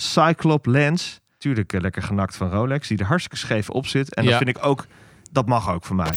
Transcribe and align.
Cyclop 0.00 0.66
lens. 0.66 1.20
Tuurlijk 1.38 1.72
eh, 1.72 1.80
lekker 1.80 2.02
genakt 2.02 2.36
van 2.36 2.50
Rolex, 2.50 2.88
die 2.88 2.98
er 2.98 3.06
hartstikke 3.06 3.36
scheef 3.38 3.70
op 3.70 3.86
zit. 3.86 4.14
En 4.14 4.22
Ja. 4.24 4.28
dat 4.30 4.38
vind 4.38 4.56
ik 4.56 4.64
ook, 4.66 4.86
dat 5.32 5.46
mag 5.46 5.70
ook 5.70 5.84
voor 5.84 5.96
mij. 5.96 6.12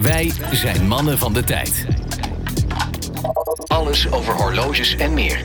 Wij 0.00 0.32
zijn 0.52 0.86
mannen 0.88 1.18
van 1.18 1.32
de 1.32 1.44
tijd. 1.44 1.86
Alles 3.66 4.12
over 4.12 4.34
horloges 4.34 4.96
en 4.96 5.14
meer. 5.14 5.44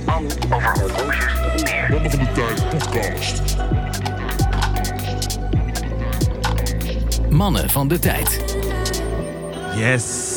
Over 0.50 0.74
horloges 0.80 1.34
en 1.36 1.56
meer. 1.56 1.88
Mannen 1.92 2.12
van 2.12 2.20
de 2.20 2.32
Tijd 2.34 2.70
podcast. 2.70 3.56
Mannen 7.30 7.70
van 7.70 7.88
de 7.88 8.00
tijd. 8.00 8.56
Yes. 9.76 10.35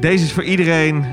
Deze 0.00 0.24
is 0.24 0.32
voor 0.32 0.42
iedereen 0.44 1.04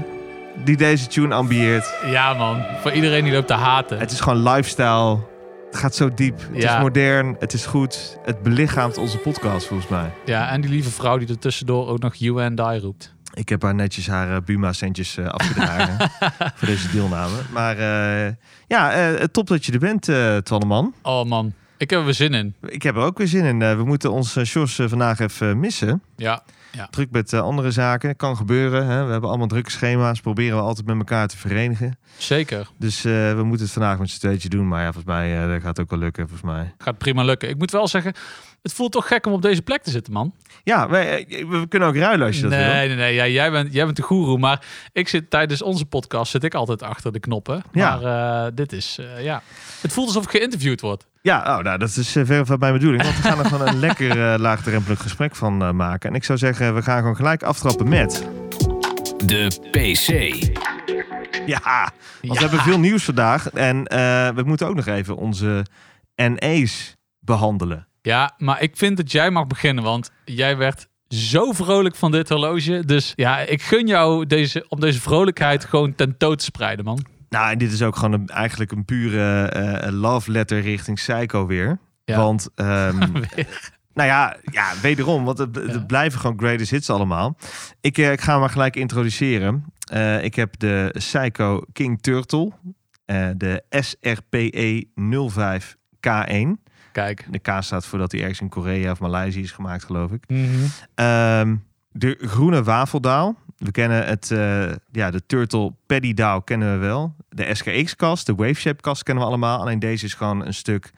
die 0.63 0.77
deze 0.77 1.07
tune 1.07 1.33
ambieert. 1.35 1.93
Ja, 2.05 2.33
man. 2.33 2.63
Voor 2.81 2.91
iedereen 2.91 3.23
die 3.23 3.33
loopt 3.33 3.47
te 3.47 3.53
haten. 3.53 3.99
Het 3.99 4.11
is 4.11 4.19
gewoon 4.19 4.43
lifestyle. 4.43 5.17
Het 5.65 5.75
gaat 5.83 5.95
zo 5.95 6.13
diep. 6.13 6.39
Het 6.53 6.61
Ja. 6.61 6.75
is 6.75 6.81
modern. 6.81 7.35
Het 7.39 7.53
is 7.53 7.65
goed. 7.65 8.17
Het 8.23 8.41
belichaamt 8.43 8.97
onze 8.97 9.17
podcast 9.17 9.67
volgens 9.67 9.89
mij. 9.89 10.11
Ja, 10.25 10.49
en 10.49 10.61
die 10.61 10.69
lieve 10.69 10.89
vrouw 10.89 11.17
die 11.17 11.27
er 11.27 11.39
tussendoor 11.39 11.87
ook 11.87 11.99
nog 11.99 12.15
you 12.15 12.43
and 12.43 12.59
I 12.59 12.79
roept. 12.79 13.13
Ik 13.33 13.49
heb 13.49 13.61
haar 13.61 13.75
netjes 13.75 14.07
haar 14.07 14.35
eh, 14.35 14.41
Buma-centjes 14.45 15.17
eh, 15.17 15.27
afgedragen 15.27 16.11
voor 16.55 16.67
deze 16.67 16.91
deelname. 16.91 17.35
Maar 17.53 17.77
eh, 17.77 18.31
ja, 18.67 19.17
top 19.31 19.47
dat 19.47 19.65
je 19.65 19.71
er 19.71 19.79
bent, 19.79 20.09
Twanneman. 20.45 20.93
Oh 21.01 21.23
man, 21.25 21.53
ik 21.77 21.89
heb 21.89 21.99
er 21.99 22.05
weer 22.05 22.13
zin 22.13 22.33
in. 22.33 22.55
Ik 22.67 22.83
heb 22.83 22.95
er 22.95 23.01
ook 23.01 23.17
weer 23.17 23.27
zin 23.27 23.43
in. 23.45 23.59
We 23.77 23.83
moeten 23.85 24.13
uh, 24.13 24.43
Sjors 24.43 24.79
eh, 24.79 24.87
vandaag 24.87 25.19
even 25.19 25.59
missen. 25.59 26.01
Ja, 26.15 26.43
Druk 26.89 27.11
met 27.11 27.33
eh, 27.33 27.41
andere 27.41 27.71
zaken. 27.71 28.15
Kan 28.15 28.37
gebeuren. 28.37 28.85
Hè? 28.87 29.05
We 29.05 29.11
hebben 29.11 29.29
allemaal 29.29 29.47
drukke 29.47 29.71
schema's. 29.71 30.21
Proberen 30.21 30.57
we 30.57 30.63
altijd 30.63 30.85
met 30.85 30.97
elkaar 30.97 31.27
te 31.27 31.37
verenigen. 31.37 31.97
zeker. 32.17 32.67
Dus 32.77 33.05
eh, 33.05 33.11
we 33.35 33.43
moeten 33.43 33.65
het 33.65 33.73
vandaag 33.73 33.99
met 33.99 34.09
z'n 34.09 34.19
tweetje 34.19 34.49
doen. 34.49 34.67
Maar 34.67 34.79
ja, 34.79 34.85
volgens 34.93 35.13
mij 35.13 35.41
eh, 35.41 35.49
dat 35.51 35.61
gaat 35.61 35.79
ook 35.79 35.89
wel 35.89 35.99
lukken. 35.99 36.27
Volgens 36.27 36.51
mij. 36.51 36.73
Gaat 36.77 36.97
prima 36.97 37.23
lukken. 37.23 37.49
Ik 37.49 37.57
moet 37.57 37.71
wel 37.71 37.87
zeggen, 37.87 38.13
het 38.61 38.73
voelt 38.73 38.91
toch 38.91 39.07
gek 39.07 39.25
om 39.25 39.33
op 39.33 39.41
deze 39.41 39.61
plek 39.61 39.83
te 39.83 39.89
zitten, 39.89 40.13
man. 40.13 40.33
Ja, 40.63 40.89
wij, 40.89 41.25
we 41.49 41.65
kunnen 41.67 41.87
ook 41.87 41.95
ruilen 41.95 42.27
als 42.27 42.35
je 42.35 42.41
dat 42.41 42.51
wil. 42.51 42.59
nee, 42.59 42.87
nee, 42.87 42.97
nee. 42.97 43.13
Ja, 43.13 43.27
jij, 43.27 43.51
bent, 43.51 43.73
jij 43.73 43.85
bent 43.85 43.97
de 43.97 44.03
goeroe. 44.03 44.37
Maar 44.37 44.65
ik 44.91 45.07
zit 45.07 45.29
tijdens 45.29 45.61
onze 45.61 45.85
podcast 45.85 46.31
zit 46.31 46.43
ik 46.43 46.53
altijd 46.53 46.83
achter 46.83 47.11
de 47.11 47.19
knoppen. 47.19 47.63
Ja. 47.71 47.97
Maar 47.97 48.55
dit 48.55 48.73
is, 48.73 48.99
ja. 49.19 49.41
Het 49.81 49.93
voelt 49.93 50.07
alsof 50.07 50.23
ik 50.23 50.29
geïnterviewd 50.29 50.81
word. 50.81 51.05
Ja, 51.25 51.57
oh, 51.57 51.63
nou, 51.63 51.77
dat 51.77 51.95
is 51.95 52.15
uh, 52.15 52.25
ver 52.25 52.45
van 52.45 52.59
mijn 52.59 52.73
bedoeling. 52.73 53.03
Want 53.03 53.15
we 53.15 53.21
gaan 53.21 53.39
er 53.39 53.45
gewoon 53.45 53.67
een 53.67 53.79
lekker 53.87 54.17
uh, 54.17 54.39
laagdrempelig 54.39 55.01
gesprek 55.01 55.35
van 55.35 55.63
uh, 55.63 55.71
maken. 55.71 56.09
En 56.09 56.15
ik 56.15 56.23
zou 56.23 56.37
zeggen, 56.37 56.75
we 56.75 56.81
gaan 56.81 56.97
gewoon 56.99 57.15
gelijk 57.15 57.43
aftrappen 57.43 57.89
met... 57.89 58.27
De 59.25 59.47
PC. 59.71 60.09
Ja, 61.45 61.59
want 61.61 61.93
Ja. 62.21 62.33
we 62.33 62.39
hebben 62.39 62.59
veel 62.59 62.79
nieuws 62.79 63.03
vandaag. 63.03 63.49
En 63.49 63.77
uh, 63.77 64.29
we 64.29 64.43
moeten 64.45 64.67
ook 64.67 64.75
nog 64.75 64.85
even 64.85 65.15
onze 65.15 65.65
NE's 66.15 66.95
behandelen. 67.19 67.87
Ja, 68.01 68.33
maar 68.37 68.61
ik 68.61 68.77
vind 68.77 68.97
dat 68.97 69.11
jij 69.11 69.31
mag 69.31 69.47
beginnen, 69.47 69.83
want 69.83 70.11
jij 70.25 70.57
werd 70.57 70.87
zo 71.07 71.51
vrolijk 71.51 71.95
van 71.95 72.11
dit 72.11 72.29
horloge. 72.29 72.83
Dus 72.85 73.13
ja, 73.15 73.39
ik 73.39 73.61
gun 73.61 73.87
jou 73.87 74.25
deze, 74.25 74.65
om 74.69 74.79
deze 74.79 75.01
vrolijkheid 75.01 75.65
gewoon 75.65 75.95
tentoon 75.95 76.35
te 76.35 76.43
spreiden, 76.43 76.85
man. 76.85 77.05
Nou, 77.35 77.51
en 77.51 77.57
dit 77.57 77.71
is 77.71 77.81
ook 77.81 77.95
gewoon 77.95 78.13
een, 78.13 78.27
eigenlijk 78.27 78.71
een 78.71 78.85
pure 78.85 79.53
uh, 79.55 79.91
love 79.91 80.31
letter 80.31 80.59
richting 80.59 80.97
Psycho 80.97 81.45
weer. 81.45 81.79
Ja. 82.05 82.17
Want, 82.17 82.49
um, 82.55 82.97
nou 83.93 84.09
ja, 84.09 84.35
ja, 84.51 84.71
wederom, 84.81 85.23
want 85.23 85.37
het, 85.37 85.55
het 85.55 85.87
blijven 85.87 86.19
gewoon 86.19 86.39
greatest 86.39 86.71
hits 86.71 86.89
allemaal. 86.89 87.37
Ik, 87.81 87.97
uh, 87.97 88.11
ik 88.11 88.21
ga 88.21 88.39
maar 88.39 88.49
gelijk 88.49 88.75
introduceren. 88.75 89.65
Uh, 89.93 90.23
ik 90.23 90.35
heb 90.35 90.59
de 90.59 90.89
Psycho 90.97 91.61
King 91.73 92.01
Turtle, 92.01 92.51
de 93.35 93.63
SRPE 93.69 94.87
05 95.29 95.75
K1. 95.95 96.63
Kijk. 96.91 97.25
De 97.29 97.39
K 97.39 97.57
staat 97.59 97.85
voor 97.85 97.99
dat 97.99 98.11
hij 98.11 98.21
ergens 98.21 98.41
in 98.41 98.49
Korea 98.49 98.91
of 98.91 98.99
Maleisië 98.99 99.41
is 99.41 99.51
gemaakt, 99.51 99.83
geloof 99.83 100.11
ik. 100.11 100.23
Mhm. 100.27 100.39
Um, 101.05 101.63
de 101.91 102.17
groene 102.19 102.63
wafeldaal. 102.63 103.35
We 103.57 103.71
kennen 103.71 104.05
het, 104.05 104.29
uh, 104.29 104.71
ja, 104.91 105.11
de 105.11 105.25
Turtle 105.25 105.73
Paddy 105.85 106.13
Dow 106.13 106.43
kennen 106.43 106.79
we 106.79 106.85
wel. 106.85 107.15
De 107.35 107.55
SKX-kast, 107.55 108.25
de 108.25 108.35
Wave 108.35 108.53
Shape 108.53 108.81
kast 108.81 109.03
kennen 109.03 109.23
we 109.23 109.29
allemaal. 109.29 109.59
Alleen 109.59 109.79
deze 109.79 110.05
is 110.05 110.13
gewoon 110.13 110.45
een 110.45 110.53
stuk, 110.53 110.91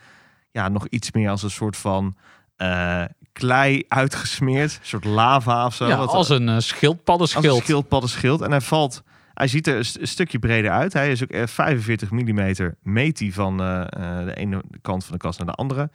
ja, 0.52 0.70
nog 0.70 0.88
iets 0.88 1.12
meer 1.12 1.30
als 1.30 1.44
een 1.44 1.50
soort 1.52 1.78
van 1.78 2.16
uh, 2.58 3.03
klei 3.31 3.84
uitgesmeerd. 3.88 4.72
Een 4.74 4.86
soort 4.88 5.06
lava 5.06 5.66
of 5.66 5.76
zo. 5.76 5.88
Ja, 5.88 5.97
Wat- 5.97 6.09
als 6.09 6.30
een 6.30 6.47
uh, 6.47 6.56
schildpaddenschild. 6.59 7.46
als 7.46 7.58
een 7.58 7.64
schildpaddenschild. 7.64 8.42
En 8.42 8.52
hij 8.52 8.62
valt, 8.62 9.03
hij 9.34 9.47
ziet 9.47 9.68
er 9.68 9.76
een, 9.78 9.86
st- 9.86 10.00
een 10.00 10.08
stukje 10.08 10.40
breder 10.40 10.72
uit. 10.72 10.94
Hij 10.94 11.12
is 11.12 11.24
ook 11.24 11.30
eh, 11.30 11.47
45 11.47 12.12
mm 12.12 12.53
meet 12.81 13.20
hij 13.20 13.31
van 13.31 13.62
eh, 13.62 13.81
eh, 13.81 14.26
de 14.26 14.36
ene 14.36 14.64
kant 14.81 15.03
van 15.06 15.14
de 15.14 15.20
kast 15.20 15.38
naar 15.38 15.47
de 15.47 15.53
andere. 15.53 15.90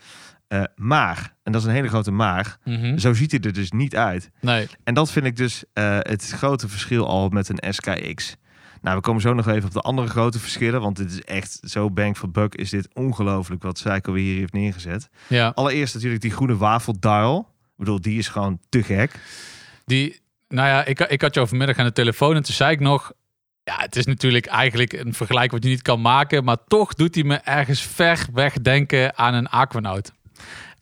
Eh, 0.48 0.62
maar, 0.76 1.34
en 1.42 1.52
dat 1.52 1.60
is 1.60 1.66
een 1.66 1.74
hele 1.74 1.88
grote 1.88 2.10
maar, 2.10 2.56
Mhm. 2.64 2.98
zo 2.98 3.12
ziet 3.14 3.30
hij 3.30 3.40
er 3.40 3.52
dus 3.52 3.70
niet 3.70 3.96
uit. 3.96 4.30
Nee, 4.40 4.68
En 4.84 4.94
dat 4.94 5.10
vind 5.10 5.26
ik 5.26 5.36
dus 5.36 5.64
eh, 5.72 5.98
het 6.00 6.30
grote 6.36 6.68
verschil 6.68 7.06
al 7.06 7.28
met 7.28 7.48
een 7.48 7.72
SKX. 7.74 8.36
Nou, 8.82 8.96
we 8.96 9.02
komen 9.02 9.22
zo 9.22 9.34
nog 9.34 9.48
even 9.48 9.64
op 9.64 9.72
de 9.72 9.80
andere 9.80 10.08
grote 10.08 10.38
verschillen. 10.38 10.80
Want 10.80 10.96
dit 10.96 11.10
is 11.10 11.22
echt 11.22 11.60
zo 11.64 11.90
bang 11.90 12.16
for 12.16 12.30
buck. 12.30 12.54
Is 12.54 12.70
dit 12.70 12.88
ongelooflijk 12.94 13.62
wat 13.62 13.74
Psycho 13.74 14.12
weer 14.12 14.24
hier 14.24 14.38
heeft 14.38 14.52
neergezet. 14.52 15.08
ja. 15.28 15.52
Allereerst 15.54 15.94
natuurlijk 15.94 16.22
die 16.22 16.30
groene 16.30 16.56
wafeldial. 16.56 17.38
Ik 17.64 17.78
bedoel, 17.78 18.00
die 18.00 18.18
is 18.18 18.28
gewoon 18.28 18.58
te 18.68 18.82
gek. 18.82 19.14
Die, 19.84 20.20
nou 20.48 20.68
ja, 20.68 20.84
ik, 20.84 21.00
ik 21.00 21.20
had 21.20 21.34
jou 21.34 21.48
vanmiddag 21.48 21.78
aan 21.78 21.84
de 21.84 21.92
telefoon 21.92 22.36
en 22.36 22.42
toen 22.42 22.54
zei 22.54 22.72
ik 22.72 22.80
nog... 22.80 23.12
Ja, 23.64 23.76
het 23.76 23.96
is 23.96 24.06
natuurlijk 24.06 24.46
eigenlijk 24.46 24.92
een 24.92 25.14
vergelijk 25.14 25.50
wat 25.50 25.62
je 25.62 25.68
niet 25.68 25.82
kan 25.82 26.00
maken. 26.00 26.44
Maar 26.44 26.56
toch 26.66 26.94
doet 26.94 27.14
hij 27.14 27.24
me 27.24 27.36
ergens 27.36 27.82
ver 27.82 28.26
weg 28.32 28.54
denken 28.54 29.18
aan 29.18 29.34
een 29.34 29.48
Aquanaut. 29.48 30.12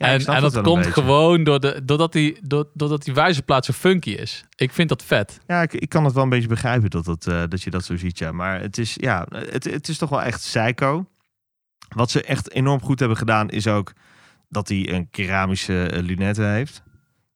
Ja, 0.06 0.34
en 0.34 0.40
dat 0.40 0.60
komt 0.60 0.86
gewoon 0.86 1.44
door 1.44 1.60
de, 1.60 1.80
doordat, 1.84 2.12
die, 2.12 2.38
door, 2.42 2.68
doordat 2.74 3.04
die 3.04 3.14
wijzerplaat 3.14 3.64
zo 3.64 3.72
funky 3.72 4.10
is. 4.10 4.44
Ik 4.56 4.72
vind 4.72 4.88
dat 4.88 5.04
vet. 5.04 5.40
Ja, 5.46 5.62
ik, 5.62 5.72
ik 5.72 5.88
kan 5.88 6.04
het 6.04 6.14
wel 6.14 6.22
een 6.22 6.28
beetje 6.28 6.48
begrijpen 6.48 6.90
dat, 6.90 7.04
dat, 7.04 7.26
eh, 7.26 7.42
dat 7.48 7.62
je 7.62 7.70
dat 7.70 7.84
zo 7.84 7.96
ziet. 7.96 8.18
Ja. 8.18 8.32
Maar 8.32 8.60
het 8.60 8.78
is, 8.78 8.94
ja, 8.96 9.26
het, 9.30 9.64
het 9.64 9.88
is 9.88 9.98
toch 9.98 10.08
wel 10.08 10.22
echt 10.22 10.40
psycho. 10.40 11.06
Wat 11.88 12.10
ze 12.10 12.22
echt 12.22 12.50
enorm 12.50 12.80
goed 12.82 12.98
hebben 12.98 13.16
gedaan 13.16 13.48
is 13.50 13.66
ook 13.66 13.92
dat 14.48 14.68
hij 14.68 14.92
een 14.92 15.10
keramische 15.10 15.86
eh, 15.86 16.02
lunette 16.02 16.42
heeft. 16.42 16.82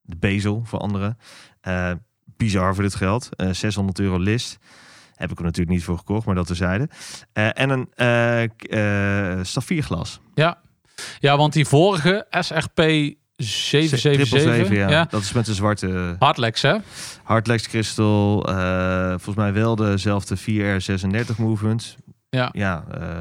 De 0.00 0.16
bezel 0.16 0.62
voor 0.64 0.78
anderen. 0.78 1.18
Eh 1.60 1.90
bizar 2.36 2.74
voor 2.74 2.82
dit 2.82 2.94
geld. 2.94 3.28
Eh 3.36 3.50
600 3.50 3.98
euro 3.98 4.18
list. 4.18 4.58
Heb 5.14 5.30
ik 5.30 5.38
er 5.38 5.44
natuurlijk 5.44 5.76
niet 5.76 5.84
voor 5.84 5.98
gekocht, 5.98 6.26
maar 6.26 6.34
dat 6.34 6.46
terzijde. 6.46 6.88
Eh 7.32 7.60
en 7.60 7.70
een 7.70 7.90
eh, 8.64 9.44
saffierglas. 9.44 10.20
Ja. 10.34 10.62
Ja, 11.18 11.36
want 11.36 11.52
die 11.52 11.66
vorige 11.66 12.26
SRP 12.30 12.80
777, 13.36 14.68
ja. 14.76 14.88
ja. 14.90 15.04
Dat 15.10 15.20
is 15.20 15.32
met 15.32 15.48
een 15.48 15.54
zwarte 15.54 16.16
Hardlex, 16.18 16.62
hè? 16.62 16.76
Hardlex 17.22 17.68
Crystal. 17.68 18.48
eh, 18.48 19.08
volgens 19.08 19.36
mij 19.36 19.52
wel 19.52 19.76
dezelfde 19.76 20.36
4R36 20.38 21.36
movement. 21.38 21.96
Ja. 22.30 22.48
Ja, 22.52 22.84
eh, 23.00 23.20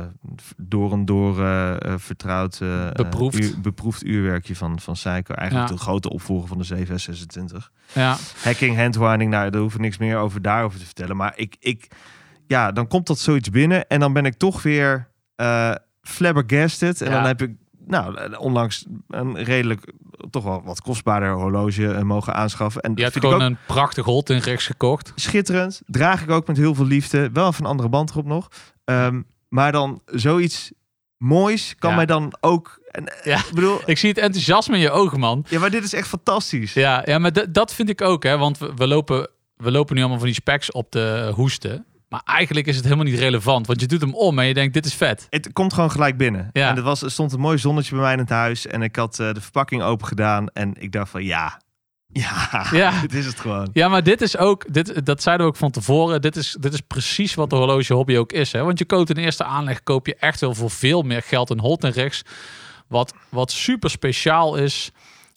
door 0.58 0.92
en 0.92 1.06
door 1.06 1.40
eh, 1.44 1.72
eh, 1.72 1.94
vertrouwd. 1.98 2.60
eh, 2.62 2.92
Beproefd. 2.92 3.40
uur- 3.40 3.62
beproefd 3.62 4.04
uurwerkje 4.04 4.56
van, 4.56 4.80
van 4.80 4.96
Seiko. 4.96 5.34
Eigenlijk 5.34 5.70
Ja. 5.70 5.76
de 5.76 5.82
grote 5.82 6.10
opvolger 6.10 6.48
van 6.48 6.58
de 6.58 6.64
726. 6.64 7.72
Ja, 7.94 8.18
Hacking, 8.44 8.78
handwinding, 8.78 9.32
nou, 9.32 9.50
daar 9.50 9.62
hoef 9.62 9.74
ik 9.74 9.80
niks 9.80 9.98
meer 9.98 10.18
over 10.18 10.42
daarover 10.42 10.80
te 10.80 10.86
vertellen. 10.86 11.16
Maar 11.16 11.34
ik, 11.36 11.56
ik, 11.60 11.88
ja, 12.48 12.72
dan 12.72 12.88
komt 12.88 13.08
dat 13.08 13.20
zoiets 13.20 13.50
binnen 13.50 13.88
en 13.88 14.00
dan 14.00 14.14
ben 14.14 14.26
ik 14.26 14.34
toch 14.38 14.62
weer 14.64 15.10
eh 15.36 15.76
flabbergasted. 16.02 17.02
En 17.02 17.10
Ja. 17.10 17.16
dan 17.18 17.26
heb 17.26 17.42
ik, 17.42 17.52
nou, 17.86 18.36
onlangs 18.38 18.86
een 19.08 19.44
redelijk, 19.44 19.94
toch 20.30 20.44
wel 20.44 20.62
wat 20.64 20.82
kostbaarder 20.82 21.32
horloge 21.34 21.94
eh, 21.94 22.02
mogen 22.02 22.34
aanschaffen. 22.36 22.82
En 22.82 22.92
je 22.96 23.04
hebt 23.04 23.20
gewoon 23.20 23.34
ook 23.36 23.42
een 23.42 23.58
prachtig 23.68 24.06
Holtinrex 24.06 24.66
gekocht. 24.66 25.12
schitterend. 25.16 25.82
Draag 25.86 26.22
ik 26.24 26.30
ook 26.30 26.48
met 26.48 26.58
heel 26.58 26.76
veel 26.76 26.86
liefde. 26.86 27.30
Wel 27.34 27.48
even 27.48 27.64
een 27.64 27.70
andere 27.70 27.90
band 27.90 28.10
erop 28.12 28.26
nog. 28.26 28.48
Ehm, 28.86 29.22
maar 29.50 29.72
dan 29.72 30.02
zoiets 30.06 30.72
moois 31.18 31.76
kan 31.80 31.90
Ja. 31.90 31.96
mij 31.96 32.06
dan 32.06 32.34
ook... 32.42 32.80
En, 32.92 33.08
eh, 33.08 33.26
Ja. 33.26 33.38
Ik 33.38 33.54
bedoel, 33.54 33.80
Ik 33.86 33.98
zie 33.98 34.10
het 34.10 34.18
enthousiasme 34.18 34.76
in 34.76 34.82
je 34.82 34.92
ogen, 34.92 35.20
man. 35.20 35.46
ja, 35.50 35.60
maar 35.60 35.70
dit 35.72 35.84
is 35.84 35.94
echt 35.94 36.08
fantastisch. 36.08 36.74
Ja, 36.74 37.02
ja 37.06 37.20
maar 37.20 37.52
dat 37.52 37.74
vind 37.74 37.90
ik 37.90 38.02
ook, 38.02 38.24
hè. 38.24 38.38
Want 38.38 38.58
we, 38.58 38.72
we, 38.76 38.88
lopen, 38.88 39.28
we 39.56 39.72
lopen 39.72 39.94
nu 39.96 40.00
allemaal 40.02 40.18
van 40.20 40.28
die 40.28 40.36
specs 40.36 40.72
op 40.72 40.92
de 40.92 41.32
hoesten. 41.36 41.86
Maar 42.14 42.22
eigenlijk 42.26 42.68
is 42.68 42.76
het 42.76 42.84
helemaal 42.84 43.06
niet 43.06 43.20
relevant. 43.20 43.68
Want 43.68 43.82
je 43.82 43.88
doet 43.88 44.02
hem 44.02 44.14
om 44.14 44.40
en 44.40 44.46
je 44.46 44.54
denkt, 44.54 44.74
dit 44.74 44.86
is 44.86 44.94
vet. 44.94 45.28
Het 45.30 45.54
komt 45.54 45.74
gewoon 45.74 45.92
gelijk 45.92 46.18
binnen. 46.18 46.50
Ja. 46.52 46.70
En 46.70 46.78
er, 46.78 46.82
was, 46.82 47.02
er 47.02 47.12
stond 47.12 47.34
een 47.34 47.40
mooi 47.40 47.58
zonnetje 47.58 47.92
bij 47.92 48.04
mij 48.04 48.14
in 48.14 48.20
het 48.20 48.30
huis. 48.30 48.68
En 48.68 48.82
ik 48.82 48.96
had 48.96 49.20
eh, 49.20 49.34
de 49.34 49.42
verpakking 49.42 49.82
open 49.82 50.08
gedaan. 50.08 50.48
En 50.48 50.74
ik 50.80 50.92
dacht 50.92 51.10
van 51.10 51.24
ja, 51.24 51.62
ja, 52.08 52.66
Ja. 52.72 53.02
dit 53.02 53.14
is 53.14 53.26
het 53.26 53.40
gewoon. 53.40 53.70
Ja, 53.74 53.88
maar 53.88 54.04
dit 54.04 54.22
is 54.22 54.38
ook, 54.38 54.74
dit, 54.74 55.06
dat 55.06 55.22
zeiden 55.24 55.46
we 55.46 55.52
ook 55.52 55.58
van 55.58 55.72
tevoren. 55.72 56.22
Dit 56.22 56.36
is, 56.36 56.58
dit 56.60 56.74
is 56.74 56.82
precies 56.82 57.34
wat 57.34 57.50
de 57.50 57.56
horloge 57.56 57.94
hobby 57.94 58.18
ook 58.18 58.32
is. 58.32 58.52
Hè? 58.52 58.64
Want 58.64 58.80
je 58.80 58.86
koopt 58.86 59.10
in 59.10 59.18
eerste 59.18 59.44
aanleg, 59.44 59.84
koop 59.84 60.08
je 60.08 60.16
echt 60.16 60.40
wel 60.40 60.54
voor 60.56 60.72
veel 60.72 61.02
meer 61.02 61.22
geld 61.22 61.50
een 61.50 61.60
Holten 61.60 61.92
rechts. 61.92 62.22
Wat, 62.88 63.14
wat 63.30 63.52
super 63.52 63.90
speciaal 63.90 64.56
is. 64.56 64.92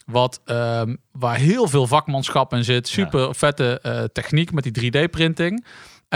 wat, 0.06 0.40
ehm, 0.44 0.96
waar 1.12 1.36
heel 1.36 1.68
veel 1.68 1.86
vakmanschap 1.86 2.52
in 2.52 2.64
zit. 2.64 2.88
Super 2.88 3.34
vette 3.34 3.78
eh, 3.82 4.04
techniek 4.12 4.52
met 4.52 4.64
die 4.64 4.92
3D-printing. 4.92 5.64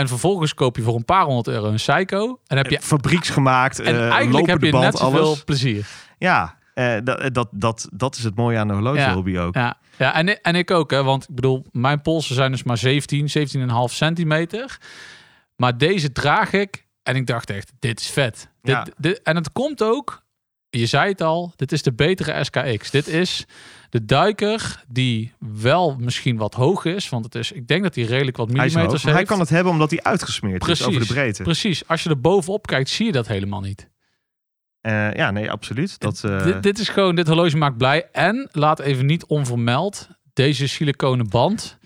En 0.01 0.07
vervolgens 0.07 0.53
koop 0.53 0.75
je 0.75 0.81
voor 0.81 0.95
een 0.95 1.05
paar 1.05 1.23
honderd 1.23 1.47
euro 1.47 1.67
een 1.67 1.75
Psycho. 1.75 2.39
En 2.47 2.57
heb 2.57 2.69
je, 2.69 2.79
Fabrieksgemaakt, 2.81 3.79
en 3.79 3.95
eh, 3.95 4.09
eigenlijk 4.09 4.47
heb 4.47 4.61
je 4.61 4.71
lopende 4.71 4.77
net 4.77 4.81
band, 4.81 4.97
zoveel 4.97 5.25
alles. 5.25 5.43
plezier. 5.43 5.87
Ja, 6.17 6.57
eh, 6.73 6.95
dat, 7.03 7.33
dat, 7.33 7.47
dat, 7.51 7.89
dat 7.93 8.15
is 8.15 8.23
het 8.23 8.35
mooie 8.35 8.57
aan 8.57 8.67
de 8.67 8.73
horlogehobby 8.73 9.37
ook. 9.37 9.55
Ja, 9.55 9.77
ja 9.97 10.13
en, 10.13 10.41
en 10.41 10.55
ik 10.55 10.71
ook, 10.71 10.91
hè, 10.91 11.03
want 11.03 11.29
ik 11.29 11.35
bedoel, 11.35 11.65
mijn 11.71 12.01
polsen 12.01 12.35
zijn 12.35 12.51
dus 12.51 12.63
maar 12.63 12.77
17, 12.77 13.27
17,5 13.37 13.73
centimeter. 13.85 14.77
Maar 15.55 15.77
deze 15.77 16.11
draag 16.11 16.53
ik 16.53 16.87
en 17.03 17.15
ik 17.15 17.27
dacht 17.27 17.49
echt, 17.49 17.71
dit 17.79 17.99
is 17.99 18.09
vet. 18.09 18.49
Ja. 18.61 18.83
Dit, 18.83 18.93
dit, 18.97 19.21
en 19.21 19.35
het 19.35 19.51
komt 19.51 19.83
ook, 19.83 20.23
je 20.79 20.85
zei 20.85 21.09
het 21.09 21.21
al, 21.21 21.53
dit 21.55 21.71
is 21.71 21.81
de 21.81 21.93
betere 21.93 22.43
SKX. 22.43 22.91
Dit 22.91 23.07
is 23.07 23.45
de 23.89 24.05
duiker 24.05 24.83
die 24.87 25.33
wel 25.39 25.95
misschien 25.99 26.37
wat 26.37 26.53
hoog 26.53 26.85
is, 26.85 27.09
want 27.09 27.25
het 27.25 27.35
is, 27.35 27.51
ik 27.51 27.67
denk 27.67 27.83
dat 27.83 27.95
hij 27.95 28.03
redelijk 28.03 28.37
wat 28.37 28.47
Hij, 28.47 28.55
millimeters 28.55 29.03
hij 29.03 29.13
heeft. 29.13 29.27
kan 29.27 29.39
het 29.39 29.49
hebben 29.49 29.71
omdat 29.71 29.89
hij 29.89 30.03
uitgesmeerd 30.03 30.67
is 30.67 30.83
over 30.83 30.99
de 30.99 31.05
breedte. 31.05 31.43
Precies, 31.43 31.87
als 31.87 32.03
je 32.03 32.09
er 32.09 32.21
bovenop 32.21 32.67
kijkt, 32.67 32.89
zie 32.89 33.05
je 33.05 33.11
dat 33.11 33.27
helemaal 33.27 33.61
niet. 33.61 33.89
Eh, 34.81 35.13
ja, 35.13 35.31
nee, 35.31 35.51
absoluut. 35.51 35.99
Dat, 35.99 36.23
eh, 36.23 36.43
dit, 36.43 36.63
dit 36.63 36.79
is 36.79 36.89
gewoon, 36.89 37.15
dit 37.15 37.27
horloge 37.27 37.57
maakt 37.57 37.77
blij. 37.77 38.09
En 38.11 38.49
laat 38.51 38.79
even 38.79 39.05
niet 39.05 39.25
onvermeld, 39.25 40.09
deze 40.33 40.67
siliconen 40.67 41.29
band. 41.29 41.77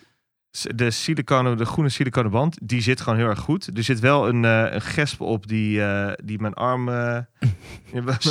De, 0.62 0.92
siliconen, 0.92 1.58
de 1.58 1.66
groene 1.66 1.90
siliconen 1.90 2.32
band, 2.32 2.58
die 2.62 2.82
zit 2.82 3.02
gewoon 3.02 3.20
heel 3.20 3.28
erg 3.28 3.40
goed. 3.40 3.70
Er 3.78 3.84
zit 3.84 4.00
wel 4.00 4.28
een, 4.28 4.46
eh, 4.46 4.74
een 4.74 4.82
gesp 4.82 5.22
op 5.22 5.48
die, 5.48 5.84
eh, 5.84 6.12
die 6.24 6.40
mijn 6.40 6.54
arm, 6.54 6.84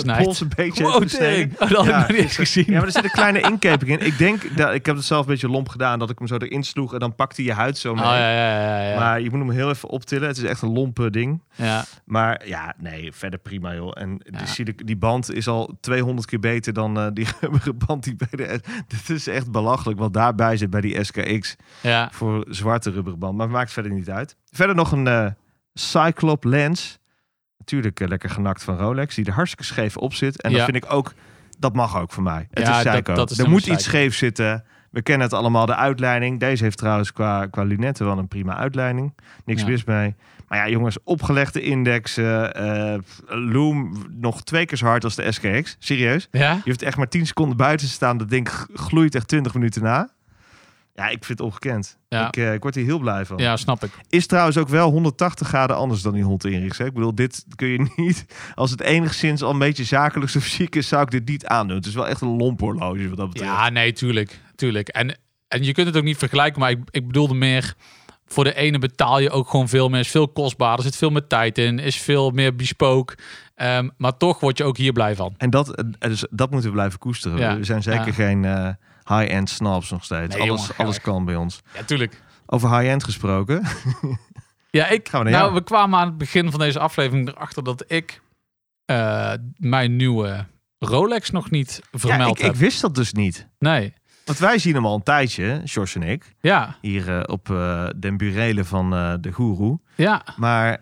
mijn 0.05 0.23
pols 0.23 0.41
een 0.41 0.51
beetje 0.57 0.83
Wow. 0.85 0.95
Oh, 0.95 1.01
dat 1.01 1.71
had 1.71 1.85
Ja, 1.87 2.01
ik 2.03 2.09
nog 2.09 2.09
niet 2.09 2.19
eens 2.19 2.37
gezien. 2.37 2.65
Ja, 2.67 2.73
maar 2.73 2.85
er 2.85 2.91
zit 2.93 3.05
een 3.05 3.11
kleine 3.11 3.41
inkeping 3.41 3.91
in. 4.01 4.07
Ik 4.07 4.19
denk, 4.19 4.57
dat, 4.57 4.75
ik 4.75 4.87
heb 4.87 4.97
het 4.97 5.05
zelf 5.05 5.21
een 5.21 5.31
beetje 5.31 5.49
lomp 5.49 5.69
gedaan, 5.69 5.99
dat 5.99 6.11
ik 6.11 6.19
hem 6.19 6.27
zo 6.29 6.37
erin 6.37 6.63
sloeg 6.65 6.93
en 6.93 6.99
dan 6.99 7.15
pakte 7.15 7.45
je 7.45 7.53
huid 7.53 7.79
zo 7.79 7.93
Oh, 7.93 8.01
mee. 8.01 8.07
ja. 8.07 8.99
Maar 8.99 9.21
je 9.21 9.31
moet 9.31 9.39
hem 9.39 9.51
heel 9.51 9.71
even 9.71 9.89
optillen. 9.89 10.29
Het 10.29 10.37
is 10.37 10.43
echt 10.43 10.63
een 10.63 10.73
lompe 10.73 11.11
ding. 11.11 11.41
ja. 11.55 11.85
Maar 12.05 12.47
ja, 12.47 12.75
nee, 12.79 13.13
verder 13.13 13.39
prima 13.39 13.75
joh. 13.75 13.91
En 13.95 14.21
die, 14.55 14.75
die 14.85 14.97
band 14.97 15.33
is 15.35 15.49
al 15.49 15.77
200 15.81 16.27
keer 16.27 16.41
beter 16.41 16.73
dan 16.73 17.11
die 17.15 17.27
rubberen 17.41 17.79
band 17.87 18.05
die 18.05 18.17
bij 18.17 18.29
de... 18.47 18.61
Dit 18.89 19.11
is 19.11 19.27
echt 19.27 19.51
belachelijk 19.51 19.99
wat 19.99 20.13
daarbij 20.13 20.57
zit 20.57 20.71
bij 20.71 20.81
die 20.81 21.05
SKX 21.05 21.57
ja. 21.81 22.11
Voor 22.15 22.45
zwarte 22.49 22.91
rubberen 22.91 23.19
band. 23.19 23.37
Maar 23.37 23.49
maakt 23.51 23.73
verder 23.73 23.93
niet 23.93 24.11
uit. 24.11 24.37
Verder 24.51 24.77
nog 24.77 24.93
een 24.93 25.07
eh 25.07 25.27
Cyclop 25.75 26.45
lens. 26.45 26.99
Natuurlijk 27.59 28.01
eh, 28.01 28.09
lekker 28.09 28.31
genakt 28.31 28.63
van 28.63 28.77
Rolex, 28.77 29.15
die 29.15 29.27
er 29.27 29.33
hartstikke 29.33 29.65
scheef 29.65 29.97
op 29.97 30.15
zit. 30.15 30.43
En 30.43 30.51
Ja. 30.51 30.57
dat 30.57 30.65
vind 30.65 30.85
ik 30.85 30.93
ook, 30.93 31.13
dat 31.59 31.75
mag 31.75 31.99
ook 31.99 32.13
voor 32.13 32.23
mij. 32.23 32.47
Het 32.51 32.67
Ja, 32.67 32.79
is 32.81 32.85
psycho. 32.91 33.15
dat 33.15 33.31
is 33.31 33.39
er 33.39 33.49
moet 33.51 33.67
iets 33.67 33.85
scheef 33.85 34.15
zitten. 34.17 34.65
We 34.91 35.03
kennen 35.03 35.27
het 35.27 35.37
allemaal, 35.37 35.67
de 35.67 35.75
uitleiding. 35.77 36.41
Deze 36.41 36.65
heeft 36.65 36.79
trouwens 36.79 37.13
qua, 37.13 37.47
qua 37.47 37.63
lunetten 37.63 38.07
wel 38.07 38.19
een 38.19 38.29
prima 38.29 38.57
uitleiding. 38.57 39.15
Niks 39.45 39.61
Ja. 39.63 39.67
mis 39.69 39.85
mee. 39.85 40.15
Maar 40.49 40.59
ja, 40.59 40.69
jongens, 40.69 40.99
opgelegde 41.05 41.61
indexen. 41.61 42.55
eh 42.55 42.99
loom 43.27 44.05
nog 44.11 44.43
twee 44.43 44.67
keer 44.67 44.79
zo 44.79 44.87
hard 44.87 45.05
als 45.05 45.15
de 45.15 45.33
SKX. 45.33 45.77
Serieus. 45.79 46.29
Ja? 46.31 46.53
Je 46.53 46.61
hoeft 46.65 46.83
echt 46.83 46.97
maar 46.97 47.09
10 47.09 47.27
seconden 47.27 47.57
buiten 47.57 47.87
te 47.87 47.93
staan. 47.93 48.17
Dat 48.19 48.29
ding 48.31 48.49
gloeit 48.75 49.15
echt 49.15 49.29
20 49.29 49.55
minuten 49.55 49.83
na. 49.83 50.09
Ja, 50.95 51.05
ik 51.09 51.25
vind 51.25 51.39
het 51.39 51.41
ongekend. 51.41 51.99
Ja. 52.09 52.27
Ik, 52.27 52.37
eh, 52.37 52.53
ik 52.53 52.63
word 52.63 52.75
hier 52.75 52.85
heel 52.85 52.99
blij 52.99 53.25
van. 53.27 53.37
Ja, 53.39 53.57
snap 53.57 53.85
ik. 53.85 53.91
Is 54.09 54.27
trouwens 54.27 54.59
ook 54.59 54.69
wel 54.69 54.91
180 54.91 55.49
graden 55.49 55.77
anders 55.77 56.03
dan 56.03 56.13
die 56.13 56.23
Hond 56.23 56.45
Inrichs. 56.45 56.79
Ik 56.79 56.93
bedoel, 56.95 57.15
dit 57.15 57.45
kun 57.57 57.69
je 57.69 57.87
niet... 57.97 58.27
Als 58.55 58.71
het 58.71 58.81
enigszins 58.81 59.43
al 59.43 59.51
een 59.51 59.59
beetje 59.59 59.85
zakelijk 59.85 60.35
of 60.37 60.45
chic 60.45 60.77
is, 60.77 60.89
zou 60.89 61.03
ik 61.03 61.11
dit 61.11 61.29
niet 61.29 61.47
aandoen. 61.47 61.77
Het 61.77 61.87
is 61.87 61.95
wel 61.95 62.09
echt 62.09 62.21
een 62.21 62.37
lomphorloge 62.37 63.09
wat 63.09 63.19
dat 63.19 63.29
betreft. 63.29 63.53
Ja, 63.53 63.69
nee, 63.69 63.93
tuurlijk. 63.93 64.41
tuurlijk. 64.55 64.89
En, 64.89 65.19
en 65.49 65.65
je 65.65 65.73
kunt 65.73 65.87
het 65.87 65.97
ook 65.97 66.03
niet 66.05 66.17
vergelijken, 66.19 66.61
maar 66.61 66.71
ik, 66.71 66.79
ik 66.91 67.07
bedoelde 67.07 67.35
meer... 67.35 67.75
Voor 68.27 68.45
de 68.45 68.55
ene 68.55 68.79
betaal 68.79 69.19
je 69.19 69.31
ook 69.31 69.51
gewoon 69.51 69.69
veel 69.69 69.89
meer. 69.89 70.01
Is 70.01 70.11
veel 70.11 70.29
kostbaarder, 70.29 70.79
er 70.79 70.85
zit 70.91 70.97
veel 70.97 71.11
meer 71.11 71.27
tijd 71.27 71.59
in. 71.59 71.79
Is 71.79 71.97
veel 72.01 72.31
meer 72.31 72.57
bespook. 72.57 73.15
Ehm, 73.55 73.89
maar 73.97 74.17
toch 74.17 74.41
word 74.41 74.59
je 74.59 74.65
ook 74.65 74.77
hier 74.77 74.93
blij 74.93 75.15
van. 75.17 75.35
En 75.37 75.51
dat, 75.51 75.75
eh, 75.75 75.85
dus 76.09 76.27
dat 76.31 76.51
moeten 76.51 76.69
we 76.69 76.75
blijven 76.75 76.99
koesteren. 76.99 77.39
Ja. 77.39 77.57
We 77.57 77.65
zijn 77.65 77.83
zeker 77.83 78.07
Ja. 78.07 78.13
geen 78.13 78.45
eh, 78.45 78.69
high-end 79.05 79.51
snobs 79.51 79.91
nog 79.91 80.05
steeds. 80.05 80.37
Nee, 80.37 80.49
alles, 80.51 80.61
jongen, 80.67 80.77
alles 80.77 81.01
kan 81.01 81.25
bij 81.25 81.37
ons. 81.37 81.61
Ja, 81.75 81.83
tuurlijk. 81.83 82.23
Over 82.47 82.79
high-end 82.79 83.05
gesproken. 83.05 83.63
Ja, 84.71 84.87
ik, 84.89 85.09
Gaan 85.09 85.25
we 85.25 85.31
naar 85.31 85.39
nou, 85.41 85.45
jou. 85.53 85.55
we 85.55 85.65
kwamen 85.65 85.99
aan 85.99 86.07
het 86.07 86.19
begin 86.19 86.51
van 86.51 86.61
deze 86.61 86.79
aflevering 86.79 87.29
erachter 87.29 87.65
dat 87.65 87.85
ik 87.87 88.21
eh, 88.85 89.33
mijn 89.57 89.97
nieuwe 89.97 90.47
Rolex 90.79 91.31
nog 91.31 91.51
niet 91.51 91.81
Ja, 91.93 91.99
vermeld 91.99 92.31
ik, 92.31 92.39
ik 92.39 92.45
heb. 92.45 92.55
wist 92.57 92.81
dat 92.81 92.95
dus 92.95 93.13
niet. 93.13 93.49
Nee. 93.59 93.95
Want 94.25 94.39
wij 94.39 94.59
zien 94.59 94.75
hem 94.75 94.87
al 94.87 94.95
een 94.95 95.03
tijdje, 95.03 95.61
George 95.65 96.01
en 96.01 96.09
ik. 96.09 96.35
Ja, 96.41 96.77
Hier 96.81 97.17
eh, 97.19 97.23
op 97.27 97.51
eh 97.51 97.87
den 97.97 98.17
burelen 98.17 98.67
van 98.67 98.95
eh, 98.95 99.15
de 99.21 99.33
goeroe. 99.33 99.81
ja. 99.95 100.23
Maar 100.37 100.79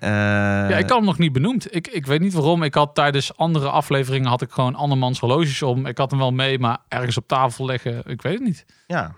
ja, 0.70 0.76
ik 0.76 0.88
had 0.88 0.96
hem 0.98 1.04
nog 1.04 1.18
niet 1.18 1.32
benoemd. 1.32 1.74
Ik, 1.74 1.88
ik 1.88 2.06
weet 2.06 2.20
niet 2.20 2.32
waarom. 2.32 2.62
Ik 2.62 2.74
had 2.74 2.94
tijdens 2.94 3.36
andere 3.36 3.68
afleveringen 3.70 4.28
had 4.28 4.42
ik 4.42 4.50
gewoon 4.50 4.74
andermans 4.74 5.18
horloges 5.20 5.62
om. 5.62 5.86
Ik 5.86 5.98
had 5.98 6.10
hem 6.10 6.20
wel 6.20 6.32
mee, 6.32 6.58
maar 6.58 6.78
ergens 6.88 7.16
op 7.16 7.28
tafel 7.28 7.64
leggen. 7.66 8.02
Ik 8.06 8.22
weet 8.22 8.32
het 8.34 8.42
niet. 8.42 8.64
ja, 8.86 9.14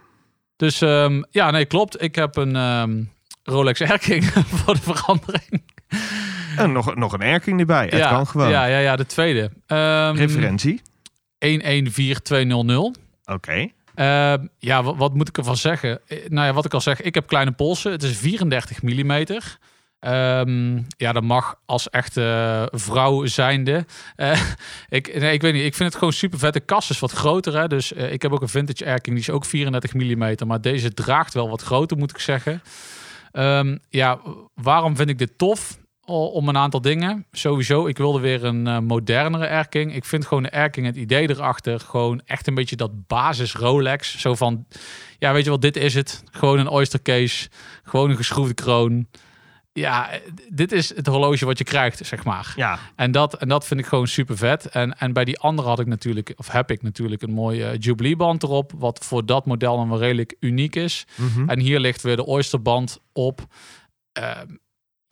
Dus 0.57 0.81
ehm, 0.81 1.23
ja, 1.31 1.51
nee, 1.51 1.65
klopt. 1.65 2.03
Ik 2.03 2.15
heb 2.15 2.37
een 2.37 2.57
ehm, 2.57 3.03
Rolex 3.43 3.81
Erking 3.81 4.25
voor 4.65 4.75
de 4.75 4.81
verandering. 4.83 5.63
en 6.57 6.73
nog, 6.73 6.95
nog 6.95 7.13
een 7.13 7.23
erking 7.23 7.61
erbij. 7.61 7.85
Het 7.85 7.95
ja, 7.99 8.09
kan 8.09 8.27
gewoon. 8.27 8.51
Ja, 8.51 8.65
ja, 8.65 8.79
ja, 8.79 8.97
de 8.97 9.07
tweede. 9.07 9.51
Ehm 9.67 10.15
Referentie. 10.17 10.83
114200. 11.39 12.99
Oké. 13.25 13.69
Ehm, 13.95 14.47
ja, 14.59 14.83
wat, 14.83 15.15
moet 15.15 15.29
ik 15.29 15.39
ervan 15.39 15.57
zeggen? 15.57 16.01
Eh, 16.07 16.19
Nou 16.29 16.47
ja, 16.47 16.53
wat 16.53 16.65
ik 16.65 16.75
al 16.75 16.81
zeg, 16.81 17.01
ik 17.01 17.15
heb 17.15 17.27
kleine 17.27 17.53
polsen. 17.53 17.93
Het 17.93 18.03
is 18.03 18.17
34 18.17 18.83
mm. 18.83 19.27
Ehm, 20.05 20.77
ja, 20.97 21.13
dat 21.13 21.23
mag 21.23 21.55
als 21.67 21.91
echte 21.91 22.69
vrouw 22.73 23.27
zijnde. 23.27 23.87
Eh, 24.17 24.41
ik, 24.89 25.21
nee, 25.21 25.33
ik 25.33 25.43
weet 25.43 25.53
niet. 25.53 25.65
Ik 25.65 25.75
vind 25.75 25.89
het 25.89 25.99
gewoon 25.99 26.13
super 26.13 26.39
vet. 26.39 26.53
De 26.53 26.61
kast 26.61 26.91
is 26.91 26.99
wat 26.99 27.13
groter. 27.13 27.59
Hè? 27.59 27.67
Dus 27.69 27.93
eh, 27.93 28.13
ik 28.13 28.23
heb 28.23 28.33
ook 28.33 28.43
een 28.43 28.49
vintage 28.49 28.85
erking. 28.85 29.17
Die 29.17 29.25
is 29.25 29.31
ook 29.31 29.45
34 29.45 29.95
mm. 29.95 30.37
Maar 30.47 30.61
deze 30.61 30.95
draagt 30.95 31.35
wel 31.35 31.49
wat 31.49 31.63
groter, 31.63 31.97
moet 31.97 32.11
ik 32.11 32.19
zeggen. 32.19 32.63
Ehm, 33.33 33.77
ja, 33.89 34.21
waarom 34.55 34.97
vind 34.97 35.09
ik 35.09 35.19
dit 35.19 35.39
tof? 35.39 35.79
Om 36.07 36.49
een 36.49 36.57
aantal 36.57 36.81
dingen. 36.81 37.27
Sowieso, 37.33 37.87
ik 37.87 37.97
wilde 37.97 38.21
weer 38.21 38.45
een 38.45 38.67
eh, 38.67 38.79
modernere 38.79 39.47
erking. 39.47 39.95
Ik 39.95 40.05
vind 40.05 40.27
gewoon 40.27 40.43
de 40.43 40.49
erking, 40.49 40.87
het 40.87 40.97
idee 40.97 41.31
erachter, 41.31 41.81
gewoon 41.81 42.21
echt 42.25 42.47
een 42.47 42.55
beetje 42.55 42.77
dat 42.77 43.07
basis 43.07 43.55
Rolex. 43.55 44.19
Zo 44.19 44.35
van, 44.35 44.67
ja, 45.19 45.33
weet 45.33 45.45
je 45.45 45.51
wat, 45.51 45.63
dit 45.63 45.77
is 45.77 45.95
het. 45.95 46.23
Gewoon 46.31 46.59
een 46.59 46.69
oyster 46.69 47.03
case, 47.03 47.49
gewoon 47.83 48.11
een 48.11 48.17
geschroefde 48.17 48.55
kroon. 48.55 49.07
Ja, 49.73 50.11
dit 50.49 50.73
is 50.73 50.95
het 50.97 51.07
horloge 51.07 51.45
wat 51.45 51.59
je 51.59 51.65
krijgt, 51.65 52.07
zeg 52.07 52.25
maar. 52.25 52.53
Ja, 52.57 52.79
En 52.97 53.13
dat, 53.13 53.35
en 53.35 53.49
dat 53.49 53.67
vind 53.67 53.81
ik 53.81 53.87
gewoon 53.87 54.07
super 54.07 54.37
vet. 54.37 54.67
En, 54.67 54.99
en 54.99 55.13
bij 55.13 55.25
die 55.25 55.39
andere 55.39 55.69
had 55.69 55.81
ik 55.81 55.87
natuurlijk, 55.87 56.33
of 56.37 56.49
heb 56.49 56.71
ik 56.71 56.83
natuurlijk 56.83 57.23
een 57.23 57.33
mooie 57.33 57.65
eh, 57.65 57.79
Jubilee 57.79 58.17
band 58.17 58.43
erop. 58.43 58.73
Wat 58.77 59.05
voor 59.05 59.27
dat 59.27 59.47
model 59.47 59.77
dan 59.77 59.89
wel 59.89 59.99
redelijk 59.99 60.37
uniek 60.41 60.77
is. 60.77 61.07
Mhm. 61.15 61.49
En 61.49 61.61
hier 61.61 61.81
ligt 61.81 62.03
weer 62.03 62.17
de 62.17 62.27
Oysterband 62.27 62.99
op. 63.13 63.47
Ehm, 64.13 64.47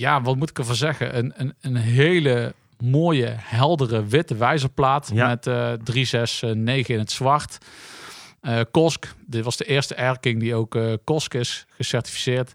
ja, 0.03 0.23
wat 0.23 0.37
moet 0.37 0.51
ik 0.51 0.59
ervan 0.59 0.75
zeggen? 0.75 1.19
Een, 1.19 1.33
een, 1.37 1.55
een 1.61 1.77
hele 1.77 2.55
mooie, 2.79 3.35
heldere, 3.39 4.05
witte 4.07 4.35
wijzerplaat. 4.37 5.11
Ja. 5.15 5.29
Met 5.29 5.47
eh 5.47 5.73
369 5.73 6.89
in 6.95 6.99
het 6.99 7.11
zwart. 7.11 7.59
Eh 8.41 8.61
Kosk, 8.71 9.15
dit 9.27 9.45
was 9.45 9.57
de 9.57 9.65
eerste 9.65 9.95
erking 9.95 10.41
die 10.41 10.55
ook 10.55 10.75
eh 10.75 10.93
Kosk 11.05 11.35
is 11.35 11.67
gecertificeerd. 11.71 12.53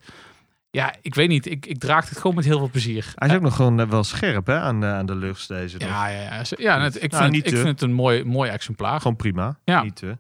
Ja, 0.70 0.94
ik 1.02 1.16
weet 1.16 1.28
niet. 1.28 1.46
Ik, 1.46 1.66
ik 1.66 1.80
draag 1.80 2.10
het 2.10 2.18
gewoon 2.20 2.36
met 2.36 2.46
heel 2.46 2.58
veel 2.58 2.70
plezier. 2.70 3.12
Hij 3.16 3.28
is 3.30 3.36
ook 3.36 3.42
nog 3.42 3.56
gewoon 3.56 3.80
eh, 3.80 3.88
wel 3.90 4.04
scherp 4.04 4.48
hè, 4.48 4.60
aan, 4.60 4.80
de, 4.80 4.86
aan 4.86 5.06
de 5.06 5.16
lucht 5.16 5.48
deze. 5.48 5.80
Ja, 5.80 6.08
ja, 6.08 6.22
ja. 6.22 6.42
ja 6.58 6.82
het- 6.82 7.04
ik, 7.04 7.12
Nou, 7.12 7.24
vind, 7.24 7.36
niet 7.36 7.46
ik 7.46 7.50
te. 7.54 7.56
vind 7.58 7.68
het 7.70 7.82
een 7.82 7.94
mooi, 7.96 8.24
mooi 8.24 8.50
exemplaar. 8.50 9.02
Gewoon 9.02 9.16
prima. 9.16 9.58
Ja. 9.64 9.84
Niet 9.84 9.96
te. 9.96 10.18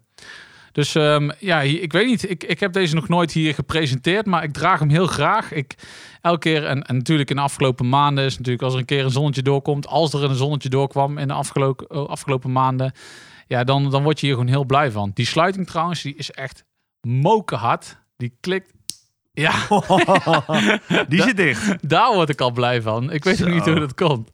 Dus 0.78 0.96
ehm, 0.96 1.30
ja, 1.40 1.62
ik 1.62 1.92
weet 1.92 2.06
niet. 2.06 2.30
Ik, 2.30 2.44
ik 2.44 2.60
heb 2.60 2.74
deze 2.74 2.96
nog 2.96 3.08
nooit 3.08 3.32
hier 3.32 3.54
gepresenteerd, 3.54 4.26
maar 4.26 4.44
ik 4.44 4.54
draag 4.54 4.80
hem 4.80 4.90
heel 4.90 5.08
graag. 5.08 5.52
Ik, 5.52 5.76
elke 6.22 6.40
keer, 6.40 6.66
en, 6.66 6.84
en 6.84 6.96
natuurlijk 6.96 7.30
in 7.30 7.36
de 7.36 7.42
afgelopen 7.42 7.90
maanden, 7.90 8.26
is 8.26 8.38
natuurlijk 8.38 8.64
als 8.64 8.74
er 8.74 8.80
een 8.80 8.86
keer 8.86 9.04
een 9.04 9.10
zonnetje 9.10 9.42
doorkomt, 9.42 9.88
als 9.88 10.14
er 10.14 10.24
een 10.24 10.36
zonnetje 10.36 10.70
doorkwam 10.70 11.18
in 11.18 11.28
de 11.28 11.34
afgelopen, 11.34 11.92
oh, 11.92 12.10
afgelopen 12.10 12.52
maanden, 12.52 12.92
ja, 13.48 13.64
dan, 13.64 13.90
dan 13.90 14.04
word 14.04 14.20
je 14.20 14.26
hier 14.26 14.36
gewoon 14.36 14.52
heel 14.52 14.66
blij 14.66 14.92
van. 14.92 15.12
Die 15.14 15.26
sluiting 15.26 15.68
trouwens, 15.68 16.02
die 16.02 16.16
is 16.16 16.32
echt 16.32 16.64
mokerhard. 17.02 17.98
Die 18.18 18.38
klikt. 18.40 18.74
Ja, 19.34 19.54
Die 21.10 21.22
zit 21.22 21.38
dicht. 21.38 21.76
daar 21.90 22.14
word 22.14 22.30
ik 22.30 22.42
al 22.42 22.52
blij 22.52 22.82
van. 22.82 23.12
Ik 23.12 23.24
weet 23.24 23.44
ook 23.44 23.54
niet 23.54 23.66
hoe 23.66 23.80
dat 23.80 23.94
komt. 23.94 24.30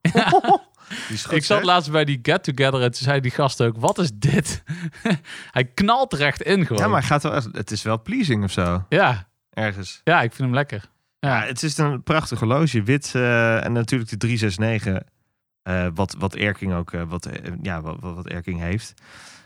ik 1.10 1.16
zat 1.16 1.44
zeg. 1.44 1.62
laatst 1.62 1.90
bij 1.90 2.04
die 2.04 2.18
get-together 2.22 2.82
en 2.82 2.90
toen 2.90 3.02
zei 3.02 3.20
die 3.20 3.30
gast 3.30 3.62
ook, 3.62 3.76
wat 3.78 3.98
is 3.98 4.10
dit? 4.14 4.62
Hij 5.50 5.64
knalt 5.64 6.12
er 6.12 6.20
echt 6.22 6.42
in 6.42 6.66
gewoon. 6.66 6.82
Ja, 6.82 6.88
maar 6.88 7.02
gaat 7.02 7.22
wel 7.22 7.42
het 7.52 7.70
is 7.70 7.82
wel 7.82 8.02
pleasing 8.02 8.44
of 8.44 8.50
zo. 8.50 8.84
ja, 8.88 9.28
Ergens. 9.50 10.00
ja, 10.04 10.22
ik 10.22 10.32
vind 10.32 10.42
hem 10.42 10.54
lekker. 10.54 10.84
Ja, 11.18 11.40
Ja, 11.40 11.46
het 11.46 11.62
is 11.62 11.78
een 11.78 12.02
prachtig 12.02 12.38
horloge. 12.38 12.82
Wit 12.82 13.12
eh, 13.14 13.64
en 13.64 13.72
natuurlijk 13.72 14.10
de 14.10 14.16
369. 14.16 15.02
Eh, 15.62 15.86
wat, 15.94 16.14
wat 16.18 16.34
Erking 16.34 16.72
ook 16.74 16.92
eh, 16.92 17.02
wat, 17.08 17.28
ja, 17.62 17.80
wat, 17.80 17.96
wat 18.00 18.26
Erking 18.26 18.60
heeft. 18.60 18.94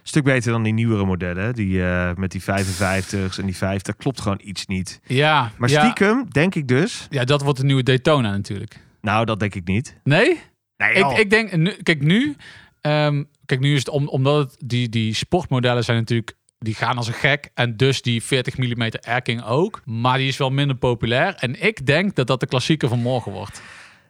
Stuk 0.02 0.24
beter 0.24 0.52
dan 0.52 0.62
die 0.62 0.72
nieuwere 0.72 1.04
modellen. 1.04 1.54
Die 1.54 1.82
met 2.14 2.30
die 2.30 2.42
55's 2.42 3.38
en 3.38 3.44
die 3.44 3.56
50. 3.56 3.96
Klopt 3.96 4.20
gewoon 4.20 4.40
iets 4.42 4.66
niet. 4.66 5.00
Ja, 5.06 5.50
Maar 5.56 5.68
ja, 5.68 5.80
stiekem 5.80 6.26
denk 6.30 6.54
ik 6.54 6.68
dus. 6.68 7.06
ja, 7.10 7.24
dat 7.24 7.42
wordt 7.42 7.58
de 7.58 7.64
nieuwe 7.64 7.82
Daytona 7.82 8.30
natuurlijk. 8.30 8.80
Nou, 9.00 9.24
dat 9.24 9.40
denk 9.40 9.54
ik 9.54 9.66
niet. 9.66 9.96
Nee? 10.04 10.40
Nee, 10.80 10.92
Ik, 10.92 11.18
ik 11.18 11.30
denk, 11.30 11.56
nu, 11.56 11.70
kijk 11.82 12.02
nu, 12.02 12.36
ehm, 12.80 13.22
kijk 13.46 13.60
nu 13.60 13.72
is 13.72 13.78
het 13.78 13.88
om, 13.88 14.08
omdat 14.08 14.38
het, 14.50 14.56
die, 14.64 14.88
die 14.88 15.14
sportmodellen 15.14 15.84
zijn 15.84 15.98
natuurlijk, 15.98 16.32
die 16.58 16.74
gaan 16.74 16.96
als 16.96 17.06
een 17.06 17.12
gek. 17.14 17.50
En 17.54 17.76
dus 17.76 18.02
die 18.02 18.22
40 18.22 18.56
mm 18.58 18.82
Erking 19.00 19.44
ook. 19.44 19.80
Maar 19.84 20.18
die 20.18 20.28
is 20.28 20.36
wel 20.36 20.50
minder 20.50 20.76
populair. 20.76 21.34
En 21.34 21.62
ik 21.62 21.86
denk 21.86 22.14
dat 22.14 22.26
dat 22.26 22.40
de 22.40 22.46
klassieker 22.46 22.88
van 22.88 22.98
morgen 22.98 23.32
wordt. 23.32 23.62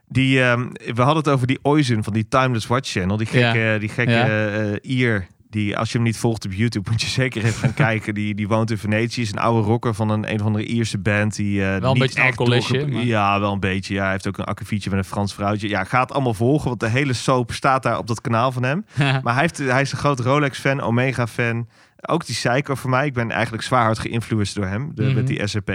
Die, 0.08 0.42
ehm, 0.42 0.68
we 0.72 1.02
hadden 1.02 1.16
het 1.16 1.28
over 1.28 1.46
die 1.46 1.58
Oizen 1.62 2.04
van 2.04 2.12
die 2.12 2.28
Timeless 2.28 2.66
Watch 2.66 2.90
Channel. 2.90 3.16
Die 3.16 3.26
gekke, 3.26 3.76
die 3.80 3.88
gekke 3.88 4.12
Ja. 4.12 4.48
eh, 4.72 4.90
Ier. 4.96 5.26
Die, 5.50 5.76
als 5.78 5.88
je 5.90 5.94
hem 5.96 6.06
niet 6.06 6.16
volgt 6.16 6.44
op 6.44 6.52
YouTube, 6.52 6.88
moet 6.90 7.00
je 7.02 7.06
zeker 7.08 7.44
even 7.44 7.58
gaan 7.60 7.74
kijken. 7.74 8.14
Die, 8.14 8.34
die 8.34 8.48
woont 8.48 8.70
in 8.70 8.78
Venetië. 8.78 9.20
Is 9.20 9.32
een 9.32 9.38
oude 9.38 9.66
rocker 9.68 9.94
van 9.94 10.10
een, 10.10 10.30
een 10.32 10.40
of 10.40 10.46
andere 10.46 10.64
Ierse 10.64 10.98
band. 10.98 11.36
Die, 11.36 11.62
eh, 11.62 11.66
Wel 11.68 11.76
een 11.76 11.80
niet 11.98 11.98
beetje 11.98 12.20
een 12.20 12.34
doorge- 12.36 12.92
maar- 12.92 13.04
Ja, 13.04 13.40
wel 13.40 13.52
een 13.52 13.60
beetje. 13.60 13.94
Ja, 13.94 14.02
hij 14.02 14.10
heeft 14.10 14.28
ook 14.28 14.38
een 14.38 14.44
akkefietje 14.44 14.90
met 14.90 14.98
een 14.98 15.04
Frans 15.04 15.34
vrouwtje. 15.34 15.68
Ja, 15.68 15.84
gaat 15.84 16.12
allemaal 16.12 16.34
volgen, 16.34 16.68
want 16.68 16.80
de 16.80 16.88
hele 16.88 17.12
soap 17.12 17.52
staat 17.52 17.82
daar 17.82 17.98
op 17.98 18.06
dat 18.06 18.20
kanaal 18.20 18.52
van 18.52 18.62
hem. 18.62 18.84
Maar 19.22 19.32
hij, 19.32 19.42
heeft, 19.42 19.58
hij 19.58 19.80
is 19.80 19.92
een 19.92 19.98
grote 19.98 20.22
Rolex-fan, 20.22 20.80
Omega-fan. 20.80 21.68
Ook 22.06 22.26
die 22.26 22.34
Seiko 22.34 22.74
voor 22.74 22.90
mij. 22.90 23.06
Ik 23.06 23.12
ben 23.12 23.30
eigenlijk 23.30 23.62
zwaar 23.62 23.84
hard 23.84 23.98
geïnfluenced 23.98 24.54
door 24.54 24.66
hem, 24.66 24.90
de, 24.94 25.02
Mhm. 25.02 25.14
met 25.14 25.26
die 25.26 25.46
SRP. 25.46 25.70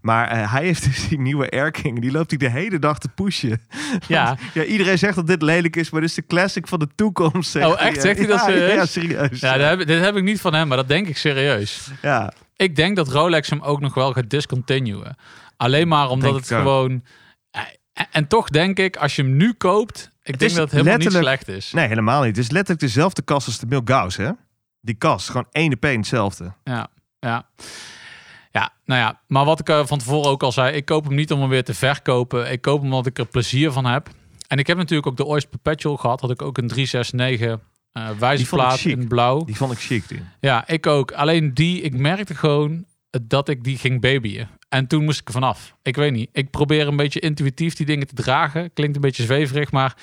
Maar 0.00 0.28
eh, 0.28 0.52
hij 0.52 0.64
heeft 0.64 0.84
dus 0.84 1.08
die 1.08 1.20
nieuwe 1.20 1.50
Airking. 1.50 2.00
Die 2.00 2.10
loopt 2.10 2.30
hij 2.30 2.38
de 2.38 2.50
hele 2.50 2.78
dag 2.78 2.98
te 2.98 3.08
pushen. 3.08 3.60
ja, 4.06 4.36
Ja, 4.54 4.64
iedereen 4.64 4.98
zegt 4.98 5.14
dat 5.14 5.26
dit 5.26 5.42
lelijk 5.42 5.76
is, 5.76 5.90
maar 5.90 6.00
dit 6.00 6.08
is 6.10 6.16
de 6.16 6.26
classic 6.26 6.66
van 6.68 6.78
de 6.78 6.88
toekomst. 6.94 7.56
Oh, 7.56 7.82
echt? 7.82 8.00
Zegt 8.00 8.18
hij 8.18 8.26
dat 8.26 8.40
serieus? 8.40 8.74
Ja, 8.74 8.86
serieus. 8.86 9.40
ja 9.40 9.58
heb, 9.58 9.86
dit 9.86 10.00
heb 10.00 10.16
ik 10.16 10.22
niet 10.22 10.40
van 10.40 10.54
hem, 10.54 10.68
maar 10.68 10.76
dat 10.76 10.88
denk 10.88 11.06
ik 11.08 11.16
serieus. 11.16 11.90
Ja. 12.02 12.32
Ik 12.56 12.76
denk 12.76 12.96
dat 12.96 13.08
Rolex 13.08 13.50
hem 13.50 13.60
ook 13.62 13.80
nog 13.80 13.94
wel 13.94 14.12
gaat 14.12 14.30
discontinuen. 14.30 15.16
Alleen 15.56 15.88
maar 15.88 16.08
omdat 16.08 16.30
Denk 16.32 16.44
het 16.44 16.58
gewoon... 16.58 17.04
eh, 17.50 17.62
En, 18.10 18.26
toch 18.26 18.48
denk 18.48 18.78
ik, 18.78 18.96
als 18.96 19.16
je 19.16 19.22
hem 19.22 19.36
nu 19.36 19.52
koopt... 19.52 20.10
Ik 20.22 20.34
Het 20.34 20.38
denk 20.38 20.52
dat 20.52 20.60
het 20.60 20.72
helemaal 20.72 20.98
niet 20.98 21.12
slecht 21.12 21.48
is. 21.48 21.72
Nee, 21.72 21.88
helemaal 21.88 22.20
niet. 22.22 22.36
Het 22.36 22.44
is 22.44 22.50
letterlijk 22.50 22.80
dezelfde 22.80 23.22
kast 23.22 23.46
als 23.46 23.58
de 23.58 23.66
Milgauss, 23.66 24.16
hè? 24.16 24.30
Die 24.88 24.96
kast, 24.96 25.26
gewoon 25.26 25.46
één 25.50 25.72
op 25.72 25.84
één 25.84 25.96
hetzelfde. 25.96 26.52
Ja, 26.64 26.88
ja. 27.18 27.48
Ja, 28.50 28.72
nou 28.84 29.00
ja. 29.00 29.20
Maar 29.26 29.44
wat 29.44 29.60
ik 29.60 29.68
eh, 29.68 29.86
van 29.86 29.98
tevoren 29.98 30.30
ook 30.30 30.42
al 30.42 30.52
zei, 30.52 30.76
ik 30.76 30.84
koop 30.84 31.04
hem 31.04 31.14
niet 31.14 31.32
om 31.32 31.40
hem 31.40 31.48
weer 31.48 31.64
te 31.64 31.74
verkopen. 31.74 32.50
Ik 32.50 32.60
koop 32.60 32.80
hem 32.80 32.92
omdat 32.92 33.06
ik 33.06 33.18
er 33.18 33.26
plezier 33.26 33.72
van 33.72 33.84
heb. 33.84 34.08
En 34.46 34.58
ik 34.58 34.66
heb 34.66 34.76
natuurlijk 34.76 35.06
ook 35.06 35.16
de 35.16 35.24
Oyster 35.24 35.50
Perpetual 35.50 35.96
gehad. 35.96 36.20
Had 36.20 36.30
ik 36.30 36.42
ook 36.42 36.58
een 36.58 36.68
369 36.68 37.58
eh 37.92 38.10
wijzerplaat 38.18 38.80
in 38.80 39.08
blauw. 39.08 39.44
Die 39.44 39.56
vond 39.56 39.72
ik 39.72 39.78
chic, 39.78 40.08
die. 40.08 40.20
Ja, 40.40 40.68
ik 40.68 40.86
ook. 40.86 41.12
Alleen 41.12 41.54
die, 41.54 41.80
ik 41.80 41.96
merkte 41.96 42.34
gewoon 42.34 42.84
dat 43.22 43.48
ik 43.48 43.64
die 43.64 43.78
ging 43.78 44.00
babyen. 44.00 44.48
En 44.68 44.86
toen 44.86 45.04
moest 45.04 45.20
ik 45.20 45.26
er 45.26 45.32
vanaf. 45.32 45.74
Ik 45.82 45.96
weet 45.96 46.12
niet. 46.12 46.28
Ik 46.32 46.50
probeer 46.50 46.86
een 46.86 46.96
beetje 46.96 47.20
intuïtief 47.20 47.74
die 47.74 47.86
dingen 47.86 48.06
te 48.06 48.14
dragen. 48.14 48.72
Klinkt 48.72 48.96
een 48.96 49.02
beetje 49.02 49.22
zweverig, 49.22 49.72
maar 49.72 49.96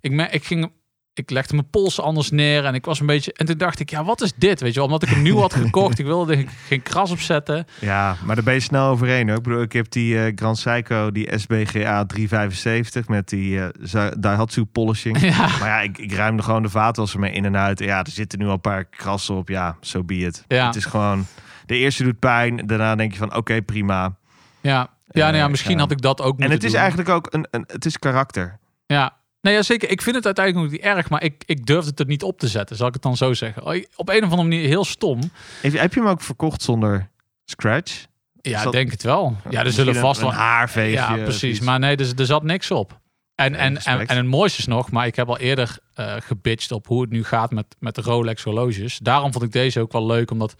ik, 0.00 0.32
ik 0.32 0.44
ging... 0.44 0.72
Ik 1.14 1.30
legde 1.30 1.54
mijn 1.54 1.70
polsen 1.70 2.04
anders 2.04 2.30
neer 2.30 2.64
en 2.64 2.74
ik 2.74 2.84
was 2.84 3.00
een 3.00 3.06
beetje... 3.06 3.32
En 3.32 3.46
toen 3.46 3.58
dacht 3.58 3.80
ik, 3.80 3.90
ja, 3.90 4.04
wat 4.04 4.20
is 4.20 4.32
dit? 4.36 4.60
Weet 4.60 4.70
je 4.70 4.74
wel, 4.74 4.84
omdat 4.84 5.02
ik 5.02 5.08
hem 5.08 5.22
nieuw 5.22 5.38
had 5.38 5.54
gekocht. 5.54 5.98
Ik 5.98 6.04
wilde 6.04 6.36
er 6.36 6.44
geen 6.66 6.82
kras 6.82 7.10
op 7.10 7.18
zetten. 7.20 7.66
Ja, 7.80 8.16
maar 8.24 8.34
daar 8.34 8.44
ben 8.44 8.54
je 8.54 8.60
snel 8.60 8.88
overheen. 8.88 9.28
Hoor. 9.28 9.36
Ik 9.36 9.42
bedoel, 9.42 9.60
ik 9.62 9.72
heb 9.72 9.90
die 9.90 10.24
eh, 10.24 10.32
Grand 10.34 10.58
Seiko, 10.58 11.10
die 11.10 11.38
SBGA 11.38 12.04
375 12.06 13.08
met 13.08 13.28
die 13.28 13.60
Za- 13.82 14.12
Daihatsu 14.18 14.64
polishing. 14.64 15.20
Ja, 15.32 15.38
Maar 15.38 15.68
ja, 15.68 15.80
ik, 15.80 15.98
ik 15.98 16.12
ruimde 16.12 16.42
gewoon 16.42 16.62
de 16.62 16.68
vaatwasser 16.68 17.20
mee 17.20 17.32
in 17.32 17.44
en 17.44 17.56
uit. 17.56 17.78
Ja, 17.78 17.98
er 17.98 18.10
zitten 18.10 18.38
nu 18.38 18.46
al 18.46 18.52
een 18.52 18.60
paar 18.60 18.84
krassen 18.84 19.34
op. 19.34 19.48
Ja, 19.48 19.76
zo 19.80 19.98
so 19.98 20.04
be 20.04 20.14
it. 20.18 20.44
Ja. 20.48 20.66
Het 20.66 20.76
is 20.76 20.84
gewoon... 20.84 21.26
De 21.66 21.76
eerste 21.76 22.02
doet 22.02 22.18
pijn. 22.18 22.66
Daarna 22.66 22.94
denk 22.96 23.12
je 23.12 23.18
van, 23.18 23.34
oké, 23.36 23.62
prima. 23.62 24.16
ja. 24.60 24.88
ja, 25.06 25.24
nou 25.24 25.36
ja 25.36 25.44
Eh, 25.44 25.50
misschien 25.50 25.74
ja. 25.74 25.80
had 25.80 25.90
ik 25.90 26.00
dat 26.02 26.20
ook 26.20 26.26
moeten 26.26 26.44
En 26.46 26.50
het 26.52 26.64
is 26.64 26.70
doen. 26.70 26.80
eigenlijk 26.80 27.08
ook 27.08 27.26
een, 27.30 27.46
een... 27.50 27.64
Het 27.66 27.84
is 27.84 27.98
karakter. 27.98 28.58
Ja. 28.86 29.20
Nee, 29.42 29.54
ja, 29.54 29.62
zeker. 29.62 29.90
Ik 29.90 30.02
vind 30.02 30.16
het 30.16 30.24
uiteindelijk 30.26 30.66
ook 30.66 30.72
niet 30.72 30.80
erg, 30.80 31.08
maar 31.10 31.22
ik, 31.22 31.42
ik 31.46 31.66
durfde 31.66 31.90
het 31.90 32.00
er 32.00 32.06
niet 32.06 32.22
op 32.22 32.38
te 32.38 32.48
zetten. 32.48 32.76
Zal 32.76 32.86
ik 32.86 32.92
het 32.94 33.02
dan 33.02 33.16
zo 33.16 33.34
zeggen? 33.34 33.62
Op 33.96 34.08
een 34.08 34.16
of 34.24 34.30
andere 34.30 34.42
manier 34.42 34.66
heel 34.66 34.84
stom. 34.84 35.20
Heb, 35.60 35.72
heb 35.72 35.94
je 35.94 36.00
hem 36.00 36.08
ook 36.08 36.20
verkocht 36.20 36.62
zonder 36.62 37.08
scratch? 37.44 38.04
Ja, 38.40 38.62
dat- 38.62 38.72
denk 38.72 38.90
het 38.90 39.02
wel. 39.02 39.36
Ja, 39.50 39.64
er 39.64 39.72
zullen 39.72 39.94
vast 39.94 40.20
wel 40.20 40.32
haarveegje. 40.32 40.92
Ja, 41.16 41.16
precies. 41.16 41.60
Maar 41.60 41.78
nee, 41.78 41.96
er, 41.96 42.12
er 42.16 42.26
zat 42.26 42.42
niks 42.42 42.70
op. 42.70 43.00
En, 43.34 43.54
en, 43.54 43.76
en, 43.76 44.06
en 44.06 44.16
het 44.16 44.26
mooiste 44.26 44.58
is 44.58 44.66
nog, 44.66 44.90
maar 44.90 45.06
ik 45.06 45.16
heb 45.16 45.28
al 45.28 45.38
eerder 45.38 45.78
eh 45.94 46.14
gebitcht 46.18 46.72
op 46.72 46.86
hoe 46.86 47.00
het 47.00 47.10
nu 47.10 47.24
gaat 47.24 47.50
met, 47.50 47.76
met 47.78 47.94
de 47.94 48.00
Rolex 48.02 48.42
horloges. 48.42 48.98
Daarom 48.98 49.32
vond 49.32 49.44
ik 49.44 49.52
deze 49.52 49.80
ook 49.80 49.92
wel 49.92 50.06
leuk, 50.06 50.30
omdat 50.30 50.54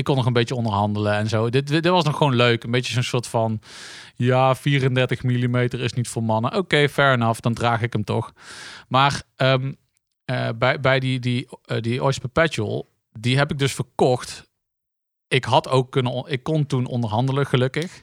ik 0.00 0.06
kon 0.06 0.16
nog 0.16 0.26
een 0.26 0.32
beetje 0.32 0.54
onderhandelen 0.54 1.12
en 1.14 1.28
zo. 1.28 1.50
Dit, 1.50 1.66
dit 1.66 1.86
was 1.86 2.04
nog 2.04 2.16
gewoon 2.16 2.34
leuk. 2.36 2.64
Een 2.64 2.70
beetje 2.70 2.92
zo'n 2.92 3.02
soort 3.02 3.26
van, 3.26 3.60
ja, 4.14 4.54
34 4.54 5.22
mm 5.22 5.56
is 5.56 5.92
niet 5.92 6.08
voor 6.08 6.22
mannen. 6.22 6.54
Oké, 6.56 6.88
fair 6.88 7.12
enough, 7.14 7.40
dan 7.40 7.54
draag 7.54 7.82
ik 7.82 7.92
hem 7.92 8.04
toch. 8.04 8.32
Maar 8.88 9.22
ehm, 9.36 9.72
eh, 10.24 10.48
bij, 10.58 10.80
bij 10.80 11.00
die, 11.00 11.20
die, 11.20 11.48
eh, 11.64 11.80
die 11.80 12.02
Oyster 12.02 12.28
Perpetual, 12.28 12.88
die 13.12 13.36
heb 13.38 13.50
ik 13.50 13.58
dus 13.58 13.72
verkocht. 13.74 14.48
Ik 15.28 15.44
had 15.44 15.68
ook 15.68 15.90
kunnen, 15.92 16.24
ik 16.26 16.42
kon 16.42 16.66
toen 16.66 16.86
onderhandelen, 16.86 17.46
gelukkig. 17.46 18.02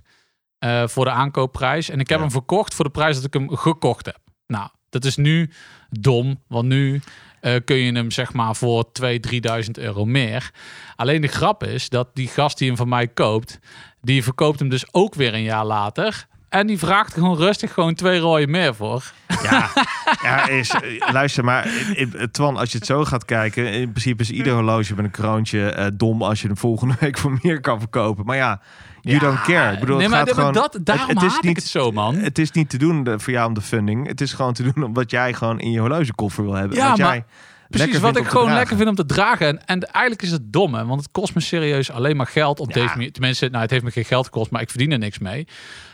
eh, 0.58 0.88
voor 0.88 1.06
de 1.06 1.12
aankoopprijs. 1.12 1.90
En 1.90 2.00
ik 2.00 2.08
heb 2.10 2.18
Ja. 2.18 2.24
hem 2.24 2.32
verkocht 2.34 2.74
voor 2.74 2.86
de 2.86 2.92
prijs 2.92 3.16
dat 3.16 3.24
ik 3.26 3.34
hem 3.34 3.56
gekocht 3.56 4.06
heb. 4.06 4.20
Nou, 4.48 4.70
dat 4.90 5.06
is 5.06 5.16
nu 5.16 5.50
dom, 5.90 6.44
want 6.48 6.68
nu 6.68 7.02
eh, 7.48 7.62
kun 7.66 7.76
je 7.76 7.92
hem 7.92 8.12
zeg 8.12 8.34
maar 8.34 8.56
voor 8.56 8.86
2.000, 9.02 9.20
3.000 9.20 9.72
euro 9.72 10.06
meer. 10.06 10.52
Alleen 10.96 11.22
de 11.22 11.28
grap 11.28 11.64
is 11.64 11.90
dat 11.90 12.08
die 12.14 12.28
gast 12.28 12.58
die 12.58 12.68
hem 12.68 12.78
van 12.78 12.90
mij 12.90 13.08
koopt, 13.08 13.60
die 14.02 14.24
verkoopt 14.24 14.60
hem 14.60 14.70
dus 14.70 14.94
ook 14.94 15.16
weer 15.16 15.34
een 15.34 15.44
jaar 15.44 15.66
later. 15.66 16.28
En 16.50 16.68
die 16.68 16.78
vraagt 16.78 17.14
gewoon 17.14 17.38
rustig 17.38 17.74
gewoon 17.74 17.94
twee 17.94 18.20
rooien 18.20 18.50
meer 18.50 18.76
voor. 18.76 19.12
Ja, 19.44 19.70
ja 20.24 20.48
is, 20.48 20.70
eh, 20.70 21.12
luister 21.12 21.44
maar, 21.44 21.66
eh, 21.96 22.08
Twan, 22.32 22.58
als 22.58 22.72
je 22.72 22.78
het 22.78 22.88
zo 22.88 23.06
gaat 23.06 23.26
kijken, 23.26 23.72
in 23.72 23.90
principe 23.90 24.22
is 24.22 24.32
ieder 24.32 24.54
horloge 24.54 24.96
met 24.96 25.06
een 25.06 25.12
kroontje 25.12 25.70
eh, 25.70 25.88
dom 25.94 26.24
als 26.24 26.42
je 26.42 26.48
hem 26.48 26.58
volgende 26.58 26.96
week 27.00 27.18
voor 27.18 27.40
meer 27.42 27.62
kan 27.62 27.80
verkopen. 27.80 28.26
Maar 28.26 28.36
ja, 28.36 28.62
you 29.08 29.20
don't 29.20 29.42
care. 29.42 29.74
Ik 29.74 29.80
bedoel, 29.80 29.98
nee, 29.98 30.06
het 30.08 30.16
gaat 30.16 30.26
maar 30.26 30.36
gewoon, 30.36 30.54
dat, 30.54 30.78
daarom 30.84 31.08
het 31.10 31.22
is 31.22 31.40
niet- 31.40 31.56
het 31.56 31.66
zo, 31.68 31.92
man. 31.92 32.16
Het 32.16 32.40
is 32.40 32.52
niet 32.52 32.70
te 32.70 32.78
doen 32.78 33.20
voor 33.20 33.34
jou 33.34 33.48
om 33.48 33.54
de 33.54 33.62
funding. 33.62 34.08
Het 34.08 34.22
is 34.22 34.34
gewoon 34.34 34.54
te 34.54 34.64
doen 34.72 34.84
omdat 34.84 35.12
jij 35.12 35.34
gewoon 35.34 35.60
in 35.60 35.72
je 35.72 35.80
horlogekoffer 35.80 36.44
wil 36.44 36.54
hebben. 36.54 36.78
Ja, 36.78 36.90
wat 36.90 36.98
maar 36.98 37.08
jij 37.08 37.26
Precies, 37.70 38.00
wat 38.00 38.18
ik 38.18 38.24
gewoon 38.28 38.34
dragen. 38.44 38.56
lekker 38.56 38.76
vind 38.78 38.90
om 38.90 38.96
te 38.96 39.06
dragen. 39.06 39.48
En, 39.48 39.66
en 39.66 39.82
eigenlijk 39.92 40.22
is 40.24 40.32
het 40.32 40.54
dom, 40.54 40.74
hè, 40.74 40.86
want 40.86 41.02
het 41.02 41.12
kost 41.12 41.36
me 41.36 41.42
serieus 41.42 41.92
alleen 41.92 42.16
maar 42.16 42.28
geld. 42.28 42.60
Op 42.60 42.68
Ja. 42.68 42.74
deze 42.82 42.88
manier. 42.96 43.12
Tenminste, 43.12 43.48
nou, 43.50 43.62
het 43.62 43.72
heeft 43.72 43.84
me 43.84 43.92
geen 43.92 44.06
geld 44.06 44.26
gekost, 44.26 44.52
maar 44.52 44.62
ik 44.62 44.70
verdien 44.70 44.92
er 44.92 44.98
niks 44.98 45.20
mee. 45.20 45.48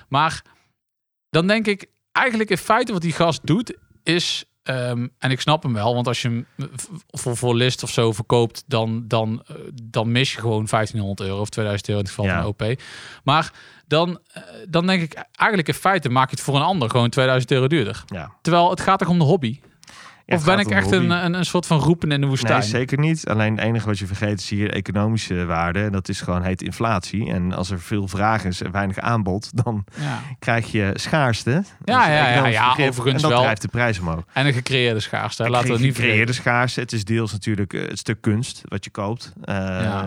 Maar 0.07 0.41
dan 1.29 1.47
denk 1.47 1.67
ik, 1.67 1.85
eigenlijk 2.11 2.49
in 2.49 2.57
feite 2.57 2.91
wat 2.93 3.01
die 3.01 3.11
gast 3.13 3.41
doet, 3.47 3.77
is... 4.03 4.45
ehm, 4.63 5.07
en 5.19 5.31
ik 5.31 5.41
snap 5.41 5.63
hem 5.63 5.73
wel, 5.73 5.93
want 5.93 6.07
als 6.07 6.21
je 6.21 6.27
hem 6.27 6.47
voor, 7.09 7.37
voor 7.37 7.55
list 7.55 7.83
of 7.83 7.89
zo 7.89 8.11
verkoopt, 8.11 8.63
dan, 8.67 9.03
dan, 9.07 9.43
eh, 9.47 9.55
dan 9.83 10.11
mis 10.11 10.33
je 10.33 10.39
gewoon 10.39 10.67
1500 10.67 11.29
euro 11.29 11.41
of 11.41 11.49
2000 11.49 11.89
euro 11.89 12.01
in 12.01 12.05
het 12.07 12.15
geval 12.15 12.31
Ja. 12.31 12.41
van 12.41 12.49
OP. 12.49 12.81
Maar 13.23 13.51
dan, 13.87 14.19
eh, 14.33 14.43
dan 14.69 14.87
denk 14.87 15.01
ik, 15.01 15.13
eigenlijk 15.35 15.67
in 15.67 15.73
feite 15.73 16.09
maak 16.09 16.29
je 16.29 16.35
het 16.35 16.43
voor 16.45 16.55
een 16.55 16.61
ander 16.61 16.89
gewoon 16.89 17.09
2000 17.09 17.51
euro 17.51 17.67
duurder. 17.67 18.03
Ja. 18.05 18.31
Terwijl 18.41 18.69
het 18.69 18.81
gaat 18.81 18.99
toch 18.99 19.07
om 19.09 19.17
de 19.19 19.25
hobby? 19.25 19.59
Ja, 20.25 20.35
of 20.35 20.45
ben 20.45 20.59
ik 20.59 20.69
echt 20.69 20.91
een, 20.91 21.09
een, 21.09 21.33
een 21.33 21.45
soort 21.45 21.65
van 21.65 21.79
roepen 21.79 22.11
in 22.11 22.21
de 22.21 22.27
woestijn? 22.27 22.59
Nee, 22.59 22.67
zeker 22.67 22.99
niet. 22.99 23.27
Alleen 23.27 23.55
het 23.55 23.65
enige 23.65 23.85
wat 23.85 23.99
je 23.99 24.05
vergeet 24.07 24.39
is 24.39 24.49
hier 24.49 24.71
economische 24.71 25.45
waarde. 25.45 25.79
En 25.83 25.91
dat 25.91 26.09
is 26.09 26.21
gewoon 26.21 26.43
heet 26.43 26.61
inflatie. 26.61 27.31
En 27.31 27.53
als 27.53 27.69
er 27.71 27.79
veel 27.79 28.07
vraag 28.07 28.45
is 28.45 28.61
en 28.61 28.71
weinig 28.71 28.97
aanbod, 28.99 29.49
dan 29.63 29.83
Ja. 29.99 30.21
krijg 30.39 30.71
je 30.71 30.91
schaarste. 30.93 31.63
Ja, 31.83 32.05
een 32.07 32.13
ja, 32.13 32.27
ja, 32.35 32.45
ja, 32.47 32.69
overigens 32.71 33.05
En 33.05 33.21
dat 33.21 33.29
wel. 33.31 33.41
drijft 33.41 33.61
de 33.61 33.67
prijs 33.67 33.99
omhoog. 33.99 34.23
En 34.33 34.45
een 34.47 34.53
gecreëerde 34.53 34.99
schaarste. 34.99 35.49
Laten 35.49 35.67
we 35.75 35.79
niet 35.79 35.93
creëerde 35.93 36.15
vergeten. 36.15 36.33
schaarste. 36.33 36.79
Het 36.79 36.91
is 36.91 37.03
deels 37.03 37.31
natuurlijk 37.31 37.73
eh, 37.73 37.87
het 37.87 37.99
stuk 37.99 38.21
kunst 38.21 38.61
wat 38.65 38.83
je 38.83 38.89
koopt. 38.91 39.33
Ja. 39.45 40.05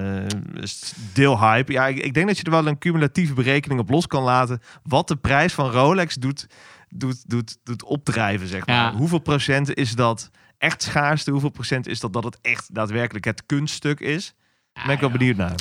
is 0.61 0.93
deel 1.13 1.41
hype. 1.41 1.73
Ja, 1.73 1.87
ik, 1.87 1.99
ik 1.99 2.15
denk 2.15 2.27
dat 2.27 2.37
je 2.39 2.45
er 2.45 2.51
wel 2.51 2.67
een 2.67 2.79
cumulatieve 2.79 3.35
berekening 3.35 3.81
op 3.81 3.91
los 3.91 4.07
kan 4.07 4.23
laten. 4.23 4.61
Wat 4.83 5.09
de 5.09 5.17
prijs 5.17 5.53
van 5.53 5.71
Rolex 5.71 6.15
doet, 6.15 6.47
doet, 6.89 7.31
doet, 7.31 7.59
doet 7.63 7.83
opdrijven, 7.85 8.47
zeg 8.49 8.67
maar. 8.67 8.77
Ja. 8.77 8.93
Hoeveel 8.95 9.19
procent 9.19 9.75
is 9.75 9.95
dat 9.95 10.31
echt 10.59 10.83
schaarste? 10.83 11.31
Hoeveel 11.31 11.51
procent 11.51 11.87
is 11.87 12.01
dat 12.01 12.13
dat 12.13 12.25
het 12.25 12.39
echt 12.43 12.75
daadwerkelijk 12.75 13.25
het 13.25 13.47
kunststuk 13.47 14.01
is? 14.01 14.35
Daar 14.73 14.85
ben 14.85 14.95
ik 14.95 15.01
wel 15.01 15.11
benieuwd 15.11 15.37
naar. 15.37 15.55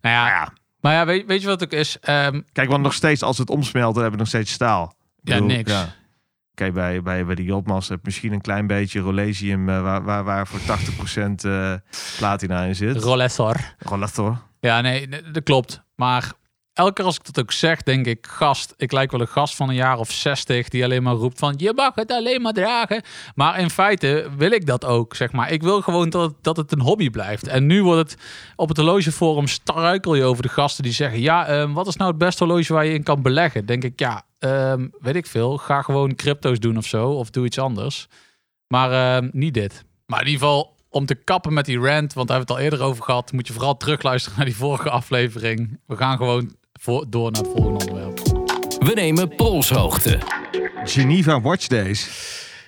Nou 0.00 0.14
ja, 0.16 0.26
Ja. 0.26 0.52
maar 0.80 0.92
ja, 0.92 1.06
weet, 1.06 1.26
weet 1.26 1.40
je 1.40 1.46
wat 1.46 1.62
ook 1.62 1.72
is? 1.72 1.98
Ehm, 2.00 2.40
Kijk, 2.52 2.70
want 2.70 2.82
nog 2.82 2.94
steeds, 2.94 3.22
als 3.22 3.38
het 3.38 3.50
omsmelt, 3.50 3.94
dan 3.94 4.02
hebben 4.02 4.12
we 4.12 4.24
nog 4.24 4.28
steeds 4.34 4.52
staal. 4.52 4.94
Ja, 5.22 5.38
niks. 5.38 5.72
Kijk, 6.54 6.74
bij, 6.74 7.02
bij, 7.02 7.24
bij 7.24 7.34
die 7.34 7.44
Jotmas 7.44 7.88
heb 7.88 7.98
je 7.98 8.04
misschien 8.04 8.32
een 8.32 8.40
klein 8.40 8.66
beetje 8.66 9.00
Rolesium 9.00 9.68
eh, 9.68 9.82
waar, 9.82 10.02
waar, 10.02 10.24
waar 10.24 10.46
voor 10.46 10.60
80% 10.60 11.44
eh 11.44 11.74
platina 12.18 12.62
in 12.62 12.74
zit. 12.74 12.96
Rollator. 13.78 14.42
Ja, 14.60 14.80
nee, 14.80 15.08
dat 15.08 15.42
klopt. 15.42 15.82
Maar 15.96 16.32
elke 16.74 17.02
als 17.02 17.16
ik 17.16 17.24
dat 17.24 17.40
ook 17.40 17.52
zeg, 17.52 17.82
denk 17.82 18.06
ik, 18.06 18.26
gast, 18.26 18.74
ik 18.76 18.92
lijk 18.92 19.10
wel 19.10 19.20
een 19.20 19.28
gast 19.28 19.56
van 19.56 19.68
een 19.68 19.74
jaar 19.74 19.98
of 19.98 20.10
60 20.10 20.68
die 20.68 20.84
alleen 20.84 21.02
maar 21.02 21.14
roept 21.14 21.38
van 21.38 21.54
je 21.56 21.72
mag 21.74 21.94
het 21.94 22.12
alleen 22.12 22.42
maar 22.42 22.52
dragen. 22.52 23.02
Maar 23.34 23.58
in 23.60 23.70
feite 23.70 24.28
wil 24.36 24.50
ik 24.50 24.66
dat 24.66 24.84
ook, 24.84 25.16
zeg 25.16 25.32
maar. 25.32 25.52
Ik 25.52 25.62
wil 25.62 25.80
gewoon 25.80 26.10
dat 26.10 26.22
het, 26.30 26.34
dat 26.42 26.56
het 26.56 26.72
een 26.72 26.80
hobby 26.80 27.10
blijft. 27.10 27.46
En 27.46 27.66
nu 27.66 27.82
wordt 27.82 28.10
het 28.10 28.22
op 28.56 28.68
het 28.68 28.76
horlogeforum 28.76 29.46
struikel 29.46 30.14
je 30.14 30.24
over 30.24 30.42
de 30.42 30.48
gasten 30.48 30.84
die 30.84 30.92
zeggen, 30.92 31.20
ja, 31.20 31.46
ehm, 31.46 31.72
wat 31.72 31.86
is 31.86 31.96
nou 31.96 32.10
het 32.10 32.18
beste 32.18 32.44
horloge 32.44 32.72
waar 32.72 32.86
je 32.86 32.94
in 32.94 33.02
kan 33.02 33.22
beleggen? 33.22 33.66
Denk 33.66 33.84
ik, 33.84 33.98
ja, 33.98 34.22
ehm, 34.38 34.88
weet 35.00 35.16
ik 35.16 35.26
veel. 35.26 35.58
Ga 35.58 35.82
gewoon 35.82 36.14
crypto's 36.14 36.58
doen 36.58 36.76
of 36.76 36.86
zo, 36.86 37.08
of 37.08 37.30
doe 37.30 37.44
iets 37.44 37.58
anders. 37.58 38.08
Maar 38.66 38.92
ehm, 38.92 39.28
niet 39.32 39.54
dit. 39.54 39.84
Maar 40.06 40.20
in 40.20 40.26
ieder 40.26 40.40
geval, 40.40 40.76
om 40.88 41.06
te 41.06 41.14
kappen 41.14 41.52
met 41.52 41.64
die 41.64 41.78
rant, 41.78 42.12
want 42.12 42.28
daar 42.28 42.36
hebben 42.36 42.56
we 42.56 42.62
het 42.62 42.70
al 42.70 42.78
eerder 42.78 42.82
over 42.82 43.04
gehad, 43.04 43.32
moet 43.32 43.46
je 43.46 43.52
vooral 43.52 43.76
terugluisteren 43.76 44.36
naar 44.38 44.46
die 44.46 44.56
vorige 44.56 44.90
aflevering. 44.90 45.80
We 45.86 45.96
gaan 45.96 46.16
gewoon 46.16 46.54
voor, 46.82 47.06
door 47.08 47.30
naar 47.30 47.42
het 47.42 47.50
volgende 47.54 47.86
onderwerp. 47.86 48.18
We 48.78 48.92
nemen 48.94 49.34
polshoogte. 49.34 50.18
Geneva 50.84 51.40
Watch 51.40 51.66
Days. 51.66 52.10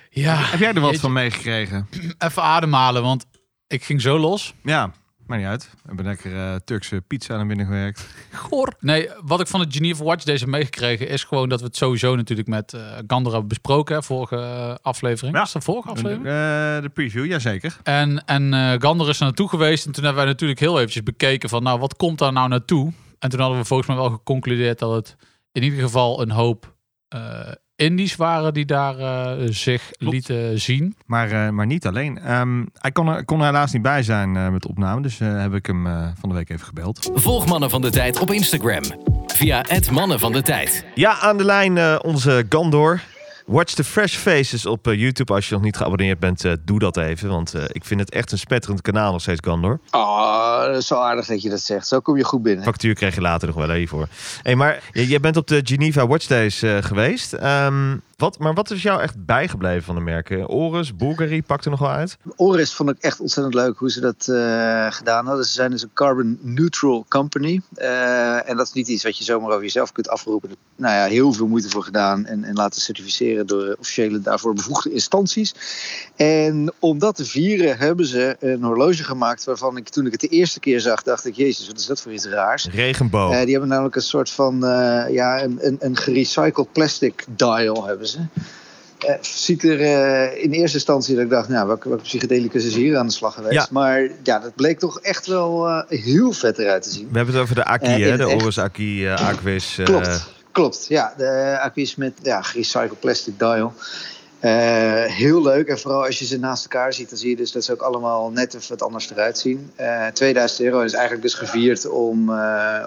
Ja, 0.09 0.35
Heb 0.35 0.59
jij 0.59 0.73
er 0.73 0.81
wat 0.81 0.99
van 0.99 1.13
meegekregen? 1.13 1.87
even 2.17 2.43
ademhalen, 2.43 3.01
want 3.01 3.25
ik 3.67 3.83
ging 3.83 4.01
zo 4.01 4.19
los. 4.19 4.53
Ja, 4.63 4.91
maakt 5.27 5.41
niet 5.41 5.49
uit. 5.49 5.69
We 5.71 5.81
hebben 5.87 6.05
lekker 6.05 6.35
eh, 6.35 6.55
Turkse 6.55 7.01
pizza 7.07 7.35
naar 7.35 7.47
binnen 7.47 7.65
gewerkt. 7.65 8.07
Goor. 8.31 8.73
Nee, 8.79 9.09
wat 9.23 9.39
ik 9.39 9.47
van 9.47 9.59
het 9.59 9.75
Geneva 9.75 10.03
Watch 10.03 10.23
deze 10.23 10.47
meegekregen 10.47 11.07
is 11.07 11.23
gewoon 11.23 11.49
dat 11.49 11.59
we 11.59 11.65
het 11.65 11.75
sowieso 11.75 12.15
natuurlijk 12.15 12.47
met 12.47 12.73
eh 12.73 12.81
Gander 13.07 13.31
hebben 13.31 13.49
besproken, 13.49 13.95
hè, 13.95 14.03
vorige 14.03 14.37
eh, 14.37 14.75
aflevering. 14.81 15.33
Ja. 15.33 15.39
Was 15.41 15.53
dat 15.53 15.63
vorige 15.63 15.89
aflevering? 15.89 16.25
Eh, 16.25 16.81
de 16.81 16.91
preview, 16.93 17.25
jazeker. 17.25 17.77
En, 17.83 18.25
en 18.25 18.53
eh, 18.53 18.73
Gander 18.79 19.09
is 19.09 19.19
er 19.19 19.23
naartoe 19.23 19.49
geweest. 19.49 19.85
En 19.85 19.91
toen 19.91 20.03
hebben 20.03 20.23
wij 20.23 20.31
natuurlijk 20.31 20.59
heel 20.59 20.77
eventjes 20.77 21.03
bekeken 21.03 21.49
van, 21.49 21.63
nou, 21.63 21.79
wat 21.79 21.95
komt 21.95 22.17
daar 22.19 22.33
nou 22.33 22.47
naartoe? 22.47 22.93
En 23.19 23.29
toen 23.29 23.39
hadden 23.39 23.57
we 23.59 23.65
volgens 23.65 23.87
mij 23.89 23.97
wel 23.97 24.09
geconcludeerd 24.09 24.79
dat 24.79 24.91
het 24.95 25.15
in 25.51 25.63
ieder 25.63 25.79
geval 25.79 26.21
een 26.21 26.31
hoop 26.31 26.75
eh 27.07 27.51
indies 27.75 28.15
waren 28.15 28.53
die 28.53 28.65
daar 28.65 28.97
eh, 28.99 29.47
zich 29.49 29.91
lieten 29.97 30.59
zien. 30.59 30.95
Maar, 31.05 31.31
eh, 31.31 31.49
maar 31.49 31.65
niet 31.65 31.87
alleen. 31.87 32.17
Ehm, 32.19 32.65
hij 32.73 32.91
kon 32.91 33.07
er, 33.07 33.25
kon 33.25 33.39
er 33.39 33.45
helaas 33.45 33.71
niet 33.73 33.81
bij 33.81 34.03
zijn 34.03 34.35
eh, 34.35 34.49
met 34.49 34.61
de 34.61 34.67
opname. 34.67 35.01
Dus 35.01 35.19
eh, 35.19 35.41
heb 35.41 35.53
ik 35.53 35.65
hem 35.65 35.87
eh, 35.87 36.07
van 36.19 36.29
de 36.29 36.35
week 36.35 36.49
even 36.49 36.65
gebeld. 36.65 37.11
Volg 37.13 37.45
Mannen 37.45 37.69
van 37.69 37.81
de 37.81 37.89
Tijd 37.89 38.19
op 38.19 38.31
Instagram. 38.31 38.83
Via 39.25 39.63
het 39.67 39.91
Mannen 39.91 40.19
van 40.19 40.31
de 40.31 40.41
Tijd. 40.41 40.85
Ja, 40.93 41.19
aan 41.19 41.37
de 41.37 41.45
lijn 41.45 41.77
eh, 41.77 41.95
onze 42.01 42.45
Gandor. 42.49 43.01
Watch 43.45 43.73
the 43.73 43.83
Fresh 43.83 44.15
Faces 44.15 44.65
op 44.65 44.87
eh, 44.87 44.99
YouTube. 44.99 45.33
Als 45.33 45.47
je 45.47 45.53
nog 45.53 45.63
niet 45.63 45.77
geabonneerd 45.77 46.19
bent, 46.19 46.45
eh, 46.45 46.51
doe 46.63 46.79
dat 46.79 46.97
even. 46.97 47.29
Want 47.29 47.53
eh, 47.53 47.63
ik 47.67 47.85
vind 47.85 47.99
het 47.99 48.11
echt 48.11 48.31
een 48.31 48.37
spetterend 48.37 48.81
kanaal 48.81 49.11
nog 49.11 49.21
steeds, 49.21 49.39
Gandor. 49.43 49.79
Oh, 49.91 50.65
dat 50.65 50.75
is 50.75 50.87
zo 50.87 50.95
aardig 50.95 51.25
dat 51.25 51.41
je 51.41 51.49
dat 51.49 51.59
zegt. 51.59 51.87
Zo 51.87 51.99
kom 51.99 52.17
je 52.17 52.23
goed 52.23 52.41
binnen. 52.41 52.63
Factuur 52.63 52.93
krijg 52.93 53.15
je 53.15 53.21
later 53.21 53.47
nog 53.47 53.57
wel 53.57 53.71
even 53.71 53.87
voor. 53.87 54.07
Hey, 54.41 54.55
maar 54.55 54.83
jij 54.91 55.19
bent 55.19 55.37
op 55.37 55.47
de 55.47 55.61
Geneva 55.63 56.07
Watch 56.07 56.27
Days 56.27 56.61
eh, 56.61 56.77
geweest. 56.81 57.33
Ehm, 57.33 57.95
wat, 58.17 58.39
maar 58.39 58.53
wat 58.53 58.71
is 58.71 58.81
jou 58.81 59.01
echt 59.01 59.25
bijgebleven 59.25 59.83
van 59.83 59.95
de 59.95 60.01
merken? 60.01 60.47
Oris, 60.47 60.95
Bulgari, 60.95 61.43
pakt 61.43 61.65
er 61.65 61.71
nog 61.71 61.79
wel 61.79 61.89
uit? 61.89 62.17
Oris 62.35 62.73
vond 62.73 62.89
ik 62.89 62.97
echt 62.99 63.19
ontzettend 63.19 63.55
leuk 63.55 63.77
hoe 63.77 63.91
ze 63.91 63.99
dat 63.99 64.27
eh, 64.27 64.91
gedaan 64.91 65.25
hadden. 65.25 65.45
Ze 65.45 65.51
zijn 65.51 65.71
dus 65.71 65.81
een 65.81 65.93
carbon 65.93 66.39
neutral 66.41 67.05
company. 67.09 67.61
Eh, 67.73 68.49
en 68.49 68.57
dat 68.57 68.67
is 68.67 68.73
niet 68.73 68.87
iets 68.87 69.03
wat 69.03 69.17
je 69.17 69.23
zomaar 69.23 69.49
over 69.49 69.61
jezelf 69.61 69.91
kunt 69.91 70.09
afroepen. 70.09 70.55
Nou 70.75 70.95
ja, 70.95 71.05
heel 71.05 71.33
veel 71.33 71.47
moeite 71.47 71.69
voor 71.69 71.83
gedaan 71.83 72.25
en, 72.25 72.43
en 72.43 72.53
laten 72.53 72.81
certificeren 72.81 73.47
door 73.47 73.75
officiële 73.79 74.21
daarvoor 74.21 74.53
bevoegde 74.53 74.91
instanties. 74.91 75.55
En 76.15 76.73
om 76.79 76.99
dat 76.99 77.15
te 77.15 77.25
vieren 77.25 77.77
hebben 77.77 78.05
ze 78.05 78.35
een 78.39 78.63
horloge 78.63 79.03
gemaakt 79.03 79.43
waarvan 79.43 79.77
ik 79.77 79.89
toen 79.89 80.05
ik 80.05 80.11
het 80.11 80.21
de 80.21 80.27
eerste 80.27 80.59
keer 80.59 80.79
zag 80.79 81.03
dacht 81.03 81.25
ik, 81.25 81.35
jezus, 81.35 81.67
wat 81.67 81.79
is 81.79 81.85
dat 81.85 82.01
voor 82.01 82.13
iets 82.13 82.25
raars. 82.25 82.67
Regenboog. 82.67 83.31
Eh, 83.33 83.41
die 83.41 83.51
hebben 83.51 83.69
namelijk 83.69 83.95
een 83.95 84.01
soort 84.01 84.29
van 84.29 84.59
ja, 85.09 85.43
een, 85.43 85.57
een, 85.61 85.77
een 85.79 85.97
gerecycled 85.97 86.71
plastic 86.71 87.25
dial 87.35 87.85
hebben 87.85 88.04
ze. 88.07 88.19
Eh, 88.99 89.15
ziet 89.21 89.63
er 89.63 89.81
eh, 89.81 90.43
in 90.43 90.51
eerste 90.51 90.77
instantie 90.77 91.15
dat 91.15 91.23
ik 91.23 91.29
dacht, 91.29 91.49
nou, 91.49 91.67
welke, 91.67 91.89
welke 91.89 92.03
psychedelicus 92.03 92.65
is 92.65 92.75
hier 92.75 92.97
aan 92.97 93.05
de 93.05 93.13
slag 93.13 93.33
geweest. 93.33 93.53
Ja. 93.53 93.67
Maar 93.71 94.09
ja, 94.23 94.39
dat 94.39 94.55
bleek 94.55 94.79
toch 94.79 94.99
echt 94.99 95.27
wel 95.27 95.67
eh, 95.67 95.99
heel 95.99 96.31
vet 96.31 96.57
eruit 96.57 96.83
te 96.83 96.89
zien. 96.89 97.07
We 97.11 97.17
hebben 97.17 97.33
het 97.33 97.43
over 97.43 97.55
de 97.55 97.63
Aki, 97.63 98.03
hè? 98.03 98.17
De. 98.17 98.27
Oris 98.27 98.59
Aki, 98.59 99.07
Aquis. 99.07 99.79
Klopt, 99.83 100.29
klopt. 100.51 100.85
Ja, 100.89 101.13
de 101.17 101.57
acquis 101.61 101.95
met 101.95 102.13
ja, 102.23 102.41
gerecycled 102.41 102.99
plastic 102.99 103.39
dial. 103.39 103.73
Heel 105.07 105.41
leuk. 105.41 105.67
En 105.67 105.79
vooral 105.79 106.05
als 106.05 106.19
je 106.19 106.25
ze 106.25 106.39
naast 106.39 106.63
elkaar 106.63 106.93
ziet, 106.93 107.09
dan 107.09 107.17
zie 107.17 107.29
je 107.29 107.35
dus 107.35 107.51
dat 107.51 107.63
ze 107.63 107.71
ook 107.71 107.81
allemaal 107.81 108.29
net 108.29 108.53
even 108.53 108.69
wat 108.69 108.81
anders 108.81 109.11
eruit 109.11 109.37
zien. 109.37 109.71
Eh 109.75 110.07
2000 110.07 110.61
euro 110.61 110.81
is 110.81 110.93
eigenlijk 110.93 111.23
dus 111.23 111.33
gevierd 111.33 111.89
om, 111.89 112.29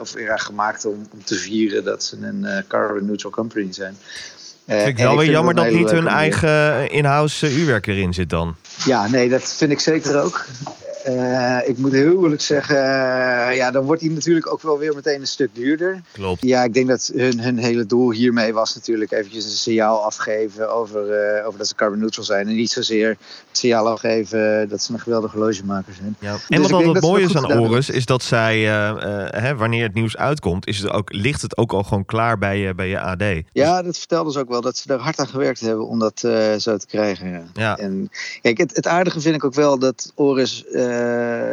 of 0.00 0.18
ja, 0.18 0.36
gemaakt 0.36 0.84
om, 0.84 1.06
om 1.12 1.24
te 1.24 1.34
vieren 1.34 1.84
dat 1.84 2.04
ze 2.04 2.16
een 2.20 2.64
carbon 2.68 3.06
neutral 3.06 3.32
company 3.32 3.72
zijn. 3.72 3.96
Eh, 4.68 4.76
Vind 4.76 4.88
ik 4.88 5.04
wel 5.04 5.16
weer 5.16 5.30
jammer 5.30 5.54
dat 5.54 5.70
niet 5.70 5.90
hun 5.90 6.08
eigen 6.08 6.90
in-house 6.90 7.46
eh, 7.46 7.56
uurwerk 7.58 7.86
erin 7.86 8.14
zit 8.14 8.30
dan. 8.30 8.56
Ja, 8.84 9.06
nee, 9.06 9.28
dat 9.28 9.54
vind 9.56 9.70
ik 9.70 9.80
zeker 9.80 10.22
ook. 10.22 10.46
Eh, 11.04 11.58
ik 11.68 11.78
moet 11.78 11.92
heel 11.92 12.22
eerlijk 12.22 12.40
zeggen, 12.40 12.76
eh, 12.76 13.56
ja, 13.56 13.70
dan 13.70 13.84
wordt 13.84 14.02
hij 14.02 14.10
natuurlijk 14.10 14.52
ook 14.52 14.62
wel 14.62 14.78
weer 14.78 14.94
meteen 14.94 15.20
een 15.20 15.26
stuk 15.26 15.54
duurder. 15.54 16.00
Klopt. 16.12 16.42
Ja, 16.42 16.64
ik 16.64 16.74
denk 16.74 16.88
dat 16.88 17.10
hun, 17.14 17.40
hun 17.40 17.58
hele 17.58 17.86
doel 17.86 18.10
hiermee 18.10 18.52
was 18.52 18.74
natuurlijk 18.74 19.12
eventjes 19.12 19.44
een 19.44 19.50
signaal 19.50 20.04
afgeven 20.04 20.72
over, 20.72 21.10
eh, 21.10 21.46
over 21.46 21.58
dat 21.58 21.68
ze 21.68 21.74
carbon 21.74 21.98
neutral 21.98 22.24
zijn. 22.24 22.48
En 22.48 22.54
niet 22.54 22.70
zozeer 22.70 23.08
het 23.08 23.18
signaal 23.58 23.88
afgeven 23.88 24.68
dat 24.68 24.82
ze 24.82 24.92
een 24.92 25.00
geweldige 25.00 25.36
horlogemaker 25.36 25.94
zijn. 25.94 26.16
Ja. 26.18 26.32
Dus 26.32 26.42
En 26.48 26.60
wat 26.60 26.68
denk 26.68 26.72
altijd 26.72 26.94
dat 26.94 27.04
ze 27.04 27.10
mooi 27.10 27.22
dat 27.22 27.30
is 27.30 27.50
aan 27.50 27.58
Oris, 27.58 27.90
is 27.90 28.06
dat 28.06 28.22
zij, 28.22 28.60
hè, 29.30 29.56
wanneer 29.56 29.82
het 29.82 29.94
nieuws 29.94 30.16
uitkomt, 30.16 30.66
is 30.66 30.78
het 30.78 30.90
ook, 30.90 31.12
ligt 31.12 31.42
het 31.42 31.56
ook 31.56 31.72
al 31.72 31.82
gewoon 31.82 32.04
klaar 32.04 32.38
bij 32.38 32.58
je, 32.58 32.74
bij 32.74 32.88
je 32.88 33.00
AD. 33.00 33.22
Ja, 33.52 33.82
dat 33.82 33.98
vertelden 33.98 34.32
ze 34.32 34.38
ook 34.38 34.48
wel, 34.48 34.60
dat 34.60 34.76
ze 34.76 34.92
er 34.92 34.98
hard 34.98 35.18
aan 35.18 35.28
gewerkt 35.28 35.60
hebben 35.60 35.86
om 35.86 35.98
dat 35.98 36.18
zo 36.58 36.76
te 36.76 36.86
krijgen. 36.86 37.30
Ja. 37.30 37.42
Ja. 37.52 37.76
En 37.76 38.10
kijk, 38.42 38.58
het, 38.58 38.76
het 38.76 38.86
aardige 38.86 39.20
vind 39.20 39.34
ik 39.34 39.44
ook 39.44 39.54
wel 39.54 39.78
dat 39.78 40.12
Oris 40.14 40.64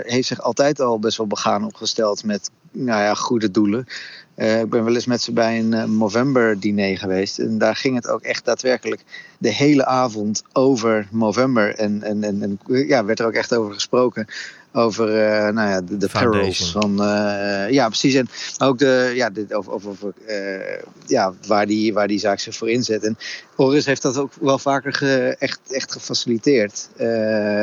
heeft 0.06 0.28
zich 0.28 0.41
altijd 0.41 0.80
al 0.80 1.00
best 1.00 1.17
wel 1.17 1.28
begaan 1.28 1.65
opgesteld 1.65 2.24
met 2.24 2.50
nou 2.71 3.02
ja, 3.02 3.13
goede 3.13 3.52
doelen. 3.52 3.88
Eh, 4.36 4.60
ik 4.60 4.69
ben 4.69 4.84
wel 4.84 4.93
eens 4.93 5.06
met 5.06 5.21
ze 5.21 5.32
bij 5.32 5.60
een 5.60 5.74
eh, 5.74 5.86
Movember 5.86 6.60
diner 6.60 6.98
geweest. 6.98 7.39
En 7.39 7.58
daar 7.58 7.76
ging 7.76 7.95
het 7.95 8.08
ook 8.08 8.21
echt 8.21 8.45
daadwerkelijk 8.45 9.04
de 9.38 9.50
hele 9.50 9.86
avond 9.86 10.43
over 10.54 11.08
November. 11.12 11.76
En, 11.76 12.04
en, 12.04 12.24
en, 12.24 12.41
en 12.41 12.60
ja, 12.88 13.06
werd 13.06 13.19
er 13.19 13.26
ook 13.26 13.34
echt 13.34 13.56
over 13.56 13.74
gesproken. 13.74 14.28
Over 14.77 15.07
eh, 15.25 15.53
nou 15.53 15.69
ja, 15.69 15.81
de, 15.81 15.97
de 15.97 16.07
perils 16.31 16.57
van. 16.71 17.01
eh, 17.03 17.69
ja, 17.71 17.88
precies. 17.88 18.13
En 18.13 18.27
ook 18.57 18.77
de, 18.79 19.11
ja, 19.15 19.29
de, 19.29 19.45
over, 19.49 19.71
over, 19.73 20.13
eh, 20.25 20.81
ja, 21.05 21.33
waar, 21.47 21.65
die, 21.67 21.93
waar 21.93 22.07
die 22.07 22.19
zaak 22.19 22.39
zich 22.39 22.55
voor 22.55 22.69
inzet. 22.69 23.03
En 23.03 23.17
Oris 23.55 23.85
heeft 23.85 24.01
dat 24.01 24.17
ook 24.17 24.31
wel 24.39 24.59
vaker 24.59 24.93
ge- 24.93 25.35
echt, 25.39 25.59
echt 25.69 25.91
gefaciliteerd. 25.91 26.88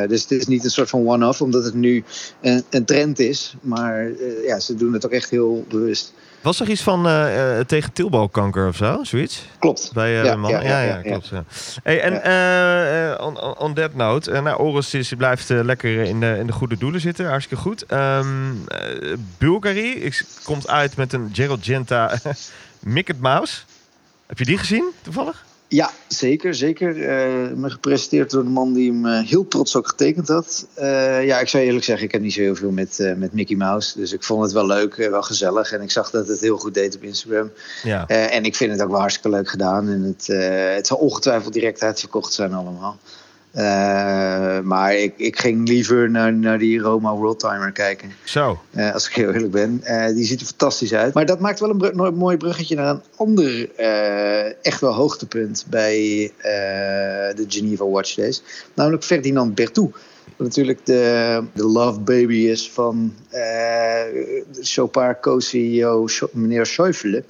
Dus 0.09 0.23
het 0.23 0.31
is 0.31 0.47
niet 0.47 0.65
een 0.65 0.71
soort 0.71 0.89
van 0.89 1.07
one-off, 1.09 1.41
omdat 1.41 1.65
het 1.65 1.75
nu 1.75 2.05
een, 2.41 2.65
een 2.71 2.85
trend 2.85 3.19
is. 3.19 3.55
Maar 3.61 4.11
ja, 4.47 4.61
ze 4.61 4.75
doen 4.75 4.93
het 4.93 5.05
ook 5.07 5.13
echt 5.13 5.31
heel 5.31 5.65
bewust. 5.69 6.13
Was 6.43 6.61
er 6.61 6.69
iets 6.69 6.83
van 6.83 7.07
eh, 7.07 7.59
eh, 7.59 7.67
tegen 7.67 7.93
tilbalkanker 7.93 8.69
of 8.69 8.77
zo? 8.77 8.99
Zoiets? 9.05 9.47
Klopt. 9.59 9.91
Bij 9.95 10.19
eh 10.19 10.25
Ja, 10.25 10.37
mannen? 10.37 10.63
Ja, 10.65 10.81
ja, 10.83 10.97
ja, 10.97 11.01
klopt. 11.03 11.29
Ja. 11.29 11.45
Hey, 11.83 12.01
en 12.01 12.23
eh, 12.23 13.27
on, 13.27 13.41
on- 13.41 13.75
that 13.75 13.95
note, 13.95 14.41
nou, 14.41 14.59
Oris 14.59 14.95
is, 14.95 15.13
blijft 15.17 15.49
lekker 15.49 16.03
in 16.03 16.21
de, 16.21 16.37
in 16.39 16.47
de 16.47 16.53
goede 16.53 16.77
doelen 16.79 17.01
zitten. 17.01 17.27
Hartstikke 17.29 17.63
goed. 17.63 17.87
Eh, 17.87 18.21
Bulgari 19.39 19.91
ik, 19.95 20.25
komt 20.45 20.69
uit 20.69 20.97
met 20.97 21.13
een 21.13 21.31
Gerald 21.33 21.65
Genta 21.65 22.13
Mickey 22.81 23.15
Mouse. 23.21 23.61
Heb 24.27 24.39
je 24.39 24.45
die 24.45 24.59
gezien, 24.59 24.85
toevallig? 25.03 25.45
Ja, 25.73 25.91
zeker. 26.09 26.55
Zeker. 26.55 27.09
Eh, 27.09 27.57
me 27.57 27.71
gepresenteerd 27.71 28.31
door 28.31 28.45
de 28.45 28.51
man 28.51 28.73
die 28.73 28.93
hem 28.93 29.07
eh, 29.07 29.29
heel 29.29 29.49
trots 29.49 29.77
ook 29.77 29.89
getekend 29.89 30.29
had. 30.29 30.67
Eh, 30.75 31.27
ja, 31.27 31.39
ik 31.39 31.49
zou 31.49 31.65
eerlijk 31.65 31.85
zeggen, 31.85 32.07
ik 32.07 32.13
heb 32.13 32.21
niet 32.21 32.33
zo 32.33 32.41
heel 32.41 32.55
veel 32.55 32.71
met, 32.71 33.15
met 33.17 33.33
Mickey 33.33 33.57
Mouse. 33.57 33.99
Dus 33.99 34.13
ik 34.13 34.23
vond 34.23 34.43
het 34.43 34.53
wel 34.53 34.67
leuk, 34.67 34.95
wel 34.95 35.23
gezellig. 35.23 35.73
En 35.73 35.81
ik 35.81 35.91
zag 35.91 36.11
dat 36.11 36.29
het 36.29 36.41
heel 36.41 36.59
goed 36.59 36.75
deed 36.75 36.95
op 36.97 37.03
Instagram. 37.03 37.51
Ja. 37.83 38.07
En 38.07 38.45
ik 38.45 38.57
vind 38.57 38.73
het 38.73 38.83
ook 38.83 38.91
wel 38.91 39.01
hartstikke 39.01 39.37
leuk 39.37 39.49
gedaan. 39.49 39.89
En 39.89 40.03
het, 40.03 40.27
het 40.77 40.87
zal 40.87 40.97
ongetwijfeld 40.97 41.53
direct 41.53 41.83
uitverkocht 41.83 42.33
zijn 42.33 42.53
allemaal. 42.53 42.99
Eh, 43.53 44.61
maar 44.61 44.97
ik, 44.97 45.15
ik 45.17 45.39
ging 45.39 45.69
liever 45.69 46.11
naar, 46.11 46.33
naar 46.33 46.59
die 46.59 46.81
Roma 46.81 47.15
Worldtimer 47.15 47.73
kijken. 47.73 48.13
Zo. 48.25 48.61
Eh, 48.71 48.93
als 48.93 49.09
ik 49.09 49.15
heel 49.15 49.33
eerlijk 49.33 49.53
ben. 49.53 49.81
Eh, 49.83 50.15
die 50.15 50.25
ziet 50.25 50.41
er 50.41 50.47
fantastisch 50.47 50.95
uit. 50.95 51.15
Maar 51.15 51.27
dat 51.27 51.41
maakt 51.41 51.61
wel 51.61 51.71
een 51.71 52.15
mooi 52.15 52.37
bruggetje 52.37 52.75
naar 52.75 52.89
een 52.89 53.03
ander 53.17 53.77
echt 54.63 54.81
wel 54.81 54.95
hoogtepunt 54.95 55.67
bij 55.71 56.33
de 57.35 57.45
Geneva 57.49 57.87
Watch 57.87 58.15
Days. 58.15 58.43
Namelijk 58.75 59.05
Ferdinand 59.05 59.55
Berthoud. 59.55 59.93
Wat 60.37 60.47
natuurlijk 60.47 60.87
de, 60.87 61.43
de 61.53 61.65
love 61.65 62.01
baby 62.01 62.35
is 62.35 62.71
van 62.71 63.15
Chopard 64.61 65.21
co-CEO 65.21 66.07
meneer 66.33 66.67
Schäufele. 66.67 67.25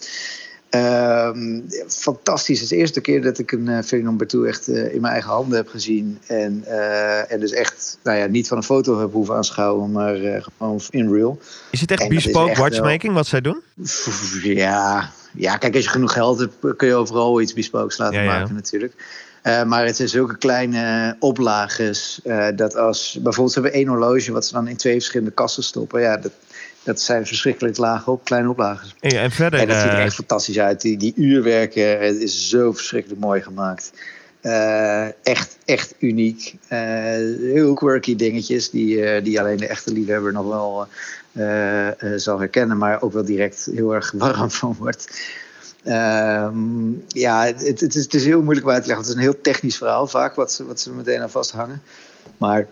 Ehm, 0.72 1.60
fantastisch. 1.88 2.60
Het 2.60 2.62
is 2.64 2.68
de 2.68 2.76
eerste 2.76 3.00
keer 3.00 3.22
dat 3.22 3.38
ik 3.38 3.52
een 3.52 3.66
uh, 3.66 3.82
Ferdinand 3.82 4.16
Bertou 4.16 4.48
echt 4.48 4.68
eh, 4.68 4.94
in 4.94 5.00
mijn 5.00 5.12
eigen 5.12 5.30
handen 5.30 5.56
heb 5.56 5.68
gezien. 5.68 6.18
En, 6.26 6.64
eh, 6.66 7.32
en 7.32 7.40
dus 7.40 7.52
echt 7.52 7.98
nou 8.02 8.18
ja, 8.18 8.26
niet 8.26 8.48
van 8.48 8.56
een 8.56 8.62
foto 8.62 8.98
heb 8.98 9.12
hoeven 9.12 9.34
aanschouwen, 9.34 9.92
maar 9.92 10.16
gewoon 10.58 10.80
in 10.90 11.12
real. 11.12 11.38
Is 11.70 11.80
het 11.80 11.90
echt 11.90 12.08
bespoke 12.08 12.60
watchmaking 12.60 13.02
wel- 13.02 13.12
wat 13.12 13.26
zij 13.26 13.40
doen? 13.40 13.60
Ja, 14.42 15.10
ja, 15.34 15.56
kijk, 15.56 15.74
als 15.74 15.84
je 15.84 15.90
genoeg 15.90 16.12
geld 16.12 16.38
hebt, 16.38 16.76
kun 16.76 16.88
je 16.88 16.94
overal 16.94 17.40
iets 17.40 17.52
bespokes 17.52 17.98
laten 17.98 18.16
Ja, 18.18 18.22
ja. 18.22 18.38
maken 18.38 18.54
natuurlijk. 18.54 18.94
Maar 19.42 19.86
het 19.86 19.96
zijn 19.96 20.08
zulke 20.08 20.36
kleine 20.38 21.16
oplages 21.18 22.20
dat 22.56 22.76
als 22.76 23.12
bijvoorbeeld 23.22 23.52
ze 23.54 23.60
hebben 23.60 23.78
één 23.78 23.88
horloge 23.88 24.32
wat 24.32 24.46
ze 24.46 24.52
dan 24.52 24.68
in 24.68 24.76
twee 24.76 24.92
verschillende 24.92 25.32
kassen 25.32 25.62
stoppen. 25.62 26.00
Ja, 26.00 26.16
dat, 26.16 26.32
dat 26.82 27.00
zijn 27.00 27.26
verschrikkelijk 27.26 27.76
lage 27.76 28.10
op, 28.10 28.24
kleine 28.24 28.48
oplages. 28.48 28.94
En, 29.00 29.20
en 29.20 29.30
verder, 29.30 29.60
En 29.60 29.68
dat 29.68 29.76
ziet 29.76 29.86
er 29.86 29.96
eh, 29.96 30.04
echt 30.04 30.14
fantastisch 30.14 30.58
uit. 30.58 30.80
Die, 30.80 30.96
die 30.96 31.12
uurwerken, 31.16 32.00
het 32.00 32.16
is 32.16 32.48
zo 32.48 32.72
verschrikkelijk 32.72 33.20
mooi 33.20 33.42
gemaakt. 33.42 33.92
Eh, 34.40 35.26
echt, 35.26 35.56
echt 35.64 35.94
uniek. 35.98 36.54
Eh, 36.68 36.80
heel 37.38 37.74
quirky 37.74 38.16
dingetjes 38.16 38.70
die, 38.70 39.22
die 39.22 39.40
alleen 39.40 39.56
de 39.56 39.66
echte 39.66 39.92
liefhebber 39.92 40.32
nog 40.32 40.46
wel 40.46 40.86
zal 42.16 42.38
herkennen, 42.38 42.78
maar 42.78 43.02
ook 43.02 43.12
wel 43.12 43.24
direct 43.24 43.68
heel 43.74 43.94
erg 43.94 44.12
warm 44.16 44.50
van 44.50 44.76
wordt. 44.78 45.20
Ehm, 45.84 46.90
ja, 47.08 47.44
het, 47.44 47.80
het, 47.80 47.94
is, 47.94 48.02
het 48.02 48.14
is 48.14 48.24
heel 48.24 48.42
moeilijk 48.42 48.66
om 48.66 48.72
uit 48.72 48.82
te 48.82 48.88
leggen. 48.88 49.06
Het 49.06 49.16
is 49.16 49.20
een 49.20 49.30
heel 49.30 49.40
technisch 49.40 49.76
verhaal 49.76 50.06
vaak, 50.06 50.34
wat 50.34 50.52
ze, 50.52 50.66
wat 50.66 50.80
ze 50.80 50.92
meteen 50.92 51.20
aan 51.20 51.30
vasthangen. 51.30 51.82
Maar 52.36 52.66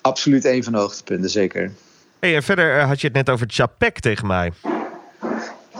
absoluut 0.00 0.44
een 0.44 0.64
van 0.64 0.72
de 0.72 0.78
hoogtepunten, 0.78 1.30
zeker. 1.30 1.72
Hey, 2.18 2.34
en 2.34 2.42
verder 2.42 2.78
eh, 2.78 2.86
had 2.86 3.00
je 3.00 3.06
het 3.06 3.16
net 3.16 3.30
over 3.30 3.46
Chapek 3.50 4.00
tegen 4.00 4.26
mij. 4.26 4.52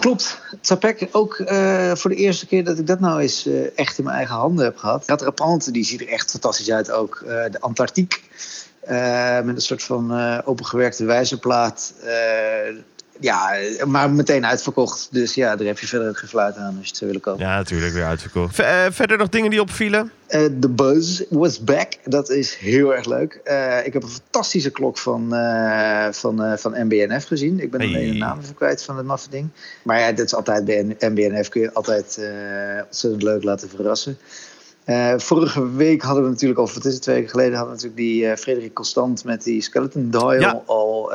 Klopt. 0.01 0.41
Zapek, 0.61 1.09
ook 1.13 1.39
eh, 1.39 1.95
voor 1.95 2.11
de 2.11 2.17
eerste 2.17 2.47
keer 2.47 2.65
dat 2.65 2.79
ik 2.79 2.87
dat 2.87 3.01
nou 3.01 3.21
eens 3.21 3.47
eh, 3.47 3.79
echt 3.79 3.99
in 3.99 4.05
mijn 4.05 4.17
eigen 4.17 4.35
handen 4.35 4.65
heb 4.65 4.77
gehad. 4.77 5.07
Dat 5.07 5.23
rapante, 5.23 5.71
die 5.71 5.85
ziet 5.85 6.01
er 6.01 6.09
echt 6.09 6.31
fantastisch 6.31 6.71
uit 6.71 6.91
ook. 6.91 7.23
De 7.27 7.61
Antarctiek, 7.61 8.23
met 9.45 9.55
een 9.55 9.61
soort 9.61 9.83
van 9.83 10.13
opengewerkte 10.45 11.05
wijzerplaat. 11.05 11.95
Ja, 13.21 13.51
maar 13.87 14.11
meteen 14.11 14.47
uitverkocht. 14.47 15.09
Dus 15.11 15.35
ja, 15.35 15.57
daar 15.57 15.67
heb 15.67 15.79
je 15.79 15.87
verder 15.87 16.15
geen 16.17 16.29
fluit 16.29 16.57
aan 16.57 16.65
als 16.67 16.75
je 16.83 16.89
het 16.89 16.97
zou 16.97 17.07
willen 17.07 17.21
kopen. 17.25 17.45
Ja, 17.47 17.57
natuurlijk 17.57 17.93
weer 17.95 18.05
uitverkocht. 18.05 18.59
Eh, 18.59 18.85
verder 18.91 19.19
nog 19.19 19.29
dingen 19.29 19.51
die 19.51 19.61
opvielen? 19.61 20.11
Eh, 20.27 20.47
De 20.59 20.69
Buzz 20.69 21.23
was 21.31 21.65
back. 21.65 21.93
Dat 22.05 22.31
is 22.31 22.55
heel 22.55 22.95
erg 22.95 23.07
leuk. 23.07 23.41
Eh, 23.45 23.87
ik 23.87 23.93
heb 23.93 24.03
een 24.03 24.09
fantastische 24.09 24.71
klok 24.71 24.99
van, 24.99 25.29
van, 26.11 26.59
van 26.59 26.75
MBNF 26.87 27.25
gezien. 27.25 27.61
Ik 27.61 27.71
ben 27.71 27.81
Hey. 27.81 27.89
alleen 27.89 28.13
de 28.13 28.19
naam 28.19 28.39
even 28.41 28.55
kwijt 28.55 28.83
van 28.83 28.97
het 28.97 29.07
maffe 29.07 29.31
ding. 29.31 29.49
Maar 29.83 29.99
ja, 30.01 30.13
dat 30.13 30.27
is 30.27 30.35
altijd 30.35 30.65
bij 30.65 30.97
MBNF. 30.99 31.49
Kun 31.49 31.61
je 31.61 31.73
altijd 31.73 32.21
ontzettend 32.87 33.23
leuk 33.23 33.43
laten 33.43 33.69
verrassen. 33.69 34.19
Vorige 35.17 35.73
week 35.73 36.03
hadden 36.03 36.23
we 36.25 36.29
natuurlijk, 36.31 36.61
of 36.61 36.75
het 36.75 36.85
is 36.85 36.93
het 36.93 37.03
twee 37.03 37.15
weken 37.15 37.31
geleden, 37.31 37.57
hadden 37.57 37.77
we 37.77 37.83
natuurlijk 37.83 38.11
die 38.11 38.37
Frederik 38.37 38.75
Constant 38.75 39.25
met 39.25 39.43
die 39.45 39.63
Skeleton 39.63 40.11
Dial 40.11 40.33
Ja. 40.35 40.63
al 40.67 41.13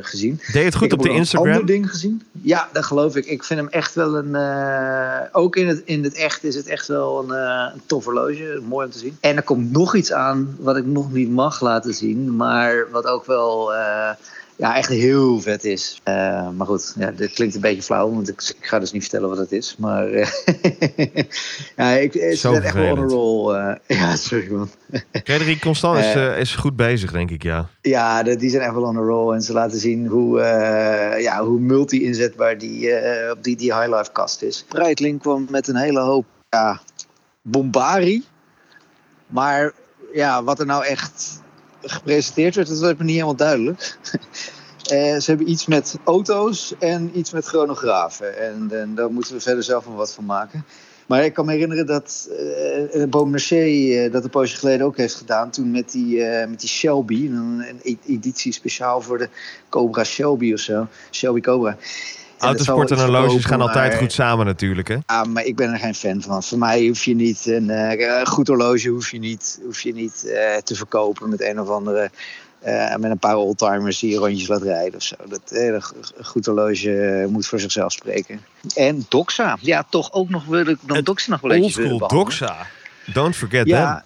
gezien. 0.00 0.40
Deed 0.52 0.64
het 0.64 0.74
goed 0.74 0.86
ik 0.86 0.92
op 0.92 1.02
de 1.02 1.10
Instagram? 1.10 1.52
ander 1.52 1.66
ding 1.66 1.90
gezien. 1.90 2.22
Ja, 2.42 2.68
dat 2.72 2.84
geloof 2.84 3.16
ik. 3.16 3.26
Ik 3.26 3.44
vind 3.44 3.60
hem 3.60 3.68
echt 3.68 3.94
wel 3.94 4.16
een. 4.16 4.34
eh, 4.34 5.20
ook 5.32 5.56
in 5.56 5.68
het, 5.68 5.82
in 5.84 6.04
het 6.04 6.14
echt 6.14 6.44
is 6.44 6.54
het 6.54 6.66
echt 6.66 6.86
wel 6.86 7.22
een, 7.22 7.36
eh, 7.36 7.74
een 7.74 7.80
tof 7.86 8.04
horloge. 8.04 8.60
Mooi 8.68 8.86
om 8.86 8.92
te 8.92 8.98
zien. 8.98 9.16
En 9.20 9.36
er 9.36 9.42
komt 9.42 9.72
nog 9.72 9.94
iets 9.94 10.12
aan 10.12 10.56
wat 10.58 10.76
ik 10.76 10.86
nog 10.86 11.12
niet 11.12 11.30
mag 11.30 11.60
laten 11.60 11.94
zien. 11.94 12.36
Maar 12.36 12.90
wat 12.90 13.06
ook 13.06 13.26
wel. 13.26 13.72
Ja, 14.58 14.76
echt 14.76 14.88
heel 14.88 15.40
vet 15.40 15.64
is. 15.64 16.00
Eh, 16.04 16.50
maar 16.50 16.66
goed, 16.66 16.94
ja, 16.96 17.10
dit 17.10 17.32
klinkt 17.32 17.54
een 17.54 17.60
beetje 17.60 17.82
flauw, 17.82 18.10
want 18.12 18.28
ik, 18.28 18.54
ik 18.58 18.66
ga 18.66 18.78
dus 18.78 18.92
niet 18.92 19.02
vertellen 19.02 19.28
wat 19.28 19.38
het 19.38 19.52
is. 19.52 19.76
Maar 19.78 20.06
eh, 20.08 20.28
ja, 21.76 21.90
ik, 21.90 22.36
zijn 22.36 22.62
echt 22.62 22.74
wel 22.74 22.92
on 22.92 22.98
a 22.98 23.06
roll. 23.06 23.54
eh. 23.54 23.74
ja, 23.98 24.16
sorry 24.16 24.50
man. 24.52 24.70
Frederik 25.24 25.60
Constant 25.60 25.98
is, 26.04 26.14
is 26.14 26.54
goed 26.54 26.76
bezig, 26.76 27.12
denk 27.12 27.30
ik, 27.30 27.42
ja. 27.42 27.68
Ja, 27.82 28.22
de- 28.22 28.36
die 28.36 28.50
zijn 28.50 28.62
echt 28.62 28.74
wel 28.74 28.82
on 28.82 28.96
a 28.96 29.00
roll. 29.00 29.34
En 29.34 29.42
ze 29.42 29.52
laten 29.52 29.78
zien 29.78 30.06
hoe, 30.06 30.38
ja, 31.20 31.44
hoe 31.44 31.58
multi-inzetbaar 31.60 32.58
die, 32.58 32.90
op 33.30 33.42
die, 33.44 33.56
die 33.56 33.74
High 33.74 33.96
Life 33.96 34.12
kast 34.12 34.42
is. 34.42 34.64
Breitling 34.68 35.20
kwam 35.20 35.46
met 35.50 35.68
een 35.68 35.76
hele 35.76 36.00
hoop 36.00 36.26
ja, 36.48 36.80
bombarie. 37.42 38.24
Maar 39.26 39.72
ja, 40.12 40.44
wat 40.44 40.60
er 40.60 40.66
nou 40.66 40.84
echt 40.84 41.40
gepresenteerd 41.82 42.54
werd, 42.54 42.68
dat 42.68 42.78
werd 42.78 42.98
me 42.98 43.04
niet 43.04 43.14
helemaal 43.14 43.36
duidelijk. 43.36 43.98
Eh, 44.78 45.16
ze 45.18 45.24
hebben 45.30 45.50
iets 45.50 45.66
met 45.66 45.96
auto's 46.04 46.74
en 46.78 47.18
iets 47.18 47.30
met 47.30 47.46
chronografen. 47.46 48.38
En, 48.38 48.68
en 48.70 48.94
daar 48.94 49.12
moeten 49.12 49.34
we 49.34 49.40
verder 49.40 49.62
zelf 49.62 49.86
nog 49.86 49.94
wat 49.94 50.12
van 50.12 50.24
maken. 50.24 50.64
Maar 51.06 51.24
ik 51.24 51.32
kan 51.32 51.46
me 51.46 51.52
herinneren 51.52 51.86
dat 51.86 52.28
eh 52.92 53.04
Beaumarchais 53.08 54.10
dat 54.10 54.24
een 54.24 54.30
poosje 54.30 54.56
geleden 54.56 54.86
ook 54.86 54.96
heeft 54.96 55.14
gedaan. 55.14 55.50
Toen 55.50 55.70
met 55.70 55.90
die, 55.90 56.24
met 56.24 56.60
die 56.60 56.68
Shelby. 56.68 57.26
Een, 57.26 57.64
een 57.68 57.80
e- 57.82 58.12
editie 58.12 58.52
speciaal 58.52 59.00
voor 59.00 59.18
de 59.18 59.28
Cobra 59.68 60.04
Shelby 60.04 60.52
of 60.52 60.60
zo. 60.60 60.86
Shelby 61.10 61.40
Cobra. 61.40 61.76
Autosport 62.38 62.90
en 62.90 62.98
horloges 62.98 63.44
gaan 63.44 63.60
altijd 63.60 63.90
maar- 63.92 64.00
goed 64.00 64.12
samen 64.12 64.46
natuurlijk, 64.46 64.88
hè? 64.88 64.96
ja, 65.06 65.24
maar 65.24 65.44
ik 65.44 65.56
ben 65.56 65.72
er 65.72 65.78
geen 65.78 65.94
fan 65.94 66.22
van. 66.22 66.42
Voor 66.42 66.58
mij 66.58 66.86
hoef 66.86 67.04
je 67.04 67.14
niet 67.14 67.46
een 67.46 67.70
eh, 67.70 68.26
goed 68.26 68.48
horloge 68.48 68.88
hoef 68.88 69.10
je 69.10 69.18
niet, 69.18 69.60
hoef 69.64 69.80
je 69.80 69.92
niet 69.94 70.24
eh, 70.26 70.56
te 70.56 70.74
verkopen 70.74 71.28
met 71.28 71.40
een 71.42 71.60
of 71.60 71.68
andere. 71.68 72.10
eh, 72.58 72.96
met 72.96 73.10
een 73.10 73.18
paar 73.18 73.36
oldtimers 73.36 73.98
die 73.98 74.10
je 74.10 74.16
rondjes 74.18 74.48
laat 74.48 74.62
rijden 74.62 74.94
of 74.94 75.02
zo. 75.02 75.14
Dat, 75.28 75.40
eh, 75.50 75.76
goed 76.22 76.46
horloge 76.46 77.00
eh, 77.00 77.26
moet 77.26 77.46
voor 77.46 77.60
zichzelf 77.60 77.92
spreken. 77.92 78.40
En 78.74 79.06
Doxa. 79.08 79.58
Ja, 79.60 79.84
toch 79.90 80.12
ook 80.12 80.28
nog 80.28 80.44
wil 80.44 80.66
ik 80.66 80.78
dan 80.82 81.02
Doxa 81.02 81.30
nog 81.30 81.40
wel 81.40 81.50
willen 81.50 81.64
Oldschool. 81.64 82.08
Doxa. 82.08 82.66
Don't 83.12 83.36
forget. 83.36 83.66
Ja, 83.66 84.04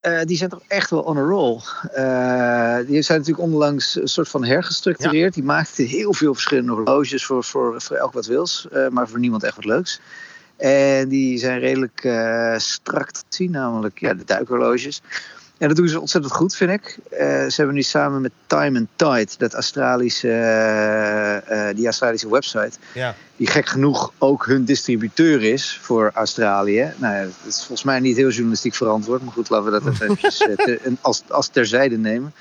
eh, 0.00 0.20
die 0.24 0.36
zijn 0.36 0.50
toch 0.50 0.62
echt 0.66 0.90
wel 0.90 1.00
on 1.00 1.16
a 1.16 1.20
roll. 1.20 1.60
Eh, 1.92 2.86
die 2.86 3.02
zijn 3.02 3.18
natuurlijk 3.18 3.48
onlangs 3.48 3.94
een 3.94 4.08
soort 4.08 4.28
van 4.28 4.44
hergestructureerd. 4.44 5.34
Die 5.34 5.42
maakten 5.42 5.86
heel 5.86 6.14
veel 6.14 6.34
verschillende 6.34 6.72
horloges 6.72 7.24
voor, 7.24 7.44
voor, 7.44 7.82
voor 7.82 7.96
elk 7.96 8.12
wat 8.12 8.26
wils. 8.26 8.68
eh, 8.72 8.88
maar 8.88 9.08
voor 9.08 9.18
niemand 9.18 9.42
echt 9.42 9.56
wat 9.56 9.64
leuks. 9.64 10.00
En 10.56 11.08
die 11.08 11.38
zijn 11.38 11.58
redelijk 11.58 12.08
strak 12.60 13.10
te 13.10 13.22
zien, 13.28 13.50
namelijk 13.50 13.98
ja, 13.98 14.14
de 14.14 14.24
duikhorloges. 14.24 15.00
En 15.58 15.68
dat 15.68 15.76
doen 15.76 15.88
ze 15.88 16.00
ontzettend 16.00 16.34
goed, 16.34 16.56
vind 16.56 16.70
ik. 16.70 16.98
Eh, 17.10 17.18
ze 17.26 17.54
hebben 17.56 17.74
nu 17.74 17.82
samen 17.82 18.20
met 18.20 18.32
Time 18.46 18.78
and 18.78 18.88
Tide, 18.96 19.32
dat 19.38 19.54
Australische, 19.54 20.30
eh, 20.30 21.68
eh, 21.68 21.76
die 21.76 21.84
Australische 21.84 22.30
website, 22.30 22.70
Ja. 22.94 23.14
die 23.36 23.46
gek 23.46 23.66
genoeg 23.66 24.12
ook 24.18 24.46
hun 24.46 24.64
distributeur 24.64 25.42
is 25.42 25.78
voor 25.82 26.10
Australië. 26.14 26.92
Nou 26.96 27.14
ja, 27.14 27.22
dat 27.22 27.32
is 27.46 27.56
volgens 27.56 27.82
mij 27.82 28.00
niet 28.00 28.16
heel 28.16 28.30
journalistiek 28.30 28.74
verantwoord, 28.74 29.22
maar 29.22 29.32
goed, 29.32 29.48
laten 29.50 29.64
we 29.64 29.80
dat 29.80 29.92
even 29.92 30.06
eventjes, 30.10 30.46
als, 31.00 31.22
als 31.28 31.48
terzijde 31.48 31.96
nemen. 31.96 32.32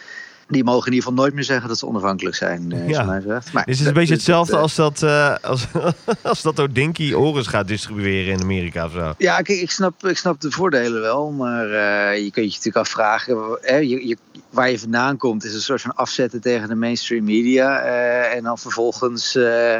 Die 0.49 0.63
mogen 0.63 0.85
in 0.87 0.93
ieder 0.93 1.07
geval 1.07 1.23
nooit 1.23 1.33
meer 1.33 1.43
zeggen 1.43 1.67
dat 1.67 1.77
ze 1.77 1.85
onafhankelijk 1.87 2.35
zijn, 2.35 2.71
eh, 2.71 2.89
Ja. 2.89 3.03
mij. 3.03 3.21
Maar 3.53 3.67
is 3.67 3.79
een 3.79 3.85
dat- 3.85 3.93
beetje 3.93 4.13
hetzelfde 4.13 4.51
dat, 4.51 4.59
eh, 4.59 4.63
als 4.63 4.75
dat, 4.75 5.03
eh, 5.03 5.35
als, 5.41 5.65
als 6.23 6.41
dat 6.41 6.59
Odinky 6.59 7.11
Horus 7.13 7.47
gaat 7.47 7.67
distribueren 7.67 8.33
in 8.33 8.41
Amerika 8.41 8.85
of 8.85 8.91
zo. 8.91 9.13
Ja, 9.17 9.41
kijk, 9.41 9.59
ik 9.59 9.71
snap, 9.71 10.05
ik 10.05 10.17
snap 10.17 10.41
de 10.41 10.51
voordelen 10.51 11.01
wel, 11.01 11.31
maar 11.31 11.65
eh, 11.65 12.23
je 12.23 12.31
kunt 12.31 12.45
je 12.45 12.57
natuurlijk 12.57 12.75
afvragen. 12.77 13.57
Hè, 13.61 13.75
je, 13.75 14.07
je, 14.07 14.17
waar 14.49 14.69
je 14.71 14.79
vandaan 14.79 15.17
komt 15.17 15.43
is 15.45 15.53
een 15.53 15.61
soort 15.61 15.81
van 15.81 15.95
afzetten 15.95 16.41
tegen 16.41 16.67
de 16.67 16.75
mainstream 16.75 17.23
media. 17.23 17.79
eh, 17.79 18.35
en 18.35 18.43
dan 18.43 18.57
vervolgens 18.57 19.35
eh, 19.35 19.77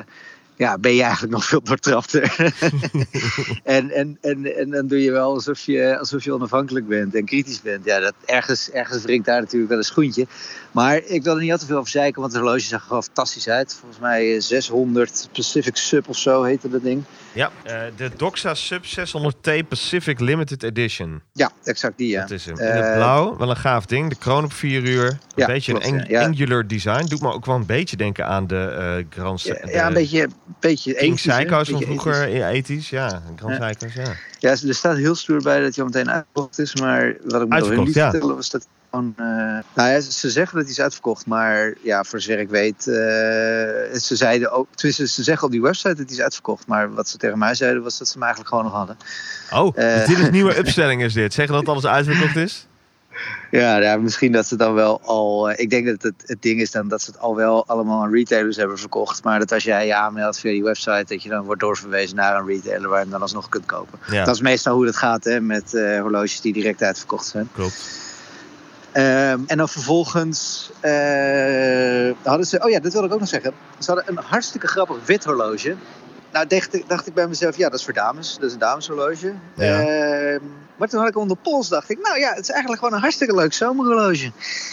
ja, 0.58 0.78
ben 0.78 0.94
je 0.96 1.02
eigenlijk 1.02 1.34
nog 1.34 1.46
veel 1.46 1.62
doortrapter. 1.64 2.36
en, 3.64 3.92
en, 3.92 4.18
en, 4.22 4.58
en 4.58 4.70
dan 4.70 4.88
doe 4.88 5.02
je 5.02 5.12
wel 5.12 5.34
alsof 5.34 5.60
je, 5.60 5.98
alsof 5.98 6.24
je 6.24 6.34
onafhankelijk 6.34 6.88
bent 6.88 7.16
en 7.16 7.26
kritisch 7.26 7.62
bent. 7.62 7.86
Ja, 7.86 8.00
dat, 8.00 8.14
ergens, 8.26 8.72
ergens 8.72 9.04
wringt 9.04 9.26
daar 9.26 9.40
natuurlijk 9.40 9.70
wel 9.70 9.78
een 9.78 9.84
schoentje. 9.84 10.28
Maar 10.78 11.02
ik 11.06 11.24
wil 11.24 11.36
er 11.36 11.42
niet 11.42 11.52
al 11.52 11.58
te 11.58 11.66
veel 11.66 11.78
over 11.78 11.90
zeiken, 11.90 12.22
want 12.22 12.34
de 12.34 12.40
horloge 12.40 12.60
zag 12.60 12.82
er 12.82 12.88
gewoon 12.88 13.04
fantastisch 13.04 13.50
uit. 13.50 13.78
Volgens 13.80 14.00
mij 14.02 14.36
eh, 14.36 14.42
600 14.42 15.30
Pacific 15.34 15.76
Sub 15.78 16.10
of 16.10 16.18
zo 16.18 16.44
heette 16.44 16.70
dat 16.70 16.84
ding. 16.84 17.04
Ja, 17.34 17.52
eh, 17.64 17.82
de 17.96 18.12
Doxa 18.18 18.54
Sub 18.54 18.84
600T 18.86 19.68
Pacific 19.68 20.20
Limited 20.20 20.64
Edition. 20.64 21.22
Ja, 21.34 21.52
exact 21.64 21.98
die 21.98 22.08
ja. 22.10 22.22
Dat 22.22 22.32
is 22.32 22.46
hem. 22.46 22.60
In 22.60 22.66
het 22.66 22.84
Eh, 22.86 22.94
blauw, 22.94 23.38
wel 23.38 23.50
een 23.50 23.58
gaaf 23.58 23.86
ding. 23.86 24.10
De 24.10 24.16
kroon 24.16 24.44
op 24.44 24.54
vier 24.54 24.84
uur. 24.84 25.08
Een 25.08 25.18
Ja, 25.36 25.46
beetje 25.48 25.72
klopt, 25.72 25.88
een 25.88 26.06
ja. 26.08 26.26
angular 26.26 26.68
design. 26.68 27.06
Doet 27.06 27.22
me 27.22 27.32
ook 27.34 27.46
wel 27.46 27.56
een 27.56 27.66
beetje 27.66 27.98
denken 27.98 28.26
aan 28.26 28.48
de 28.48 28.56
eh 29.10 29.20
Grand 29.20 29.42
Ja, 29.42 29.54
de 29.54 29.72
ja, 29.72 29.88
een 29.88 29.94
beetje, 29.94 30.28
beetje 30.60 30.94
King 30.94 31.20
ethisch, 31.20 31.70
van 31.70 31.82
vroeger 31.82 32.24
ethisch. 32.24 32.70
in 32.70 32.84
80s. 32.84 32.90
Ja, 32.90 33.22
Grand. 33.36 33.60
Psycho's, 33.60 33.94
ja. 33.94 34.14
Ja, 34.40 34.50
er 34.68 34.76
staat 34.76 34.98
heel 34.98 35.16
stoer 35.16 35.42
bij 35.42 35.60
dat 35.62 35.76
hij 35.76 35.84
al 35.86 35.90
meteen 35.92 36.12
uitverkocht 36.12 36.60
is. 36.60 36.76
Maar 36.76 37.16
wat 37.24 37.42
ik 37.42 37.48
me 37.48 37.84
liet 37.84 37.94
ja. 37.94 38.10
vertellen 38.10 38.36
was 38.36 38.50
dat 38.50 38.68
gewoon... 38.98 39.14
eh, 39.18 39.64
nou 39.74 39.90
ja, 39.90 40.00
ze 40.00 40.30
zeggen 40.30 40.56
dat 40.56 40.64
hij 40.66 40.74
is 40.74 40.82
uitverkocht. 40.82 41.26
Maar 41.26 41.74
ja, 41.82 42.04
voor 42.04 42.20
zover 42.22 42.40
ik 42.40 42.50
weet... 42.50 42.88
eh, 42.88 42.94
ze 44.00 44.16
zeiden 44.16 44.52
ook... 44.52 44.68
Tenminste, 44.76 45.08
ze 45.08 45.24
zeggen 45.24 45.46
op 45.46 45.52
die 45.52 45.62
website 45.62 45.96
dat 45.96 46.06
hij 46.06 46.16
is 46.16 46.22
uitverkocht. 46.22 46.68
Maar 46.68 46.94
wat 46.94 47.10
ze 47.10 47.18
tegen 47.18 47.38
mij 47.38 47.56
zeiden 47.56 47.84
was 47.84 47.98
dat 47.98 48.08
ze 48.08 48.14
hem 48.14 48.22
eigenlijk 48.24 48.50
gewoon 48.56 48.66
nog 48.66 48.74
hadden. 48.74 48.98
Oh, 49.54 49.76
dit 50.08 50.18
is 50.20 50.30
nieuwe 50.30 50.58
upstelling 50.58 51.04
is 51.04 51.14
dit. 51.14 51.34
Zeggen 51.34 51.56
dat 51.56 51.68
alles 51.68 51.86
uitverkocht 51.86 52.36
is? 52.36 52.68
Ja, 53.52 53.78
ja, 53.78 53.98
misschien 53.98 54.32
dat 54.32 54.46
ze 54.48 54.56
dan 54.56 54.74
wel 54.74 55.02
al. 55.04 55.50
eh, 55.50 55.60
Ik 55.64 55.70
denk 55.70 55.88
dat 55.88 56.02
het, 56.02 56.14
het 56.26 56.42
ding 56.42 56.62
is 56.62 56.72
dan 56.72 56.88
dat 56.88 57.02
ze 57.02 57.12
het 57.12 57.20
al 57.20 57.36
wel 57.36 57.68
allemaal 57.68 58.04
aan 58.04 58.14
retailers 58.14 58.56
hebben 58.58 58.78
verkocht. 58.78 59.24
Maar 59.24 59.40
dat 59.40 59.52
als 59.52 59.64
jij 59.64 59.86
je 59.86 59.96
aanmeldt 59.96 60.40
via 60.40 60.52
die 60.52 60.64
website, 60.64 61.06
dat 61.08 61.24
je 61.24 61.30
dan 61.30 61.44
wordt 61.44 61.62
doorverwezen 61.62 62.16
naar 62.16 62.36
een 62.40 62.46
retailer 62.48 62.88
waar 62.90 62.98
je 62.98 63.04
hem 63.04 63.12
dan 63.12 63.22
alsnog 63.22 63.50
kunt 63.50 63.66
kopen. 63.66 64.00
Ja, 64.12 64.26
Dat 64.26 64.36
is 64.36 64.42
meestal 64.42 64.76
hoe 64.76 64.86
het 64.86 64.96
gaat 64.98 65.24
hè, 65.24 65.42
met 65.42 65.72
horloges 65.72 66.42
die 66.42 66.54
direct 66.54 66.82
uitverkocht 66.84 67.26
zijn. 67.26 67.50
klopt. 67.54 68.06
Ehm, 68.98 69.40
en 69.48 69.58
dan 69.58 69.70
vervolgens 69.70 70.70
eh, 70.80 72.12
hadden 72.24 72.46
ze. 72.48 72.60
Oh 72.64 72.70
ja, 72.70 72.80
dat 72.80 72.94
wil 72.94 73.04
ik 73.04 73.14
ook 73.14 73.20
nog 73.20 73.28
zeggen. 73.28 73.52
Ze 73.80 73.92
hadden 73.92 74.18
een 74.18 74.24
hartstikke 74.24 74.68
grappig 74.68 75.06
wit 75.06 75.24
horloge. 75.24 75.76
Nou, 76.32 76.48
dacht, 76.48 76.74
ik- 76.74 76.90
dacht 76.90 77.08
ik 77.08 77.14
bij 77.14 77.28
mezelf, 77.28 77.58
ja, 77.58 77.70
dat 77.70 77.80
is 77.80 77.86
voor 77.86 77.94
dames. 77.94 78.34
Dat 78.40 78.44
is 78.44 78.54
een 78.54 78.60
dameshorloge. 78.60 79.34
Ja. 79.56 79.80
Ehm, 79.80 80.40
maar 80.78 80.88
toen 80.88 81.00
had 81.00 81.08
ik 81.16 81.28
de 81.30 81.36
pols, 81.42 81.68
dacht 81.68 81.90
ik, 81.90 82.00
nou 82.02 82.20
ja, 82.20 82.30
het 82.30 82.40
is 82.40 82.50
eigenlijk 82.50 82.80
gewoon 82.82 82.96
een 82.96 83.02
hartstikke 83.02 83.36
leuk 83.36 83.54
zomerhorloge. 83.54 84.32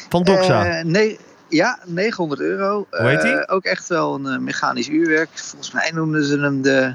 Van 0.08 0.22
Doxa. 0.22 0.66
Eh, 0.66 0.84
nee, 0.84 1.18
ja, 1.48 1.78
900 1.84 2.40
euro. 2.40 2.86
Hoe 2.90 3.08
heet 3.08 3.20
die? 3.22 3.32
Eh, 3.38 3.54
ook 3.54 3.64
echt 3.64 3.88
wel 3.88 4.14
een 4.14 4.44
mechanisch 4.44 4.88
uurwerk. 4.88 5.28
Volgens 5.34 5.72
mij 5.72 5.90
noemden 5.94 6.24
ze 6.24 6.38
hem 6.38 6.62
de 6.62 6.94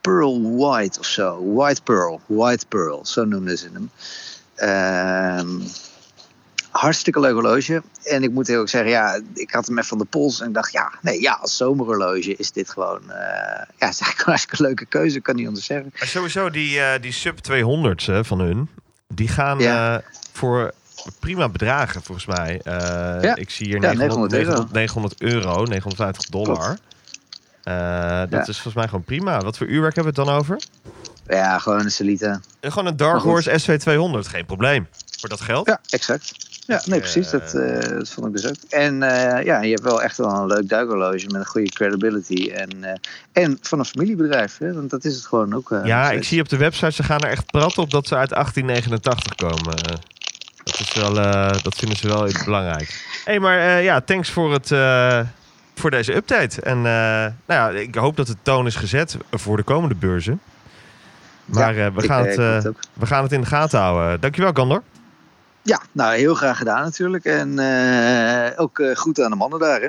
Pearl 0.00 0.56
White 0.56 0.98
of 0.98 1.06
zo. 1.06 1.52
White 1.54 1.82
Pearl. 1.82 2.20
White 2.26 2.66
Pearl, 2.66 3.06
zo 3.06 3.24
noemden 3.24 3.58
ze 3.58 3.68
hem. 3.72 3.90
Ehm, 4.54 5.48
hartstikke 6.72 7.20
leuk 7.20 7.32
horloge. 7.32 7.82
En 8.04 8.22
ik 8.22 8.30
moet 8.30 8.46
heel 8.46 8.60
erg 8.60 8.70
zeggen, 8.70 8.90
ja, 8.90 9.20
ik 9.34 9.50
had 9.50 9.66
hem 9.66 9.76
even 9.76 9.88
van 9.88 9.98
de 9.98 10.04
pols. 10.04 10.40
En 10.40 10.48
ik 10.48 10.54
dacht, 10.54 10.72
ja, 10.72 10.92
nee, 11.02 11.20
ja, 11.20 11.32
als 11.40 11.56
zomerhorloge 11.56 12.36
is 12.36 12.52
dit 12.52 12.70
gewoon... 12.70 13.00
eh, 13.10 13.16
ja, 13.56 13.66
het 13.86 13.94
is 13.94 14.00
eigenlijk 14.00 14.18
een 14.18 14.24
hartstikke 14.24 14.62
leuke 14.62 14.86
keuze, 14.86 15.20
kan 15.20 15.34
niet 15.36 15.46
anders 15.46 15.66
zeggen. 15.66 15.92
Maar 15.98 16.08
sowieso, 16.08 16.50
die, 16.50 16.80
eh, 16.80 17.00
die 17.02 17.12
sub 17.12 17.38
200's 17.38 18.06
hè, 18.06 18.24
van 18.24 18.40
hun, 18.40 18.68
die 19.08 19.28
gaan 19.28 19.58
Ja. 19.58 19.96
eh, 19.96 20.02
voor 20.32 20.72
prima 21.20 21.48
bedragen 21.48 22.02
volgens 22.02 22.26
mij. 22.26 22.60
Eh, 22.64 22.72
Ja. 23.22 23.36
Ik 23.36 23.50
zie 23.50 23.66
hier 23.66 23.74
Ja, 23.82 23.92
900, 23.92 24.30
900 24.30 24.32
euro. 24.32 24.66
900, 24.72 25.20
900 25.20 25.20
euro, 25.22 25.64
950 25.64 26.24
dollar. 26.28 26.78
Eh, 27.62 28.22
dat 28.30 28.48
is 28.48 28.54
volgens 28.54 28.74
mij 28.74 28.84
gewoon 28.88 29.04
prima. 29.04 29.40
Wat 29.40 29.56
voor 29.56 29.66
uurwerk 29.66 29.94
hebben 29.94 30.14
we 30.14 30.20
het 30.20 30.28
dan 30.28 30.38
over? 30.38 30.60
Ja, 31.26 31.58
gewoon 31.58 31.80
een 31.80 31.90
Celita. 31.90 32.40
Eh, 32.60 32.70
Gewoon 32.70 32.86
een 32.86 32.96
Dark. 32.96 33.22
Horse 33.22 33.50
SW200, 33.60 34.28
geen 34.28 34.46
probleem. 34.46 34.88
Voor 35.20 35.28
dat 35.28 35.40
geld? 35.40 35.66
Ja, 35.66 35.80
exact. 35.88 36.32
Ja, 36.66 36.80
nee, 36.84 36.98
precies. 37.00 37.30
Dat, 37.30 37.54
eh, 37.54 37.88
dat 37.88 38.08
vond 38.08 38.26
ik 38.26 38.32
dus 38.32 38.46
ook. 38.48 38.54
En 38.70 39.02
eh, 39.02 39.44
ja, 39.44 39.60
je 39.62 39.70
hebt 39.70 39.82
wel 39.82 40.02
echt 40.02 40.16
wel 40.16 40.30
een 40.30 40.46
leuk 40.46 40.68
duikhorloge 40.68 41.24
met 41.26 41.34
een 41.34 41.46
goede 41.46 41.70
credibility. 41.70 42.50
En, 42.50 42.84
eh, 42.84 42.92
en 43.32 43.58
van 43.60 43.78
een 43.78 43.84
familiebedrijf, 43.84 44.58
hè? 44.58 44.72
want 44.72 44.90
dat 44.90 45.04
is 45.04 45.14
het 45.14 45.26
gewoon 45.26 45.54
ook. 45.54 45.70
eh, 45.72 45.84
Ja, 45.84 46.10
ik 46.10 46.24
zie 46.24 46.40
op 46.40 46.48
de 46.48 46.56
website, 46.56 46.90
ze 46.92 47.02
gaan 47.02 47.20
er 47.20 47.30
echt 47.30 47.46
prat 47.46 47.78
op 47.78 47.90
dat 47.90 48.06
ze 48.06 48.16
uit 48.16 48.32
1889 48.32 49.34
komen. 49.34 49.74
Eh, 49.76 49.94
Dat, 50.64 50.80
is 50.80 50.92
wel, 50.94 51.20
eh, 51.20 51.62
dat 51.62 51.74
vinden 51.74 51.96
ze 51.98 52.08
wel 52.08 52.28
belangrijk. 52.44 52.88
Hé, 53.24 53.30
hey, 53.30 53.40
maar 53.40 53.58
eh, 53.58 53.84
ja, 53.84 54.00
thanks 54.00 54.30
voor, 54.30 54.52
het, 54.52 54.70
eh, 54.72 55.20
voor 55.74 55.90
deze 55.90 56.14
update. 56.14 56.60
En 56.62 56.76
eh, 56.76 56.82
nou 56.82 57.32
ja, 57.46 57.68
ik 57.70 57.94
hoop 57.94 58.16
dat 58.16 58.26
de 58.26 58.36
toon 58.42 58.66
is 58.66 58.76
gezet 58.76 59.16
voor 59.30 59.56
de 59.56 59.62
komende 59.62 59.94
beurzen. 59.94 60.40
Maar 61.44 61.76
eh, 61.76 61.86
we, 61.94 62.02
gaan 62.02 62.26
eh, 62.26 62.54
het, 62.54 62.64
ik 62.64 62.70
eh, 62.70 62.76
we 62.92 63.06
gaan 63.06 63.22
het 63.22 63.32
in 63.32 63.40
de 63.40 63.46
gaten 63.46 63.78
houden. 63.80 64.20
Dankjewel, 64.20 64.52
Gandor. 64.54 64.82
Ja, 65.62 65.80
nou 65.92 66.14
heel 66.16 66.34
graag 66.34 66.58
gedaan 66.58 66.82
natuurlijk. 66.82 67.24
En 67.24 67.58
eh, 67.58 68.60
ook 68.60 68.78
eh, 68.78 68.96
goed 68.96 69.20
aan 69.20 69.30
de 69.30 69.36
mannen 69.36 69.58
daar. 69.58 69.80
hè. 69.80 69.88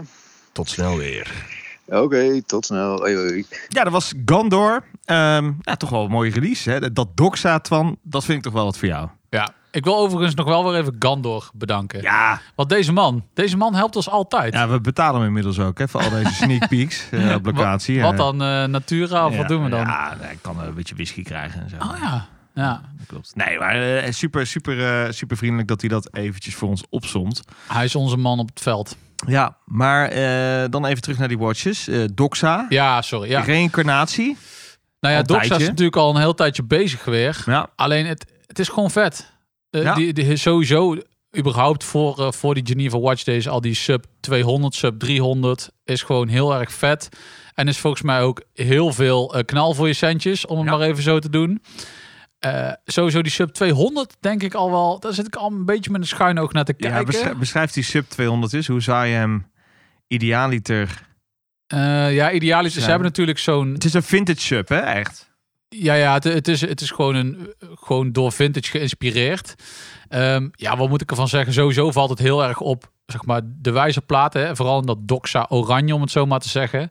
Tot 0.52 0.70
snel 0.70 0.98
weer. 0.98 1.32
Oké, 1.86 2.42
tot 2.42 2.66
snel. 2.66 3.08
Ja, 3.68 3.84
dat 3.84 3.92
was 3.94 4.14
Gandor. 4.26 4.84
Ehm, 5.06 5.52
ja, 5.62 5.76
toch 5.76 5.90
wel 5.90 6.04
een 6.04 6.12
mooie 6.12 6.32
release. 6.32 6.70
Hè? 6.72 6.92
Dat 6.94 7.08
Doxa, 7.18 7.60
Twan, 7.60 7.98
dat 8.02 8.24
vind 8.26 8.38
ik 8.38 8.44
toch 8.44 8.54
wel 8.54 8.64
wat 8.66 8.78
voor 8.78 8.88
jou. 8.88 9.08
Ja, 9.30 9.50
ik 9.72 9.84
wil 9.84 9.98
overigens 9.98 10.36
nog 10.36 10.46
wel 10.46 10.72
weer 10.72 10.80
even 10.82 10.96
Gandor 11.00 11.50
bedanken. 11.54 12.02
Ja, 12.02 12.42
Want 12.56 12.70
deze 12.70 12.92
man, 12.92 13.26
deze 13.34 13.58
man 13.58 13.76
helpt 13.76 13.96
ons 13.96 14.10
altijd. 14.10 14.54
ja 14.54 14.68
we 14.70 14.82
betalen 14.82 15.16
hem 15.20 15.28
inmiddels 15.28 15.60
ook 15.60 15.78
hè, 15.78 15.88
voor 15.88 16.02
al 16.02 16.10
deze 16.10 16.34
sneak 16.34 16.68
peeks 16.68 17.06
eh, 17.12 17.34
op 17.36 17.46
locatie. 17.46 18.02
Wat 18.02 18.12
Eh, 18.12 18.18
dan? 18.18 18.42
eh, 18.42 18.64
Natura 18.66 19.26
of 19.26 19.32
ja, 19.32 19.38
wat 19.38 19.48
doen 19.48 19.64
we 19.64 19.70
dan? 19.70 19.80
Ja, 19.80 20.14
ik 20.32 20.38
kan 20.42 20.60
een 20.64 20.74
beetje 20.74 20.96
whisky 20.96 21.24
krijgen 21.24 21.62
en 21.62 21.70
zo. 21.70 21.76
Oh 21.76 21.98
ja, 22.02 22.28
ja. 22.54 22.82
Klopt. 23.08 23.36
Nee, 23.36 23.60
maar 23.60 23.98
eh, 23.98 24.12
super, 24.12 24.48
super, 24.48 25.06
eh, 25.06 25.12
super 25.12 25.38
vriendelijk 25.38 25.68
dat 25.68 25.82
hij 25.82 25.90
dat 25.90 26.16
eventjes 26.16 26.56
voor 26.56 26.70
ons 26.70 26.84
opsomt. 26.90 27.42
Hij 27.68 27.86
is 27.86 27.96
onze 27.96 28.18
man 28.18 28.40
op 28.40 28.50
het 28.50 28.62
veld. 28.62 28.96
Ja, 29.28 29.58
maar 29.66 30.08
eh, 30.10 30.70
dan 30.70 30.86
even 30.86 31.02
terug 31.02 31.18
naar 31.18 31.28
die 31.28 31.38
watches. 31.38 31.90
Doxa, 32.14 32.66
Ja, 32.70 33.02
sorry. 33.02 33.30
Ja. 33.30 33.42
reïncarnatie. 33.42 34.38
Nou 35.00 35.14
ja, 35.16 35.22
Doxa 35.22 35.56
is 35.56 35.68
natuurlijk 35.68 35.96
al 35.96 36.10
een 36.16 36.22
heel 36.22 36.34
tijdje 36.34 36.64
bezig 36.64 37.06
weer. 37.06 37.44
Ja, 37.46 37.70
Alleen 37.76 38.06
het, 38.06 38.26
het 38.48 38.60
is 38.60 38.70
gewoon 38.70 38.92
vet. 38.92 39.32
Ja. 39.70 39.94
die, 39.94 40.14
die, 40.14 40.36
sowieso, 40.38 40.98
überhaupt 41.38 41.84
voor, 41.84 42.34
voor 42.34 42.54
die 42.54 42.66
Geneva 42.66 43.00
Watch 43.00 43.24
Days, 43.24 43.48
al 43.48 43.62
die 43.62 43.74
sub 43.74 44.06
200, 44.20 44.76
sub 44.76 45.00
300, 45.00 45.70
is 45.84 46.02
gewoon 46.02 46.28
heel 46.28 46.56
erg 46.56 46.72
vet. 46.72 47.10
En 47.54 47.68
is 47.68 47.78
volgens 47.78 48.04
mij 48.04 48.22
ook 48.22 48.42
heel 48.54 48.94
veel 48.94 49.44
knal 49.46 49.74
voor 49.74 49.88
je 49.88 49.94
centjes, 49.94 50.46
om 50.46 50.58
het 50.58 50.66
Ja. 50.66 50.78
maar 50.78 50.88
even 50.88 51.04
zo 51.04 51.20
te 51.20 51.30
doen. 51.30 51.62
Eh, 52.44 52.72
sowieso 52.86 53.22
die 53.22 53.32
sub 53.32 53.50
200, 53.50 54.16
denk 54.20 54.44
ik 54.44 54.54
al 54.54 54.72
wel. 54.72 55.00
Daar 55.00 55.14
zit 55.14 55.28
ik 55.28 55.36
al 55.36 55.52
een 55.52 55.66
beetje 55.66 55.92
met 55.92 56.02
een 56.02 56.08
schuin 56.08 56.40
oog 56.40 56.54
naar 56.54 56.64
te 56.64 56.74
ja 56.78 56.88
kijken. 56.90 57.06
beschrijf, 57.06 57.38
beschrijf 57.38 57.72
die 57.72 57.84
sub 57.84 58.10
200 58.10 58.54
is. 58.54 58.68
Hoe 58.68 58.82
zou 58.82 59.06
je 59.06 59.16
hem 59.16 59.52
idealiter... 60.08 61.12
Eh, 61.68 62.14
ja, 62.14 62.32
idealiter. 62.32 62.74
Ze 62.74 62.80
Ja. 62.80 62.88
hebben 62.88 63.08
natuurlijk 63.08 63.40
zo'n 63.40 63.74
Het 63.74 63.84
is 63.86 63.94
een 63.94 64.04
vintage 64.04 64.40
sub, 64.40 64.70
hè, 64.70 64.78
echt? 64.78 65.32
Ja, 65.70 65.94
ja 65.94 66.14
het, 66.14 66.24
het, 66.24 66.48
is, 66.48 66.62
het 66.62 66.82
is 66.82 66.92
gewoon, 66.92 67.16
een, 67.16 67.54
gewoon 67.60 68.12
door 68.12 68.32
vintage 68.32 68.70
geïnspireerd. 68.72 69.56
Ehm, 70.08 70.50
ja, 70.52 70.78
wat 70.78 70.90
moet 70.90 71.02
ik 71.02 71.10
ervan 71.10 71.28
zeggen? 71.28 71.54
Sowieso 71.54 71.92
valt 71.92 72.10
het 72.10 72.20
heel 72.20 72.44
erg 72.44 72.60
op, 72.60 72.92
zeg 73.06 73.26
maar, 73.26 73.42
de 73.46 73.72
wijzerplaten. 73.72 74.46
Hè? 74.46 74.56
Vooral 74.56 74.80
in 74.80 74.86
dat 74.86 75.08
Doxa 75.08 75.46
oranje, 75.50 75.96
om 75.96 76.02
het 76.02 76.12
zo 76.12 76.26
maar 76.26 76.40
te 76.40 76.50
zeggen. 76.50 76.90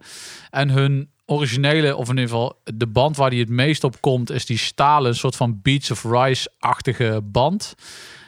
En 0.50 0.70
hun 0.70 1.10
originele, 1.26 1.96
of 1.96 2.04
in 2.08 2.14
ieder 2.16 2.28
geval 2.30 2.60
de 2.64 2.86
band 2.86 3.16
waar 3.16 3.30
die 3.30 3.40
het 3.40 3.48
meest 3.48 3.84
op 3.84 4.00
komt, 4.00 4.30
is 4.30 4.46
die 4.46 4.58
stalen, 4.58 5.16
soort 5.16 5.36
van 5.36 5.60
Beats 5.62 5.90
of 5.90 6.04
Rice-achtige 6.04 7.20
band. 7.24 7.74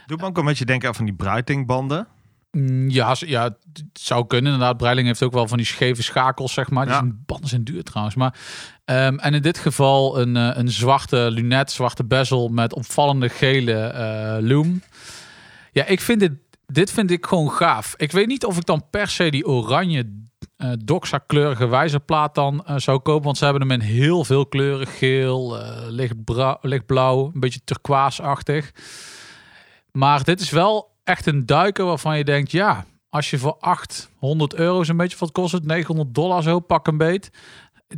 Doe 0.07 0.17
me 0.17 0.25
ook 0.25 0.39
een 0.39 0.45
beetje 0.45 0.65
denken 0.65 0.89
aan 0.89 0.95
van 0.95 1.05
die 1.05 1.15
Bruiting-banden. 1.15 2.07
Mm, 2.51 2.91
Ja, 2.91 3.15
ja, 3.19 3.43
het 3.43 3.85
zou 3.93 4.27
kunnen. 4.27 4.53
Inderdaad, 4.53 4.77
Breiling 4.77 5.07
heeft 5.07 5.23
ook 5.23 5.33
wel 5.33 5.49
van 5.49 5.57
die 5.57 5.67
scheve 5.67 6.03
schakels, 6.03 6.53
zeg 6.53 6.71
maar. 6.71 6.85
Die 6.85 6.93
Ja. 6.95 6.99
zijn 7.01 7.23
banden 7.27 7.49
zijn 7.49 7.65
duur 7.65 7.83
trouwens. 7.83 8.17
Maar, 8.17 8.35
ehm, 8.85 9.17
en 9.19 9.35
in 9.35 9.43
dit 9.43 9.59
geval 9.59 10.21
een, 10.21 10.37
eh, 10.37 10.51
een 10.55 10.69
zwarte 10.71 11.31
lunet, 11.31 11.71
zwarte 11.73 12.05
bezel 12.05 12.49
met 12.49 12.75
opvallende 12.75 13.29
gele 13.29 13.73
eh, 13.75 14.37
loom. 14.41 14.83
Ja, 15.73 15.85
ik 15.87 16.01
vind 16.01 16.21
dit, 16.21 16.33
dit 16.67 16.91
vind 16.93 17.11
ik 17.11 17.27
gewoon 17.27 17.51
gaaf. 17.51 17.95
Ik 17.97 18.13
weet 18.13 18.27
niet 18.27 18.45
of 18.45 18.57
ik 18.57 18.65
dan 18.67 18.85
per 18.91 19.09
se 19.09 19.31
die 19.31 19.47
oranje 19.47 20.23
eh 20.57 20.73
doxa 20.85 21.19
kleurige 21.19 21.67
wijzerplaat 21.67 22.35
dan 22.35 22.65
eh, 22.65 22.77
zou 22.77 22.99
kopen. 22.99 23.25
Want 23.25 23.37
ze 23.39 23.45
hebben 23.45 23.63
hem 23.63 23.81
in 23.81 23.87
heel 23.87 24.25
veel 24.25 24.47
kleuren. 24.47 24.87
Geel, 24.87 25.59
eh, 25.59 26.09
lichtblauw, 26.63 27.31
een 27.35 27.41
beetje 27.41 27.61
turquoise-achtig. 27.65 28.73
Maar 29.93 30.25
dit 30.25 30.41
is 30.41 30.51
wel 30.51 30.97
echt 31.05 31.27
een 31.27 31.47
duiker 31.47 31.85
waarvan 31.85 32.19
je 32.19 32.25
denkt, 32.25 32.51
ja, 32.51 32.85
als 33.09 33.31
je 33.31 33.39
voor 33.39 33.57
800 33.59 34.55
euro 34.55 34.83
zo'n 34.83 34.97
beetje 34.97 35.19
wat 35.19 35.33
kost 35.33 35.53
het, 35.53 35.65
900 35.65 36.15
dollar 36.15 36.43
zo, 36.43 36.61
pak 36.61 36.87
een 36.87 36.97
beet. 36.97 37.31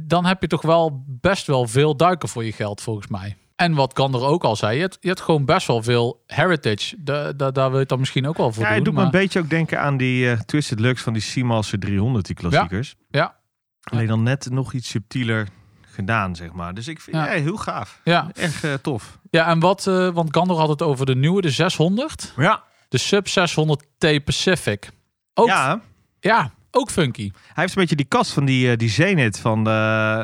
Dan 0.01 0.25
heb 0.25 0.41
je 0.41 0.47
toch 0.49 0.63
wel 0.63 1.05
best 1.07 1.47
wel 1.47 1.67
veel 1.67 1.97
duiken 1.97 2.29
voor 2.29 2.45
je 2.45 2.53
geld, 2.53 2.81
volgens 2.81 3.07
mij. 3.07 3.37
En 3.57 3.75
wat 3.75 3.93
kan 3.93 4.15
er 4.15 4.21
ook 4.21 4.45
al 4.45 4.57
zijn, 4.57 4.75
je 4.75 4.81
hebt, 4.81 4.99
je 5.01 5.09
hebt 5.09 5.21
gewoon 5.21 5.45
best 5.45 5.67
wel 5.67 5.83
veel 5.83 6.23
heritage. 6.27 6.95
Da, 6.99 7.33
da- 7.33 7.51
daar 7.51 7.71
wil 7.71 7.79
je 7.81 7.87
dan 7.87 7.99
misschien 7.99 8.27
ook 8.27 8.37
wel 8.37 8.53
voor 8.53 8.63
Ja, 8.63 8.69
doen. 8.69 8.77
het 8.77 8.85
doet 8.85 8.95
me 8.95 9.03
een 9.03 9.11
beetje 9.11 9.39
ook 9.41 9.51
denken 9.51 9.81
aan 9.81 9.97
die 9.97 10.31
eh, 10.31 10.39
Twisted 10.41 10.81
Lux 10.81 11.03
van 11.03 11.13
die 11.13 11.23
Seamaster 11.23 11.79
300, 11.79 12.27
die 12.27 12.35
klassiekers. 12.37 12.95
Ja. 13.11 13.35
Alleen 13.83 14.07
dan 14.07 14.23
net 14.23 14.51
nog 14.51 14.73
iets 14.73 14.89
subtieler 14.89 15.49
gedaan, 15.87 16.37
zeg 16.37 16.53
maar. 16.53 16.75
Dus 16.75 16.89
ik 16.89 17.01
vind 17.01 17.17
Ja. 17.17 17.33
ja. 17.33 17.41
heel 17.43 17.57
gaaf. 17.57 18.01
Ja, 18.05 18.31
Echt 18.35 18.65
eh, 18.65 18.75
tof. 18.75 19.19
ja 19.31 19.47
en 19.47 19.61
wat, 19.61 19.87
eh, 19.87 20.09
want 20.09 20.37
Gandor 20.37 20.59
had 20.59 20.69
het 20.69 20.83
over 20.83 21.07
de 21.07 21.17
nieuwe, 21.17 21.41
de 21.43 21.51
600. 21.51 22.33
Ja. 22.37 22.63
De 22.89 22.99
Sub 22.99 23.29
600T 23.29 24.25
Pacific. 24.25 24.91
Ook, 25.35 25.47
ja. 25.47 25.81
ja. 26.21 26.51
ook 26.71 26.91
funky. 26.91 27.31
Hij 27.33 27.53
heeft 27.55 27.75
een 27.77 27.81
beetje 27.81 27.97
die 27.97 28.07
kast 28.07 28.33
van 28.33 28.45
die, 28.45 28.71
eh, 28.71 28.77
die 28.77 28.91
Zenith 28.91 29.39
van, 29.39 29.65
de, 29.65 29.71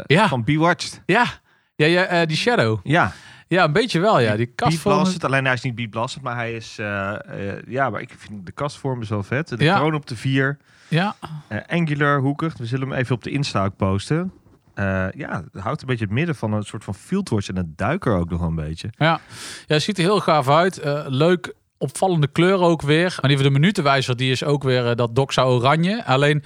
Ja. 0.06 0.28
van 0.28 0.44
Bewatched. 0.44 1.02
Ja, 1.06 1.24
ja, 1.86 2.00
ja 2.00 2.04
eh, 2.06 2.26
die 2.26 2.36
Shadow. 2.36 2.80
Ja, 2.82 3.12
Ja, 3.48 3.64
een 3.64 3.72
beetje 3.72 4.00
wel, 4.00 4.20
ja. 4.20 4.36
Die 4.36 4.46
kastvorm. 4.46 4.94
beatblasted. 4.94 5.24
Alleen 5.24 5.44
hij 5.44 5.54
is 5.54 5.60
niet 5.62 5.74
beatblasted, 5.74 6.22
maar 6.22 6.34
hij 6.36 6.52
is... 6.52 6.76
eh, 6.78 7.10
eh, 7.50 7.62
ja, 7.66 7.90
maar 7.90 8.00
ik 8.00 8.14
vind 8.18 8.46
de 8.46 8.52
kastvorm 8.52 9.00
is 9.02 9.08
wel 9.08 9.22
vet. 9.22 9.48
De 9.48 9.64
Ja. 9.64 9.76
kroon 9.78 9.94
op 9.94 10.06
de 10.06 10.16
vier. 10.16 10.58
Ja, 10.88 11.16
angular, 11.66 12.20
hoekig. 12.20 12.56
We 12.58 12.66
zullen 12.66 12.88
hem 12.88 12.98
even 12.98 13.14
op 13.14 13.24
de 13.24 13.30
Insta 13.30 13.64
ook 13.64 13.76
posten. 13.76 14.32
Eh, 14.74 15.06
ja, 15.16 15.44
het 15.52 15.62
houdt 15.62 15.80
een 15.80 15.86
beetje 15.86 16.04
het 16.04 16.12
midden 16.14 16.34
van 16.34 16.52
een 16.52 16.62
soort 16.62 16.84
van 16.84 16.94
fieldwatch 16.94 17.48
en 17.48 17.56
een 17.56 17.72
duiker 17.76 18.16
ook 18.16 18.30
nog 18.30 18.40
een 18.40 18.54
beetje. 18.54 18.88
Ja, 18.96 19.06
ja 19.66 19.74
het 19.74 19.82
ziet 19.82 19.98
er 19.98 20.04
heel 20.04 20.20
gaaf 20.20 20.48
uit. 20.48 20.80
Leuk, 21.06 21.54
opvallende 21.78 22.26
kleur 22.26 22.58
ook 22.60 22.82
weer. 22.82 23.16
Maar 23.20 23.28
die 23.30 23.36
van 23.38 23.46
de 23.52 23.52
minutenwijzer, 23.58 24.16
die 24.16 24.30
is 24.30 24.44
ook 24.44 24.62
weer 24.62 24.96
dat 24.96 25.14
Doxa 25.14 25.42
oranje. 25.44 26.04
Alleen, 26.04 26.44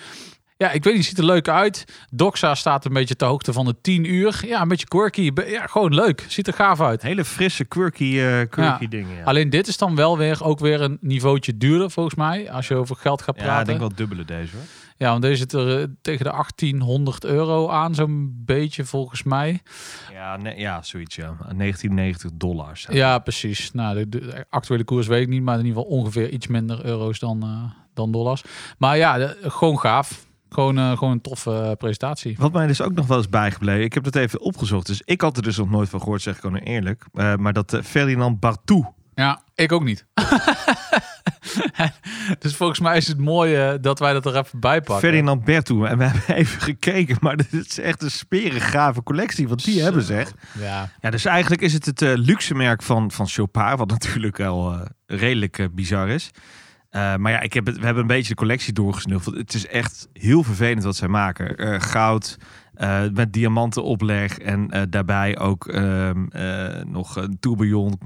Ja, 0.58 0.70
ik 0.70 0.84
weet 0.84 0.94
niet, 0.94 1.04
ziet 1.04 1.18
er 1.18 1.24
leuk 1.24 1.48
uit. 1.48 1.84
Doxa 2.10 2.54
staat 2.54 2.84
een 2.84 2.92
beetje 2.92 3.16
ter 3.16 3.28
hoogte 3.28 3.52
van 3.52 3.64
de 3.64 3.74
10 3.80 4.04
uur. 4.14 4.40
Ja, 4.46 4.62
een 4.62 4.68
beetje 4.68 4.86
quirky. 4.86 5.30
Ja, 5.46 5.66
gewoon 5.66 5.94
leuk. 5.94 6.24
Ziet 6.28 6.46
er 6.46 6.52
gaaf 6.52 6.80
uit. 6.80 7.02
Hele 7.02 7.24
frisse, 7.24 7.64
quirky, 7.64 8.04
eh, 8.18 8.48
quirky 8.48 8.82
Ja. 8.82 8.88
dingen. 8.88 9.16
Ja. 9.16 9.24
Alleen 9.24 9.50
dit 9.50 9.66
is 9.66 9.76
dan 9.76 9.94
wel 9.96 10.18
weer 10.18 10.44
ook 10.44 10.58
weer 10.58 10.80
een 10.80 10.98
niveautje 11.00 11.56
duurder 11.56 11.90
volgens 11.90 12.14
mij. 12.14 12.50
Als 12.50 12.68
je 12.68 12.74
over 12.74 12.96
geld 12.96 13.22
gaat 13.22 13.36
ja, 13.36 13.42
praten. 13.42 13.60
ik 13.60 13.66
denk 13.66 13.78
wel 13.78 13.94
dubbele 13.94 14.24
deze 14.24 14.56
hoor. 14.56 14.64
Ja, 14.96 15.10
want 15.10 15.22
deze 15.22 15.36
zit 15.36 15.52
er 15.52 15.80
eh, 15.80 15.86
tegen 16.02 16.24
de 16.24 16.30
1800 16.30 17.24
euro 17.24 17.68
aan, 17.68 17.94
zo'n 17.94 18.42
beetje 18.44 18.84
volgens 18.84 19.22
mij. 19.22 19.60
Ja, 20.12 20.36
nee, 20.36 20.58
ja 20.58 20.82
zoiets 20.82 21.16
ja. 21.16 21.36
1990 21.56 22.30
dollars. 22.34 22.86
Ja, 22.90 23.18
precies. 23.18 23.72
Nou, 23.72 23.94
de, 23.94 24.08
de 24.08 24.44
actuele 24.50 24.84
koers 24.84 25.06
weet 25.06 25.22
ik 25.22 25.28
niet, 25.28 25.42
maar 25.42 25.58
in 25.58 25.64
ieder 25.66 25.82
geval 25.82 25.96
ongeveer 25.98 26.28
iets 26.30 26.46
minder 26.46 26.84
euro's 26.84 27.18
dan, 27.18 27.42
eh, 27.42 27.80
dan 27.94 28.12
dollars. 28.12 28.42
Maar 28.78 28.96
ja, 28.96 29.18
de- 29.18 29.36
gewoon 29.42 29.78
gaaf. 29.78 30.25
Gewoon, 30.48 30.78
eh, 30.78 30.90
gewoon 30.98 31.12
een 31.12 31.20
toffe 31.20 31.62
eh, 31.62 31.72
presentatie. 31.72 32.36
Wat 32.38 32.52
mij 32.52 32.66
dus 32.66 32.80
ook 32.80 32.92
nog 32.94 33.06
wel 33.06 33.16
eens 33.16 33.28
bijgebleven. 33.28 33.84
Ik 33.84 33.94
heb 33.94 34.04
dat 34.04 34.16
even 34.16 34.40
opgezocht. 34.40 34.86
Dus 34.86 35.02
ik 35.04 35.20
had 35.20 35.36
er 35.36 35.42
dus 35.42 35.56
nog 35.56 35.70
nooit 35.70 35.88
van 35.88 36.00
gehoord, 36.00 36.22
zeg 36.22 36.34
ik 36.34 36.40
gewoon 36.40 36.56
eerlijk. 36.56 37.04
Eh, 37.12 37.34
maar 37.34 37.52
dat 37.52 37.80
Ferdinand 37.84 38.40
Bartou. 38.40 38.84
Ja, 39.14 39.42
ik 39.54 39.72
ook 39.72 39.84
niet. 39.84 40.06
dus 42.38 42.56
volgens 42.56 42.80
mij 42.80 42.96
is 42.96 43.08
het 43.08 43.18
mooi 43.18 43.54
eh, 43.54 43.74
dat 43.80 43.98
wij 43.98 44.12
dat 44.12 44.26
er 44.26 44.36
even 44.36 44.60
bij 44.60 44.80
pakken. 44.80 45.08
Ferdinand 45.08 45.44
Bertou. 45.44 45.86
En 45.86 45.98
we 45.98 46.04
hebben 46.10 46.36
even 46.36 46.60
gekeken. 46.60 47.16
Maar 47.20 47.36
dit 47.36 47.52
is 47.52 47.78
echt 47.78 48.02
een 48.02 48.10
sperengave 48.10 49.02
collectie. 49.02 49.48
Wat 49.48 49.64
die 49.64 49.78
Zo. 49.78 49.84
hebben 49.84 50.02
zeg. 50.02 50.32
Ja, 50.58 50.90
Ja, 51.00 51.10
dus 51.10 51.24
eigenlijk 51.24 51.62
is 51.62 51.72
het 51.72 51.86
het 51.86 52.00
luxe 52.00 52.54
merk 52.54 52.82
van, 52.82 53.10
van 53.10 53.28
Chopard. 53.28 53.78
Wat 53.78 53.90
natuurlijk 53.90 54.36
wel 54.36 54.88
redelijk 55.06 55.68
bizar 55.74 56.08
is. 56.08 56.30
Eh, 56.96 57.16
maar 57.16 57.32
ja, 57.32 57.40
ik 57.40 57.52
heb 57.52 57.66
het, 57.66 57.78
we 57.78 57.84
hebben 57.84 58.02
een 58.02 58.08
beetje 58.08 58.28
de 58.28 58.34
collectie 58.34 58.72
doorgesnuffeld. 58.72 59.36
Het 59.36 59.54
is 59.54 59.66
echt 59.66 60.08
heel 60.12 60.42
vervelend 60.42 60.82
wat 60.82 60.96
zij 60.96 61.08
maken. 61.08 61.56
Eh, 61.56 61.80
goud 61.80 62.36
eh, 62.74 63.02
met 63.12 63.32
diamanten 63.32 63.84
opleg. 63.84 64.38
En 64.38 64.86
daarbij 64.90 65.38
ook 65.38 65.68
ehm, 65.68 66.26
eh, 66.26 66.84
nog 66.84 67.16
een 67.16 67.38
tourbillon. 67.40 68.00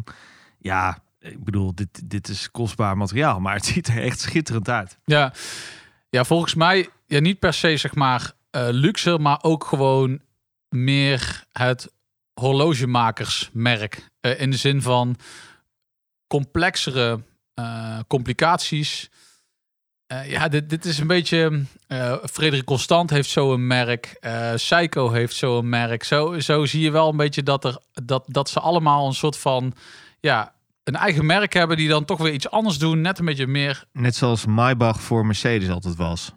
Ja, 0.58 0.98
ik 1.20 1.44
bedoel, 1.44 1.74
dit, 1.74 2.10
dit 2.10 2.28
is 2.28 2.50
kostbaar 2.50 2.96
materiaal. 2.96 3.40
Maar 3.40 3.54
het 3.54 3.64
ziet 3.72 3.88
er 3.88 4.02
echt 4.02 4.20
schitterend 4.20 4.68
uit. 4.68 4.98
ja. 5.04 5.32
ja 6.08 6.24
volgens 6.24 6.54
mij 6.54 6.88
ja, 7.06 7.20
niet 7.20 7.38
per 7.38 7.52
se 7.52 7.76
zeg 7.76 7.94
maar 7.94 8.32
luxe, 8.52 9.18
maar 9.18 9.38
ook 9.42 9.64
gewoon 9.64 10.20
meer 10.68 11.44
het 11.52 11.92
horlogemakersmerk. 12.34 14.10
In 14.20 14.50
de 14.50 14.56
zin 14.56 14.82
van 14.82 15.16
complexere 16.26 17.20
eh, 17.64 17.98
complicaties. 18.08 19.10
Eh, 20.06 20.30
ja, 20.30 20.48
dit, 20.48 20.70
dit 20.70 20.84
is 20.84 20.98
een 20.98 21.06
beetje. 21.06 21.64
eh 21.86 22.14
Frederik 22.32 22.64
Constant 22.64 23.10
heeft 23.10 23.28
zo 23.28 23.52
een 23.52 23.66
merk. 23.66 24.16
eh 24.20 24.52
Seiko 24.54 25.10
heeft 25.10 25.34
zo 25.36 25.58
een 25.58 25.68
merk. 25.68 26.04
Zo, 26.04 26.38
zo 26.40 26.64
zie 26.64 26.80
je 26.80 26.90
wel 26.90 27.08
een 27.08 27.16
beetje 27.16 27.42
dat, 27.42 27.64
er, 27.64 27.78
dat, 28.04 28.24
dat 28.26 28.48
ze 28.50 28.60
allemaal 28.60 29.06
een 29.06 29.14
soort 29.14 29.36
van. 29.36 29.72
Ja, 30.20 30.52
een 30.84 30.96
eigen 30.96 31.26
merk 31.26 31.52
hebben 31.52 31.76
die 31.76 31.88
dan 31.88 32.04
toch 32.04 32.18
weer 32.18 32.32
iets 32.32 32.50
anders 32.50 32.78
doen. 32.78 33.00
Net 33.00 33.18
een 33.18 33.24
beetje 33.24 33.46
meer. 33.46 33.84
Net 33.92 34.16
zoals 34.16 34.46
Maybach 34.46 35.00
voor 35.00 35.26
Mercedes 35.26 35.70
altijd 35.70 35.96
was. 35.96 36.32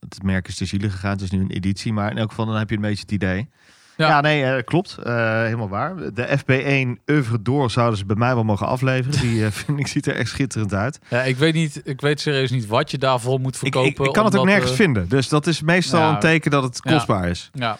Het 0.00 0.22
merk 0.22 0.48
is 0.48 0.56
te 0.56 0.64
zielig 0.64 0.92
gegaan. 0.92 1.10
Het 1.12 1.20
is 1.20 1.30
nu 1.30 1.40
een 1.40 1.50
editie. 1.50 1.92
Maar 1.92 2.10
in 2.10 2.18
elk 2.18 2.28
geval 2.28 2.46
dan 2.46 2.56
heb 2.56 2.70
je 2.70 2.76
een 2.76 2.82
beetje 2.82 3.02
het 3.02 3.12
idee. 3.12 3.48
Ja. 3.96 4.08
Ja, 4.08 4.20
nee, 4.20 4.44
eh, 4.44 4.64
klopt. 4.64 4.96
Eh, 5.02 5.14
helemaal 5.42 5.68
waar. 5.68 5.94
De 6.14 6.38
FB1 6.38 7.02
Oeuvre 7.10 7.42
Door 7.42 7.70
zouden 7.70 7.98
ze 7.98 8.04
bij 8.06 8.16
mij 8.16 8.34
wel 8.34 8.44
mogen 8.44 8.66
afleveren. 8.66 9.20
Die 9.20 9.44
eh, 9.44 9.50
vind 9.64 9.78
ik 9.78 9.86
ziet 9.86 10.06
er 10.06 10.14
echt 10.16 10.28
schitterend 10.30 10.74
uit. 10.74 10.98
Ja, 11.08 11.22
ik 11.22 11.36
weet 11.36 11.54
niet. 11.54 11.80
Ik 11.84 12.00
weet 12.00 12.20
serieus 12.20 12.50
niet 12.50 12.66
wat 12.66 12.90
je 12.90 12.98
daarvoor 12.98 13.40
moet 13.40 13.56
verkopen. 13.56 13.90
ik, 13.90 13.98
ik 13.98 14.12
kan 14.12 14.24
het 14.24 14.36
ook 14.36 14.44
nergens 14.44 14.72
vinden. 14.72 15.08
Dus 15.08 15.28
dat 15.28 15.46
is 15.46 15.62
meestal 15.62 16.10
een 16.10 16.18
teken 16.18 16.50
dat 16.50 16.62
het 16.62 16.80
kostbaar 16.80 17.28
is. 17.28 17.50
Ja, 17.52 17.78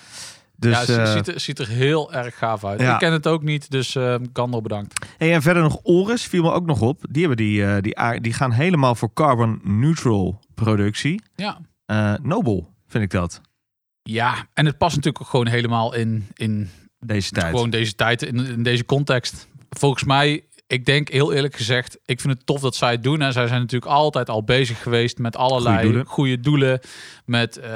Dus, 0.57 0.87
ja, 0.87 0.93
het 0.93 1.09
ziet, 1.09 1.29
er, 1.29 1.41
ziet 1.41 1.59
er 1.59 1.69
heel 1.69 2.13
erg 2.13 2.39
gaaf 2.39 2.65
uit. 2.65 2.81
ja. 2.81 2.93
Ik 2.93 2.99
ken 2.99 3.13
het 3.13 3.27
ook 3.27 3.43
niet, 3.43 3.71
dus 3.71 3.95
eh 3.95 4.15
Gandor 4.33 4.63
bedankt. 4.63 5.07
hey, 5.19 5.35
en 5.35 5.43
verder 5.43 5.63
nog 5.63 5.79
Oris 5.83 6.23
viel 6.27 6.43
me 6.43 6.53
ook 6.53 6.67
nog 6.67 6.81
op. 6.81 7.05
Die, 7.11 7.27
hebben 7.27 7.47
die, 7.47 7.81
die, 7.81 8.21
die 8.21 8.33
gaan 8.33 8.53
helemaal 8.53 8.95
voor 8.95 9.13
carbon 9.13 9.61
neutral 9.63 10.41
productie. 10.55 11.23
Ja. 11.35 11.59
Eh 11.87 12.15
Nobel 12.23 12.75
vind 12.87 13.05
ik 13.05 13.11
dat. 13.11 13.41
Ja, 14.07 14.47
en 14.55 14.67
het 14.67 14.79
past 14.79 14.97
natuurlijk 14.97 15.25
ook 15.25 15.31
gewoon 15.31 15.47
helemaal 15.47 15.95
in, 15.95 16.27
in 16.35 16.71
Deze 16.99 17.31
tijd. 17.31 17.51
gewoon 17.51 17.71
deze 17.71 17.95
tijd, 17.95 18.23
in, 18.23 18.47
in 18.47 18.63
deze 18.63 18.85
context. 18.85 19.49
Volgens 19.71 20.05
mij, 20.05 20.45
ik 20.67 20.85
denk 20.85 21.09
heel 21.09 21.33
eerlijk 21.33 21.57
gezegd, 21.57 21.99
ik 22.05 22.21
vind 22.21 22.33
het 22.35 22.47
tof 22.47 22.61
dat 22.61 22.77
zij 22.77 22.91
het 22.91 23.03
doen. 23.03 23.23
En 23.23 23.33
zij 23.33 23.47
zijn 23.47 23.61
natuurlijk 23.61 23.93
altijd 23.93 24.29
al 24.29 24.45
bezig 24.45 24.83
geweest 24.83 25.19
met 25.19 25.37
allerlei 25.37 26.05
goede 26.05 26.41
doelen. 26.41 26.43
doelen. 26.43 26.81
Met 27.25 27.57
eh 27.57 27.71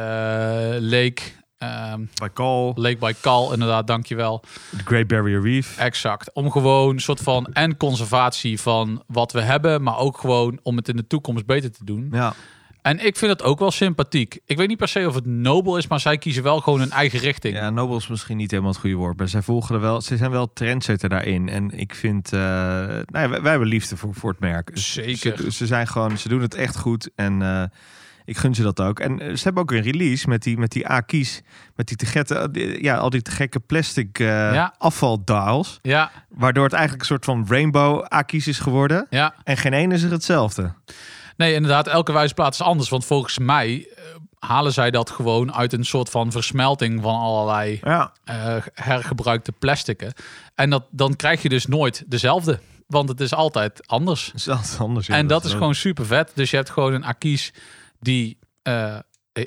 Lake, 0.78 1.22
ehm 1.58 2.00
Bij 2.14 2.32
Call, 2.32 2.72
Lake 2.74 2.96
by 2.96 3.12
Cal, 3.20 3.52
inderdaad, 3.52 3.86
dankjewel. 3.86 4.42
de 4.70 4.82
Great 4.84 5.06
Barrier 5.06 5.42
Reef. 5.42 5.78
Exact. 5.78 6.32
Om 6.32 6.50
gewoon 6.50 6.94
een 6.94 7.00
soort 7.00 7.20
van 7.20 7.46
en 7.46 7.76
conservatie 7.76 8.60
van 8.60 9.02
wat 9.06 9.32
we 9.32 9.40
hebben, 9.40 9.82
maar 9.82 9.98
ook 9.98 10.18
gewoon 10.18 10.58
om 10.62 10.76
het 10.76 10.88
in 10.88 10.96
de 10.96 11.06
toekomst 11.06 11.46
beter 11.46 11.70
te 11.72 11.84
doen. 11.84 12.08
Ja. 12.12 12.34
En 12.82 13.06
ik 13.06 13.16
vind 13.16 13.30
het 13.32 13.42
ook 13.42 13.58
wel 13.58 13.70
sympathiek. 13.70 14.38
Ik 14.44 14.56
weet 14.56 14.68
niet 14.68 14.78
per 14.78 14.88
se 14.88 15.06
of 15.08 15.14
het 15.14 15.26
nobel 15.26 15.76
is, 15.76 15.86
maar 15.86 16.00
zij 16.00 16.18
kiezen 16.18 16.42
wel 16.42 16.60
gewoon 16.60 16.80
een 16.80 16.90
eigen 16.90 17.18
richting. 17.18 17.54
Ja, 17.56 17.70
Nobel 17.70 17.96
is 17.96 18.08
misschien 18.08 18.36
niet 18.36 18.50
helemaal 18.50 18.70
het 18.72 18.80
goede 18.80 18.96
woord, 18.96 19.18
maar 19.18 19.28
zij 19.28 19.42
volgen 19.42 19.74
er 19.74 19.80
wel. 19.80 20.00
Ze 20.00 20.16
zijn 20.16 20.30
wel 20.30 20.52
trendsetter 20.52 21.08
daarin. 21.08 21.48
En 21.48 21.70
ik 21.78 21.94
vind, 21.94 22.32
eh, 22.32 22.40
nou 22.40 23.04
ja, 23.12 23.28
wij, 23.28 23.40
wij 23.42 23.50
hebben 23.50 23.68
liefde 23.68 23.96
voor, 23.96 24.14
voor 24.14 24.30
het 24.30 24.40
merk. 24.40 24.70
Zeker. 24.72 25.36
Ze, 25.38 25.52
ze 25.52 25.66
zijn 25.66 25.86
gewoon, 25.88 26.18
ze 26.18 26.28
doen 26.28 26.40
het 26.40 26.54
echt 26.54 26.76
goed 26.78 27.10
en 27.14 27.42
eh, 27.42 27.62
ik 28.24 28.36
gun 28.36 28.54
ze 28.54 28.62
dat 28.62 28.80
ook. 28.80 29.00
En 29.00 29.20
eh, 29.20 29.34
ze 29.36 29.42
hebben 29.44 29.62
ook 29.62 29.70
een 29.72 29.82
release 29.82 30.28
met 30.28 30.42
die, 30.42 30.58
met 30.58 30.70
die 30.72 30.90
A-kies, 30.90 31.42
met 31.76 31.88
die 31.88 31.96
te 31.96 32.06
gekke, 32.06 32.78
ja, 32.80 32.96
al 32.96 33.10
die 33.10 33.22
te 33.22 33.30
gekke 33.30 33.60
plastic 33.60 34.18
eh 34.18 34.26
Ja. 34.26 34.74
afvaldials, 34.78 35.78
Ja, 35.82 36.10
waardoor 36.28 36.64
het 36.64 36.72
eigenlijk 36.72 37.02
een 37.02 37.08
soort 37.08 37.24
van 37.24 37.46
rainbow 37.48 38.04
A-kies 38.14 38.46
is 38.46 38.58
geworden. 38.58 39.06
ja. 39.10 39.34
En 39.44 39.56
geen 39.56 39.72
één 39.72 39.92
is 39.92 40.02
er 40.02 40.10
hetzelfde. 40.10 40.72
Nee, 41.40 41.54
inderdaad, 41.54 41.86
elke 41.86 42.12
wijsplaats 42.12 42.60
is 42.60 42.66
anders. 42.66 42.88
Want 42.88 43.04
volgens 43.04 43.38
mij 43.38 43.88
eh, 43.96 44.04
halen 44.38 44.72
zij 44.72 44.90
dat 44.90 45.10
gewoon 45.10 45.52
uit 45.54 45.72
een 45.72 45.84
soort 45.84 46.10
van 46.10 46.32
versmelting 46.32 47.02
van 47.02 47.14
allerlei 47.20 47.78
Ja, 47.84 48.12
eh, 48.24 48.56
hergebruikte 48.74 49.52
plastieken. 49.52 50.12
En 50.54 50.70
dat, 50.70 50.84
dan 50.90 51.16
krijg 51.16 51.42
je 51.42 51.48
dus 51.48 51.66
nooit 51.66 52.04
dezelfde. 52.06 52.58
Want 52.86 53.08
het 53.08 53.20
is 53.20 53.34
altijd 53.34 53.86
anders. 53.86 54.26
dat 54.26 54.34
is 54.40 54.48
altijd 54.48 54.78
anders. 54.80 55.06
ja, 55.06 55.14
en 55.14 55.26
dat 55.26 55.44
is 55.44 55.52
gewoon 55.52 55.74
super 55.74 56.06
vet. 56.06 56.32
Dus 56.34 56.50
je 56.50 56.56
hebt 56.56 56.70
gewoon 56.70 56.92
een 56.92 57.04
Akis 57.04 57.52
die... 58.00 58.38
eh, 58.62 58.96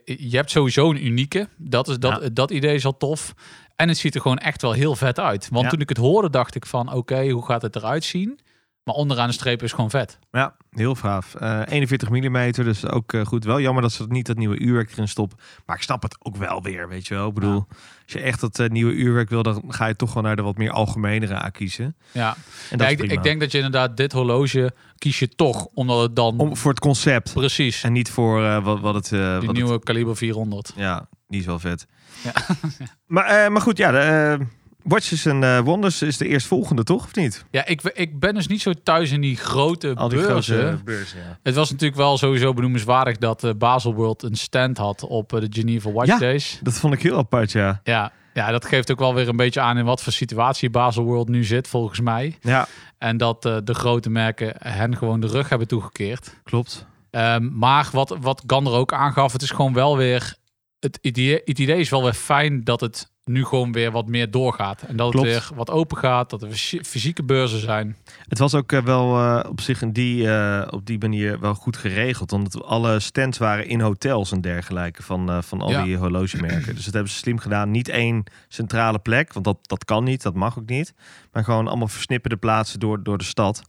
je 0.05 0.35
hebt 0.35 0.51
sowieso 0.51 0.89
een 0.89 1.05
unieke. 1.05 1.47
Dat, 1.57 1.87
is, 1.87 1.97
dat, 1.99 2.21
Ja. 2.21 2.29
dat 2.29 2.51
idee 2.51 2.75
is 2.75 2.85
al 2.85 2.97
tof. 2.97 3.33
En 3.75 3.87
het 3.87 3.97
ziet 3.97 4.15
er 4.15 4.21
gewoon 4.21 4.37
echt 4.37 4.61
wel 4.61 4.71
heel 4.71 4.95
vet 4.95 5.19
uit. 5.19 5.47
Want 5.51 5.69
toen 5.69 5.79
ik 5.81 5.89
het 5.89 5.97
hoorde, 5.97 6.29
dacht 6.29 6.55
ik 6.55 6.65
van... 6.65 6.93
Oké, 6.93 7.29
hoe 7.29 7.45
gaat 7.45 7.61
het 7.61 7.75
eruit 7.75 8.03
zien? 8.03 8.39
Maar 8.83 8.95
onderaan 8.95 9.27
de 9.27 9.33
streep 9.33 9.63
is 9.63 9.71
gewoon 9.71 9.89
vet. 9.89 10.19
Ja, 10.31 10.55
heel 10.71 10.95
gaaf. 10.95 11.35
Eh 11.35 11.61
41 11.65 12.09
mm, 12.09 12.51
dus 12.51 12.87
ook 12.87 13.13
eh, 13.13 13.25
goed. 13.25 13.43
Wel 13.43 13.59
jammer 13.61 13.81
dat 13.81 13.91
ze 13.91 14.05
niet 14.07 14.25
dat 14.25 14.37
nieuwe 14.37 14.59
uurwerk 14.59 14.91
erin 14.91 15.07
stoppen. 15.07 15.37
Maar 15.65 15.75
ik 15.75 15.81
snap 15.81 16.01
het 16.03 16.17
ook 16.19 16.35
wel 16.35 16.61
weer, 16.61 16.87
weet 16.87 17.07
je 17.07 17.13
wel. 17.13 17.27
Ik 17.27 17.33
bedoel, 17.33 17.65
als 18.03 18.13
je 18.13 18.19
echt 18.19 18.39
dat 18.39 18.59
eh, 18.59 18.69
nieuwe 18.69 18.93
uurwerk 18.93 19.29
wil, 19.29 19.43
dan 19.43 19.63
ga 19.67 19.85
je 19.85 19.95
toch 19.95 20.13
wel 20.13 20.23
naar 20.23 20.35
de 20.35 20.41
wat 20.41 20.57
meer 20.57 20.71
algemenere 20.71 21.35
A 21.35 21.49
kiezen. 21.49 21.95
Ja, 22.11 22.35
En 22.69 22.77
dat 22.77 22.87
ja 22.87 22.93
is 22.93 23.03
ik, 23.03 23.11
ik 23.11 23.23
denk 23.23 23.39
dat 23.39 23.51
je 23.51 23.57
inderdaad 23.57 23.97
dit 23.97 24.11
horloge 24.11 24.73
kies 24.97 25.19
je 25.19 25.29
toch. 25.29 25.67
Omdat 25.73 26.01
het 26.01 26.15
dan... 26.15 26.37
Om, 26.37 26.57
voor 26.57 26.71
het 26.71 26.79
concept. 26.79 27.33
precies, 27.33 27.83
En 27.83 27.93
niet 27.93 28.09
voor 28.11 28.43
eh, 28.43 28.63
wat, 28.63 28.79
wat 28.79 28.95
het... 28.95 29.09
die 29.09 29.47
wat 29.47 29.55
nieuwe 29.55 29.79
kaliber 29.79 30.15
400. 30.17 30.67
Het, 30.67 30.75
ja, 30.77 31.07
die 31.27 31.39
is 31.39 31.45
wel 31.45 31.59
vet. 31.59 31.87
Ja. 32.23 32.33
maar, 33.13 33.51
maar 33.51 33.61
goed, 33.61 33.77
ja, 33.77 33.91
de, 33.91 34.37
Watches 34.83 35.27
and 35.27 35.43
eh, 35.43 35.59
Wonders 35.59 36.01
is 36.01 36.17
de 36.17 36.27
eerstvolgende, 36.27 36.83
toch? 36.83 37.03
Of 37.03 37.15
niet? 37.15 37.45
Ja, 37.51 37.65
ik, 37.65 37.81
ik 37.81 38.19
ben 38.19 38.33
dus 38.33 38.47
niet 38.47 38.61
zo 38.61 38.71
thuis 38.83 39.11
in 39.11 39.21
die 39.21 39.37
grote 39.37 39.93
Al 39.95 40.09
die 40.09 40.19
beurzen. 40.19 40.67
grote 40.67 40.83
beurzen, 40.83 41.19
ja. 41.19 41.39
Het 41.43 41.55
was 41.55 41.71
natuurlijk 41.71 41.99
wel 41.99 42.17
sowieso 42.17 42.53
benoemenswaardig 42.53 43.17
dat 43.17 43.43
uh, 43.43 43.51
Baselworld 43.57 44.23
een 44.23 44.35
stand 44.35 44.77
had 44.77 45.03
op 45.03 45.33
uh, 45.33 45.39
de 45.39 45.47
Geneva 45.49 45.91
Watch 45.91 46.07
Ja. 46.07 46.17
Days. 46.17 46.59
Dat 46.63 46.73
vond 46.73 46.93
ik 46.93 47.01
heel 47.01 47.17
apart, 47.17 47.51
ja. 47.51 47.81
Ja, 47.83 48.11
ja, 48.33 48.51
dat 48.51 48.65
geeft 48.65 48.91
ook 48.91 48.99
wel 48.99 49.13
weer 49.13 49.27
een 49.27 49.35
beetje 49.35 49.61
aan 49.61 49.77
in 49.77 49.85
wat 49.85 50.01
voor 50.01 50.13
situatie 50.13 50.69
Baselworld 50.69 51.29
nu 51.29 51.43
zit, 51.43 51.67
volgens 51.67 51.99
mij. 51.99 52.37
Ja, 52.41 52.67
En 52.97 53.17
dat 53.17 53.45
uh, 53.45 53.57
de 53.63 53.73
grote 53.73 54.09
merken 54.09 54.53
hen 54.59 54.97
gewoon 54.97 55.19
de 55.19 55.27
rug 55.27 55.49
hebben 55.49 55.67
toegekeerd. 55.67 56.33
klopt. 56.43 56.85
Um, 57.11 57.51
maar 57.57 57.89
wat, 57.91 58.17
wat 58.21 58.43
Gander 58.47 58.73
ook 58.73 58.93
aangaf, 58.93 59.33
het 59.33 59.41
is 59.41 59.51
gewoon 59.51 59.73
wel 59.73 59.97
weer... 59.97 60.35
Het 60.79 60.97
idee, 61.01 61.41
het 61.45 61.59
idee 61.59 61.79
is 61.79 61.89
wel 61.89 62.03
weer 62.03 62.13
fijn 62.13 62.63
dat 62.63 62.81
het 62.81 63.11
nu 63.25 63.45
gewoon 63.45 63.71
weer 63.71 63.91
wat 63.91 64.07
meer 64.07 64.31
doorgaat. 64.31 64.81
En 64.81 64.95
dat 64.95 65.11
Klopt. 65.11 65.27
het 65.27 65.35
weer 65.47 65.57
wat 65.57 65.69
open 65.69 65.97
gaat, 65.97 66.29
dat 66.29 66.41
er 66.41 66.49
fysieke 66.83 67.23
beurzen 67.23 67.59
zijn. 67.59 67.97
Het 68.27 68.39
was 68.39 68.55
ook 68.55 68.71
uh, 68.71 68.81
wel 68.83 69.19
uh, 69.19 69.43
op 69.49 69.61
zich 69.61 69.81
in 69.81 69.91
die, 69.91 70.23
uh, 70.23 70.67
op 70.69 70.85
die 70.85 70.97
manier 70.99 71.39
wel 71.39 71.53
goed 71.53 71.77
geregeld. 71.77 72.31
Omdat 72.31 72.63
alle 72.63 72.99
stands 72.99 73.37
waren 73.37 73.67
in 73.67 73.81
hotels 73.81 74.31
en 74.31 74.41
dergelijke 74.41 75.03
van, 75.03 75.43
van 75.43 75.61
al 75.61 75.69
Ja. 75.71 75.83
die 75.83 75.97
horlogemerken. 75.97 76.75
Dus 76.75 76.85
dat 76.85 76.93
hebben 76.93 77.11
ze 77.11 77.17
slim 77.17 77.37
gedaan. 77.39 77.71
Niet 77.71 77.89
één 77.89 78.23
centrale 78.47 78.99
plek, 78.99 79.33
want 79.33 79.45
dat, 79.45 79.57
dat 79.61 79.85
kan 79.85 80.03
niet, 80.03 80.21
dat 80.21 80.35
mag 80.35 80.57
ook 80.59 80.69
niet. 80.69 80.93
Maar 81.31 81.43
gewoon 81.43 81.67
allemaal 81.67 81.87
versnipperde 81.87 82.37
plaatsen 82.37 82.79
door, 82.79 83.03
door 83.03 83.17
de 83.17 83.23
stad. 83.23 83.61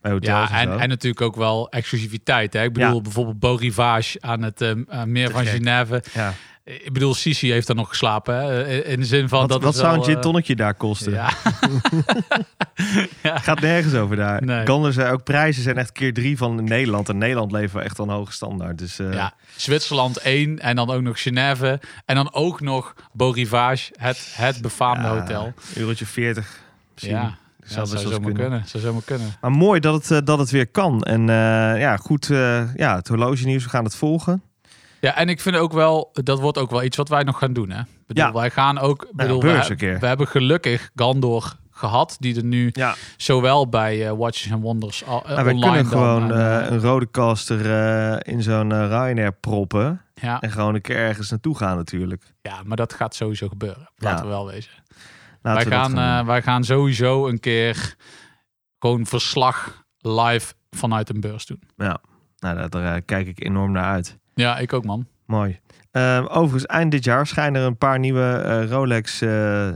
bij 0.00 0.12
hotels 0.12 0.48
Ja, 0.50 0.60
en, 0.60 0.72
zo. 0.72 0.78
en 0.78 0.88
natuurlijk 0.88 1.22
ook 1.22 1.36
wel 1.36 1.70
exclusiviteit. 1.70 2.52
Hè? 2.52 2.62
Ik 2.62 2.72
bedoel 2.72 2.94
Ja. 2.94 3.00
bijvoorbeeld 3.00 3.38
Beau 3.38 3.58
Rivage 3.58 4.20
aan 4.20 4.42
het 4.42 4.60
eh, 4.60 5.02
meer 5.04 5.26
Te 5.26 5.32
van 5.32 5.44
gek. 5.44 5.52
Genève. 5.54 6.02
ja. 6.12 6.32
Ik 6.64 6.92
bedoel, 6.92 7.14
Sisi 7.14 7.50
heeft 7.52 7.66
daar 7.66 7.76
nog 7.76 7.88
geslapen. 7.88 8.34
Hè? 8.34 8.62
Eh, 8.64 8.92
In 8.92 9.00
de 9.00 9.06
zin 9.06 9.28
van 9.28 9.38
Wat, 9.40 9.48
dat 9.48 9.62
wat 9.62 9.76
zou 9.76 9.96
een 9.96 10.04
gin 10.04 10.14
eh, 10.14 10.20
tonnetje 10.20 10.56
daar 10.56 10.74
kosten? 10.74 11.12
Ja. 11.12 11.30
ja. 13.22 13.38
Gaat 13.38 13.60
nergens 13.60 13.94
over 13.94 14.16
daar. 14.16 14.42
Nee. 14.44 14.66
Gander 14.66 14.92
zei 14.92 15.12
ook 15.12 15.24
prijzen 15.24 15.62
zijn 15.62 15.76
echt 15.76 15.92
keer 15.92 16.14
drie 16.14 16.36
van 16.36 16.64
Nederland. 16.64 17.08
En 17.08 17.18
Nederland 17.18 17.52
leven 17.52 17.78
we 17.78 17.84
echt 17.84 17.98
een 17.98 18.08
hoge 18.08 18.32
standaard. 18.32 18.78
Dus 18.78 18.98
eh, 18.98 19.12
ja, 19.12 19.32
Zwitserland 19.56 20.16
1 20.16 20.58
en 20.58 20.76
dan 20.76 20.90
ook 20.90 21.02
nog 21.02 21.22
Genève. 21.22 21.80
En 22.04 22.14
dan 22.14 22.34
ook 22.34 22.60
nog 22.60 22.94
Beau 23.12 23.34
Rivage, 23.34 23.92
het, 23.98 24.32
het 24.36 24.62
befaamde 24.62 25.02
ja, 25.08 25.18
hotel. 25.20 25.52
Eurotje 25.76 26.06
40 26.06 26.60
misschien. 26.92 27.14
Ja, 27.16 27.22
Dat 27.58 27.68
ja, 27.70 27.84
zou 27.84 28.02
dat 28.02 28.12
kunnen. 28.14 28.34
kunnen. 28.34 28.62
Zou 28.66 28.82
zomaar 28.82 29.02
kunnen. 29.04 29.32
Maar 29.40 29.50
mooi 29.52 29.80
dat 29.80 29.94
het, 29.94 30.10
eh, 30.10 30.18
dat 30.24 30.38
het 30.38 30.50
weer 30.50 30.66
kan. 30.66 31.02
En 31.02 31.20
eh, 31.20 31.80
ja, 31.80 31.96
goed. 31.96 32.30
eh, 32.30 32.74
ja, 32.74 32.96
het 32.96 33.08
horloge 33.08 33.44
nieuws, 33.46 33.64
we 33.64 33.70
gaan 33.70 33.84
het 33.84 33.96
volgen. 33.96 34.42
Ja, 35.02 35.16
en 35.16 35.28
ik 35.28 35.40
vind 35.40 35.56
ook 35.56 35.72
wel, 35.72 36.10
dat 36.12 36.40
wordt 36.40 36.58
ook 36.58 36.70
wel 36.70 36.82
iets 36.82 36.96
wat 36.96 37.08
wij 37.08 37.22
nog 37.22 37.38
gaan 37.38 37.52
doen. 37.52 37.70
Hè? 37.70 37.82
Bedoel, 38.06 38.24
Ja. 38.24 38.32
Wij 38.32 38.50
gaan 38.50 38.78
ook, 38.78 39.08
bedoel, 39.12 39.40
beurs 39.40 39.66
we, 39.66 39.72
een 39.72 39.78
keer. 39.78 39.98
we 39.98 40.06
hebben 40.06 40.26
gelukkig 40.26 40.90
Gandor 40.94 41.52
gehad, 41.70 42.16
die 42.20 42.36
er 42.36 42.44
nu 42.44 42.70
Ja, 42.72 42.94
zowel 43.16 43.68
bij 43.68 44.06
eh, 44.08 44.12
Watches 44.16 44.52
and 44.52 44.62
Wonders 44.62 45.04
al, 45.04 45.22
maar 45.26 45.44
wij 45.44 45.52
online 45.54 45.70
kunnen 45.72 45.86
gewoon 45.86 46.32
eh, 46.32 46.70
een 46.70 46.80
rode 46.80 47.10
caster 47.10 48.26
in 48.26 48.42
zo'n 48.42 48.86
Ryanair 48.88 49.32
proppen. 49.32 50.00
ja, 50.14 50.40
En 50.40 50.50
gewoon 50.50 50.74
een 50.74 50.80
keer 50.80 50.96
ergens 50.96 51.30
naartoe 51.30 51.56
gaan 51.56 51.76
natuurlijk. 51.76 52.34
ja, 52.42 52.60
maar 52.64 52.76
dat 52.76 52.92
gaat 52.94 53.14
sowieso 53.14 53.48
gebeuren. 53.48 53.90
Laten 53.96 54.16
Ja. 54.18 54.22
we 54.24 54.28
wel 54.28 54.46
wezen. 54.46 54.72
Laten 55.42 55.68
wij, 55.70 55.78
we 55.78 55.84
gaan, 55.94 56.20
eh, 56.20 56.26
wij 56.26 56.42
gaan 56.42 56.64
sowieso 56.64 57.28
een 57.28 57.40
keer 57.40 57.94
gewoon 58.78 59.06
verslag 59.06 59.84
live 59.98 60.54
vanuit 60.70 61.08
een 61.10 61.20
beurs 61.20 61.46
doen. 61.46 61.62
ja, 61.76 62.00
nou, 62.38 62.56
daar, 62.56 62.68
daar, 62.70 63.02
kijk 63.02 63.26
ik 63.26 63.44
enorm 63.44 63.72
naar 63.72 63.84
uit. 63.92 64.20
Ja, 64.34 64.58
ik 64.58 64.72
ook 64.72 64.84
man. 64.84 65.06
Mooi. 65.26 65.60
Ehm, 65.90 66.24
overigens, 66.24 66.66
eind 66.66 66.90
dit 66.90 67.04
jaar 67.04 67.26
schijnen 67.26 67.60
er 67.60 67.66
een 67.66 67.76
paar 67.76 67.98
nieuwe 67.98 68.42
eh, 68.44 68.70
Rolex, 68.70 69.20
eh, 69.20 69.70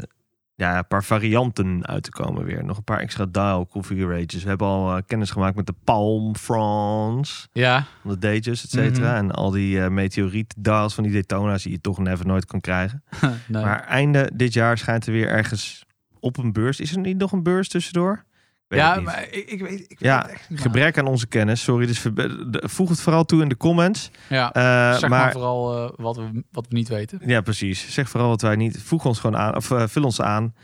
ja, 0.55 0.79
een 0.79 0.87
paar 0.87 1.05
varianten 1.05 1.87
uit 1.87 2.03
te 2.03 2.11
komen 2.11 2.45
weer. 2.45 2.65
Nog 2.65 2.77
een 2.77 2.85
paar 2.85 2.99
extra 2.99 3.27
dial 3.31 3.67
configurations. 3.67 4.43
We 4.43 4.49
hebben 4.49 4.67
al 4.67 4.97
eh, 4.97 5.03
kennis 5.07 5.31
gemaakt 5.31 5.57
met 5.57 5.67
de 5.67 5.75
Palm 5.85 6.37
France, 6.37 7.47
Ja, 7.53 7.87
de 8.03 8.19
Datejust, 8.19 8.65
et 8.65 8.71
cetera. 8.71 9.09
Mhm. 9.09 9.17
En 9.17 9.31
al 9.31 9.51
die 9.51 9.91
meteoriet 9.91 10.55
dials 10.59 10.95
van 10.95 11.05
die 11.05 11.13
Daytona's 11.13 11.63
die 11.63 11.73
je 11.73 11.81
toch 11.81 11.99
never 11.99 12.27
nooit 12.27 12.45
kan 12.45 12.61
krijgen. 12.61 13.03
nee. 13.49 13.63
Maar 13.63 13.81
einde 13.81 14.31
dit 14.35 14.53
jaar 14.53 14.79
schijnt 14.79 15.07
er 15.07 15.13
weer 15.13 15.29
ergens 15.29 15.85
op 16.21 16.37
een 16.37 16.53
beurs. 16.53 16.81
Is 16.81 16.93
er 16.93 16.99
niet 16.99 17.19
nog 17.19 17.33
een 17.33 17.43
beurs 17.43 17.69
tussendoor? 17.69 18.25
Ik 18.69 18.73
weet 18.77 18.81
ja, 18.81 18.97
niet. 18.97 19.05
maar 19.05 19.23
ik, 19.31 19.51
ik 19.51 19.61
weet, 19.61 19.81
ik 19.81 19.89
weet 19.89 19.99
Ja, 19.99 20.29
echt 20.29 20.51
niet. 20.51 20.61
Gebrek 20.61 20.99
aan 20.99 21.07
onze 21.07 21.27
kennis, 21.27 21.63
sorry. 21.63 21.87
Dus 21.87 22.07
voeg 22.51 22.89
het 22.89 23.01
vooral 23.01 23.25
toe 23.25 23.43
in 23.43 23.49
de 23.49 23.57
comments. 23.57 24.11
Ja, 24.29 24.53
Eh, 24.53 24.99
zeg 24.99 25.01
maar, 25.01 25.09
maar 25.21 25.33
vooral 25.33 25.77
eh, 25.77 25.93
wat, 25.97 26.17
we, 26.17 26.45
wat 26.51 26.67
we 26.69 26.75
niet 26.75 26.89
weten. 26.89 27.21
Ja, 27.27 27.41
precies. 27.41 27.93
Zeg 27.93 28.09
vooral 28.09 28.29
wat 28.29 28.41
wij 28.43 28.57
niet. 28.57 28.83
Voeg 28.83 29.05
ons 29.05 29.19
gewoon 29.19 29.37
aan, 29.41 29.57
of 29.57 29.71
eh, 29.71 29.83
vul 29.87 30.05
ons 30.05 30.21
aan. 30.21 30.55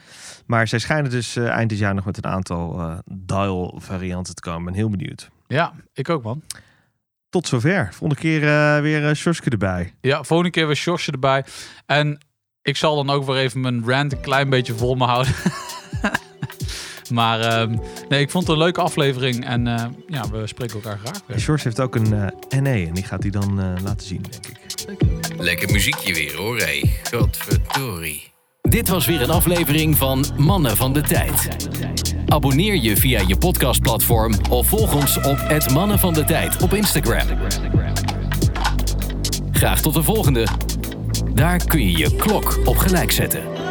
Maar 0.46 0.68
zij 0.68 0.78
schijnen 0.78 1.10
dus 1.10 1.36
eind 1.36 1.68
dit 1.70 1.78
jaar 1.78 1.94
nog 1.94 2.04
met 2.04 2.16
een 2.16 2.26
aantal 2.30 3.00
dial 3.12 3.78
varianten 3.82 4.34
te 4.34 4.42
komen. 4.42 4.60
Ik 4.60 4.64
ben 4.66 4.74
heel 4.74 4.90
benieuwd. 4.90 5.30
Ja, 5.46 5.72
ik 5.92 6.08
ook 6.08 6.22
man. 6.22 6.42
Tot 7.28 7.46
zover. 7.48 7.88
Volgende 7.90 8.22
keer 8.22 8.40
weer 8.82 9.08
uh, 9.08 9.14
Sjoske 9.14 9.50
erbij. 9.50 9.94
Ja, 10.00 10.22
volgende 10.22 10.52
keer 10.52 10.66
weer 10.66 10.76
Sjosje 10.76 11.12
erbij. 11.12 11.44
En 11.86 12.18
ik 12.62 12.76
zal 12.76 12.96
dan 13.04 13.10
ook 13.10 13.24
weer 13.24 13.36
even 13.36 13.60
mijn 13.60 13.82
rant 13.86 14.12
een 14.12 14.20
klein 14.20 14.50
beetje 14.50 14.74
vol 14.74 14.94
me 14.94 15.04
houden. 15.04 15.32
maar 17.12 17.40
ehm, 17.40 17.76
nee, 18.08 18.20
ik 18.20 18.30
vond 18.30 18.46
het 18.46 18.52
een 18.52 18.62
leuke 18.62 18.80
aflevering. 18.80 19.44
En 19.46 19.66
eh, 19.66 19.84
ja, 20.06 20.30
we 20.30 20.46
spreken 20.46 20.74
elkaar 20.74 20.98
graag 20.98 21.20
weer. 21.26 21.38
Sjors 21.38 21.64
heeft 21.64 21.80
ook 21.80 21.94
een 21.94 22.12
eh 22.12 22.60
NE 22.60 22.86
en 22.86 22.94
die 22.94 23.04
gaat 23.04 23.22
hij 23.22 23.30
dan 23.30 23.60
eh, 23.60 23.82
laten 23.82 24.06
zien, 24.06 24.24
denk 24.30 24.46
ik. 24.46 24.60
Lekker 25.38 25.70
muziekje 25.70 26.14
weer 26.14 26.36
hoor, 26.36 26.58
hé. 26.58 26.80
Godverdorie. 27.10 28.30
Dit 28.60 28.88
was 28.88 29.06
weer 29.06 29.22
een 29.22 29.30
aflevering 29.30 29.96
van 29.96 30.24
Mannen 30.36 30.76
van 30.76 30.92
de 30.92 31.00
Tijd. 31.00 31.48
Abonneer 32.26 32.76
je 32.76 32.96
via 32.96 33.20
je 33.26 33.36
podcastplatform 33.36 34.34
of 34.50 34.66
volg 34.66 34.94
ons 34.94 35.16
op 35.16 35.38
het 35.38 35.70
Mannen 35.70 35.98
van 35.98 36.12
de 36.12 36.24
Tijd 36.24 36.62
op 36.62 36.72
Instagram. 36.72 37.26
Graag 39.50 39.80
tot 39.80 39.94
de 39.94 40.02
volgende. 40.02 40.46
Daar 41.34 41.64
kun 41.64 41.90
je 41.90 41.98
je 41.98 42.16
klok 42.16 42.58
op 42.64 42.76
gelijk 42.76 43.10
zetten. 43.10 43.61